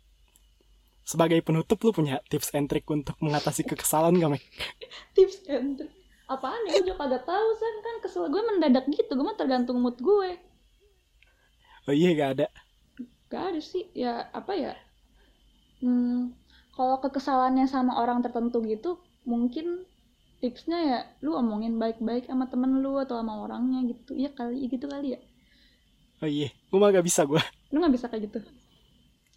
sebagai 1.07 1.39
penutup 1.39 1.79
lu 1.87 1.95
punya 1.95 2.19
tips 2.27 2.51
and 2.51 2.67
trick 2.67 2.83
untuk 2.91 3.15
mengatasi 3.23 3.63
kekesalan 3.63 4.19
gak 4.19 4.35
Mek? 4.35 4.43
tips 5.15 5.47
and 5.47 5.79
trick? 5.79 5.95
Apaan 6.27 6.59
ya? 6.67 6.83
Gue 6.83 6.91
juga 6.91 7.07
kagak 7.07 7.23
tahu 7.23 7.47
san. 7.55 7.75
Kan 7.79 7.95
kesel 8.03 8.27
gue 8.27 8.41
mendadak 8.43 8.83
gitu. 8.91 9.15
Gue 9.15 9.23
mah 9.23 9.39
tergantung 9.39 9.79
mood 9.79 9.95
gue 10.03 10.35
oh 11.87 11.95
iya 11.95 12.11
gak 12.13 12.31
ada. 12.37 12.47
Gak 13.31 13.43
ada 13.55 13.61
sih. 13.63 13.87
Ya 13.95 14.27
apa 14.35 14.53
ya? 14.53 14.75
Hmm, 15.79 16.35
kalau 16.75 16.99
kekesalannya 16.99 17.65
sama 17.71 17.95
orang 18.03 18.19
tertentu 18.19 18.59
gitu 18.67 18.99
mungkin 19.27 19.83
tipsnya 20.39 20.79
ya 20.79 20.99
lu 21.25 21.33
omongin 21.33 21.81
baik-baik 21.81 22.29
sama 22.29 22.45
temen 22.47 22.83
lu 22.83 22.99
atau 22.99 23.17
sama 23.17 23.47
orangnya 23.47 23.87
gitu. 23.87 24.13
Ya 24.19 24.29
kali 24.35 24.67
gitu 24.67 24.91
kali 24.91 25.15
ya. 25.15 25.19
Oh 26.19 26.27
iya 26.27 26.51
gue 26.51 26.77
mah 26.77 26.91
gak 26.91 27.07
bisa 27.07 27.23
gue 27.23 27.39
lu 27.71 27.83
nggak 27.83 27.95
bisa 27.95 28.07
kayak 28.11 28.31
gitu? 28.31 28.39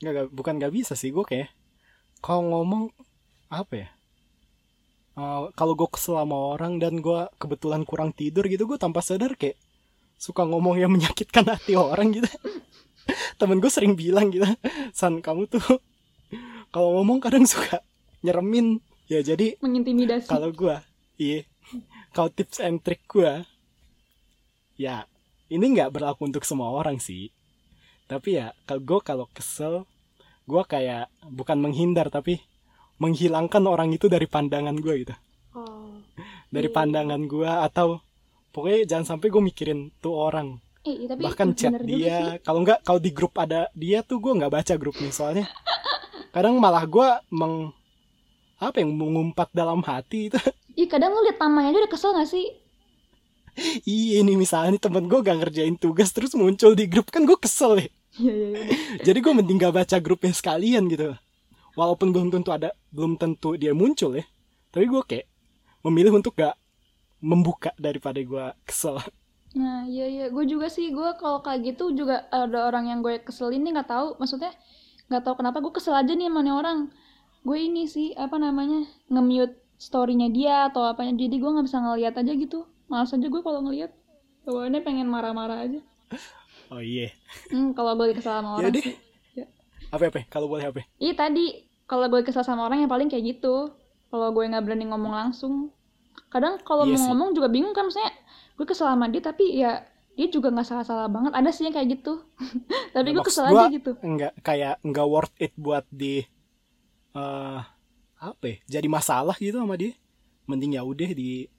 Nggak, 0.00 0.12
nggak, 0.16 0.26
bukan 0.32 0.54
gak 0.58 0.72
bisa 0.74 0.92
sih 0.96 1.12
gue 1.12 1.24
kayak 1.26 1.52
kalau 2.20 2.42
ngomong 2.52 2.92
apa 3.50 3.74
ya? 3.74 3.90
Eh, 5.20 5.42
kalau 5.52 5.74
gue 5.76 5.88
kesel 5.90 6.16
sama 6.16 6.56
orang 6.56 6.80
dan 6.80 7.02
gue 7.04 7.28
kebetulan 7.36 7.84
kurang 7.84 8.16
tidur 8.16 8.48
gitu 8.48 8.64
gue 8.64 8.78
tanpa 8.80 9.04
sadar 9.04 9.36
kayak 9.36 9.58
suka 10.16 10.48
ngomong 10.48 10.80
yang 10.80 10.88
menyakitkan 10.88 11.44
hati 11.44 11.76
orang 11.76 12.14
gitu. 12.16 12.30
Temen 13.40 13.60
gue 13.60 13.68
sering 13.68 13.98
bilang 13.98 14.32
gitu 14.32 14.46
san 14.96 15.18
kamu 15.20 15.50
tuh 15.50 15.60
kalau 16.74 17.00
ngomong 17.00 17.20
kadang 17.20 17.44
suka 17.44 17.84
nyeremin. 18.24 18.80
Ya 19.10 19.20
jadi 19.26 19.58
mengintimidasi. 19.58 20.30
kalau 20.30 20.54
gue 20.54 20.76
iya 21.18 21.42
kalau 22.14 22.30
tips 22.30 22.62
and 22.62 22.78
trick 22.78 23.02
gue 23.10 23.42
ya 24.78 25.04
ini 25.50 25.66
nggak 25.74 25.90
berlaku 25.90 26.30
untuk 26.30 26.46
semua 26.46 26.70
orang 26.72 26.96
sih. 26.96 27.28
Tapi 28.06 28.40
ya 28.40 28.54
kalau 28.64 28.80
gue 28.86 28.98
kalau 29.02 29.26
kesel 29.34 29.84
gue 30.45 30.62
kayak 30.64 31.09
bukan 31.26 31.59
menghindar 31.61 32.09
tapi 32.09 32.41
menghilangkan 33.01 33.64
orang 33.64 33.93
itu 33.93 34.07
dari 34.07 34.28
pandangan 34.28 34.76
gue 34.76 34.95
gitu 35.07 35.14
oh. 35.57 35.97
dari 36.53 36.68
Iya. 36.68 36.76
pandangan 36.76 37.20
gue 37.24 37.49
atau 37.49 38.01
pokoknya 38.51 38.84
jangan 38.86 39.16
sampai 39.16 39.28
gue 39.32 39.43
mikirin 39.43 39.80
tuh 39.99 40.12
orang 40.16 40.59
eh, 40.84 41.05
iya, 41.05 41.07
tapi 41.12 41.20
bahkan 41.24 41.49
chat 41.55 41.72
dia 41.82 42.36
kalau 42.41 42.61
nggak 42.64 42.84
kalau 42.84 43.01
di 43.01 43.11
grup 43.12 43.36
ada 43.36 43.68
dia 43.72 44.01
tuh 44.03 44.20
gue 44.20 44.32
nggak 44.36 44.53
baca 44.53 44.74
grupnya 44.76 45.11
soalnya 45.12 45.47
kadang 46.30 46.59
malah 46.59 46.84
gue 46.84 47.09
meng 47.32 47.72
apa 48.61 48.84
yang 48.84 48.93
mengumpat 48.93 49.49
dalam 49.51 49.80
hati 49.80 50.28
itu 50.28 50.36
Ih, 50.80 50.86
kadang 50.86 51.12
lu 51.12 51.26
liat 51.26 51.36
namanya 51.36 51.74
aja 51.74 51.78
udah 51.82 51.93
kesel 51.93 52.14
gak 52.14 52.30
sih? 52.30 52.47
Iya 53.84 54.22
ini 54.22 54.38
misalnya 54.38 54.78
nih 54.78 54.82
temen 54.86 55.05
gue 55.11 55.18
gak 55.20 55.38
ngerjain 55.43 55.76
tugas 55.76 56.14
terus 56.14 56.32
muncul 56.32 56.72
di 56.72 56.86
grup 56.86 57.11
kan 57.11 57.26
gue 57.26 57.36
kesel 57.36 57.84
ya. 57.84 57.88
Iya, 58.20 58.34
iya, 58.36 58.48
iya. 58.52 58.64
Jadi 59.06 59.18
gue 59.24 59.32
mending 59.32 59.58
gak 59.58 59.74
baca 59.74 59.96
grupnya 59.96 60.32
sekalian 60.36 60.84
gitu. 60.92 61.16
Walaupun 61.72 62.12
belum 62.12 62.28
tentu 62.28 62.52
ada, 62.52 62.76
belum 62.92 63.16
tentu 63.16 63.56
dia 63.56 63.72
muncul 63.72 64.20
ya. 64.20 64.24
Tapi 64.68 64.84
gue 64.84 65.02
kayak 65.08 65.26
memilih 65.80 66.20
untuk 66.20 66.36
gak 66.36 66.54
membuka 67.24 67.72
daripada 67.80 68.20
gue 68.20 68.44
kesel. 68.68 69.00
Nah, 69.56 69.88
iya, 69.88 70.06
iya. 70.06 70.26
Gue 70.28 70.44
juga 70.44 70.68
sih, 70.68 70.92
gue 70.92 71.08
kalau 71.16 71.40
kayak 71.40 71.74
gitu 71.74 71.96
juga 71.96 72.28
ada 72.28 72.68
orang 72.68 72.92
yang 72.92 73.00
gue 73.00 73.24
keselin 73.24 73.64
nih 73.64 73.80
gak 73.80 73.88
tahu. 73.88 74.20
Maksudnya 74.20 74.52
gak 75.08 75.24
tahu 75.24 75.40
kenapa 75.40 75.64
gue 75.64 75.72
kesel 75.72 75.96
aja 75.96 76.12
nih 76.12 76.28
sama 76.28 76.40
nih 76.44 76.54
orang. 76.54 76.78
Gue 77.40 77.58
ini 77.64 77.88
sih, 77.88 78.12
apa 78.20 78.36
namanya, 78.36 78.84
nge-mute 79.08 79.56
story-nya 79.80 80.28
dia 80.28 80.68
atau 80.68 80.84
apanya. 80.84 81.16
Jadi 81.16 81.40
gue 81.40 81.50
gak 81.50 81.66
bisa 81.66 81.80
ngeliat 81.80 82.14
aja 82.20 82.32
gitu. 82.36 82.68
Males 82.92 83.10
aja 83.14 83.26
gue 83.26 83.40
kalau 83.40 83.64
ngeliat. 83.64 83.90
Bawaannya 84.44 84.80
pengen 84.84 85.08
marah-marah 85.08 85.64
aja. 85.64 85.80
Oh 86.70 86.78
iya. 86.80 87.10
Hmm, 87.48 87.72
kalau 87.72 87.92
gue 87.94 88.12
kesel 88.12 88.30
sama 88.32 88.48
Ya 88.54 88.56
orang 88.60 88.72
deh. 88.72 88.84
sih. 88.84 88.96
Ya. 89.34 89.46
Apa 89.90 90.06
apa? 90.06 90.22
Kalau 90.24 90.46
boleh 90.46 90.64
apa? 90.64 90.86
Iya 90.96 91.12
tadi 91.14 91.44
kalau 91.84 92.06
gue 92.06 92.22
kesel 92.22 92.40
sama 92.40 92.62
orang 92.62 92.80
yang 92.80 92.88
paling 92.88 93.06
kayak 93.06 93.26
gitu. 93.28 93.74
Kalau 94.06 94.28
gue 94.28 94.44
nggak 94.44 94.62
berani 94.62 94.86
ngomong 94.86 95.10
langsung. 95.10 95.74
Kadang 96.28 96.58
kalau 96.60 96.82
Iya 96.84 96.94
mau 96.94 97.00
sih. 97.00 97.08
ngomong 97.08 97.28
juga 97.32 97.48
bingung 97.48 97.70
kan 97.70 97.84
maksudnya 97.84 98.14
gue 98.54 98.64
kesel 98.64 98.86
sama 98.86 99.06
dia 99.06 99.18
tapi 99.20 99.56
ya 99.56 99.82
dia 100.12 100.28
juga 100.28 100.48
nggak 100.48 100.62
salah-salah 100.64 101.06
banget. 101.06 101.32
Ada 101.32 101.50
sih 101.50 101.62
yang 101.64 101.74
kayak 101.74 101.88
gitu. 101.92 102.22
tapi 102.94 103.08
Ya, 103.08 103.14
gue 103.14 103.24
kesel 103.24 103.44
gua- 103.46 103.66
aja 103.66 103.70
gitu. 103.72 103.92
Enggak 104.00 104.32
kayak 104.40 104.78
enggak 104.80 105.06
worth 105.06 105.34
it 105.36 105.50
buat 105.56 105.82
di 105.88 106.22
eh 107.10 107.60
apa 108.16 108.44
ya? 108.44 108.56
Jadi 108.68 108.86
masalah 108.86 109.34
gitu 109.34 109.58
sama 109.58 109.74
dia. 109.74 109.90
Mending 110.44 110.74
ya 110.74 110.82
udah 110.82 111.10
di 111.10 111.50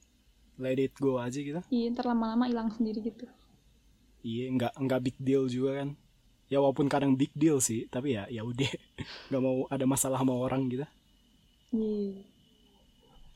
let 0.55 0.77
it 0.77 0.95
go 0.95 1.17
aja 1.17 1.35
gitu. 1.35 1.59
Iya 1.67 1.91
ntar 1.91 2.05
lama-lama 2.05 2.45
hilang 2.45 2.69
sendiri 2.69 3.01
gitu. 3.01 3.27
Iya, 4.21 4.53
nggak 4.53 4.73
nggak 4.77 5.01
big 5.01 5.17
deal 5.17 5.45
juga 5.45 5.81
kan. 5.81 5.89
Ya 6.51 6.59
walaupun 6.59 6.91
kadang 6.91 7.15
big 7.15 7.31
deal 7.33 7.57
sih, 7.57 7.87
tapi 7.87 8.13
ya 8.15 8.27
ya 8.27 8.43
udah 8.43 8.69
nggak 9.31 9.41
mau 9.41 9.65
ada 9.67 9.85
masalah 9.87 10.19
sama 10.21 10.33
orang 10.35 10.67
gitu. 10.69 10.85
Iya. 11.71 12.21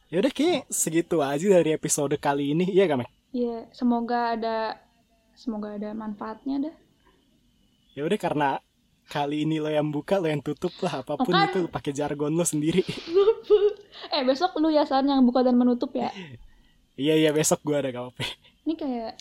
Ya 0.05 0.17
udah 0.21 0.31
kayak 0.31 0.69
segitu 0.69 1.17
aja 1.19 1.47
dari 1.49 1.73
episode 1.73 2.13
kali 2.21 2.53
ini. 2.53 2.69
Iya 2.69 2.85
gak, 2.85 2.99
Mek? 3.01 3.09
Iya 3.33 3.57
semoga 3.73 4.37
ada 4.37 4.77
semoga 5.33 5.73
ada 5.75 5.91
manfaatnya 5.91 6.69
dah. 6.69 6.75
Ya 7.97 8.05
udah 8.05 8.19
karena 8.21 8.49
kali 9.05 9.43
ini 9.49 9.57
lo 9.57 9.67
yang 9.67 9.89
buka, 9.89 10.21
lo 10.21 10.29
yang 10.29 10.45
tutup 10.45 10.71
lah 10.85 11.01
apa 11.01 11.17
pun 11.17 11.33
Oh, 11.33 11.35
kan. 11.35 11.49
itu 11.49 11.59
pakai 11.67 11.91
jargon 11.91 12.37
lo 12.37 12.45
sendiri. 12.45 12.85
eh 14.15 14.21
besok 14.23 14.55
lu 14.61 14.69
ya 14.69 14.85
San 14.85 15.09
yang 15.09 15.25
buka 15.25 15.41
dan 15.41 15.57
menutup 15.57 15.89
ya. 15.97 16.13
Iya 16.95 17.15
iya 17.17 17.29
besok 17.33 17.65
gua 17.65 17.81
ada 17.81 17.89
gak 17.89 18.13
apa. 18.13 18.21
Ini 18.63 18.73
kayak 18.77 19.11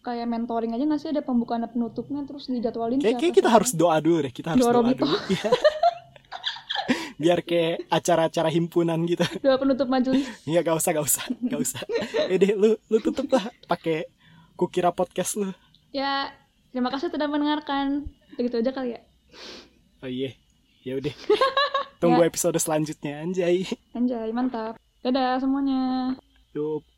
kayak 0.00 0.26
mentoring 0.26 0.72
aja 0.72 0.80
nggak 0.82 0.96
sih 0.98 1.10
ada 1.10 1.20
pembukaan 1.20 1.60
dan 1.60 1.70
penutupnya 1.70 2.24
terus 2.24 2.48
dijadwalin 2.48 2.96
Kayak, 2.96 3.20
kayak 3.20 3.34
kita 3.34 3.46
siapa. 3.46 3.56
harus 3.60 3.70
doa 3.72 3.96
dulu 3.98 4.18
deh, 4.20 4.32
kita 4.32 4.48
harus 4.52 4.64
Doa 4.64 4.72
doa, 4.74 4.90
dulu. 4.90 5.16
Iya. 5.28 5.50
Biar 7.20 7.38
kayak 7.40 7.84
acara-acara 7.86 8.48
himpunan 8.48 8.96
gitu. 9.04 9.20
doa 9.38 9.60
penutup 9.60 9.86
majelis. 9.86 10.24
Iya 10.42 10.64
gak 10.64 10.72
usah 10.74 10.90
gak 10.90 11.04
usah 11.04 11.24
gak 11.28 11.60
usah. 11.60 11.80
Ya 12.26 12.36
deh 12.36 12.52
lu 12.56 12.80
lu 12.82 12.96
tutup 12.98 13.28
lah 13.28 13.44
pakai 13.66 14.08
kukira 14.56 14.88
podcast 14.88 15.36
lu. 15.36 15.52
Ya, 15.92 16.32
terima 16.70 16.88
kasih 16.88 17.12
sudah 17.12 17.28
mendengarkan. 17.28 18.08
Begitu 18.34 18.56
aja 18.58 18.72
kali 18.72 18.96
ya. 18.96 19.00
Oh 20.00 20.08
iya. 20.08 20.32
Ya 20.80 20.96
udah. 20.96 21.12
Tunggu 22.00 22.24
Ya. 22.24 22.26
episode 22.26 22.56
selanjutnya 22.56 23.20
anjay. 23.20 23.68
Anjay, 23.92 24.32
mantap. 24.32 24.80
Dadah 25.04 25.36
semuanya. 25.36 26.16
Yup. 26.56 26.88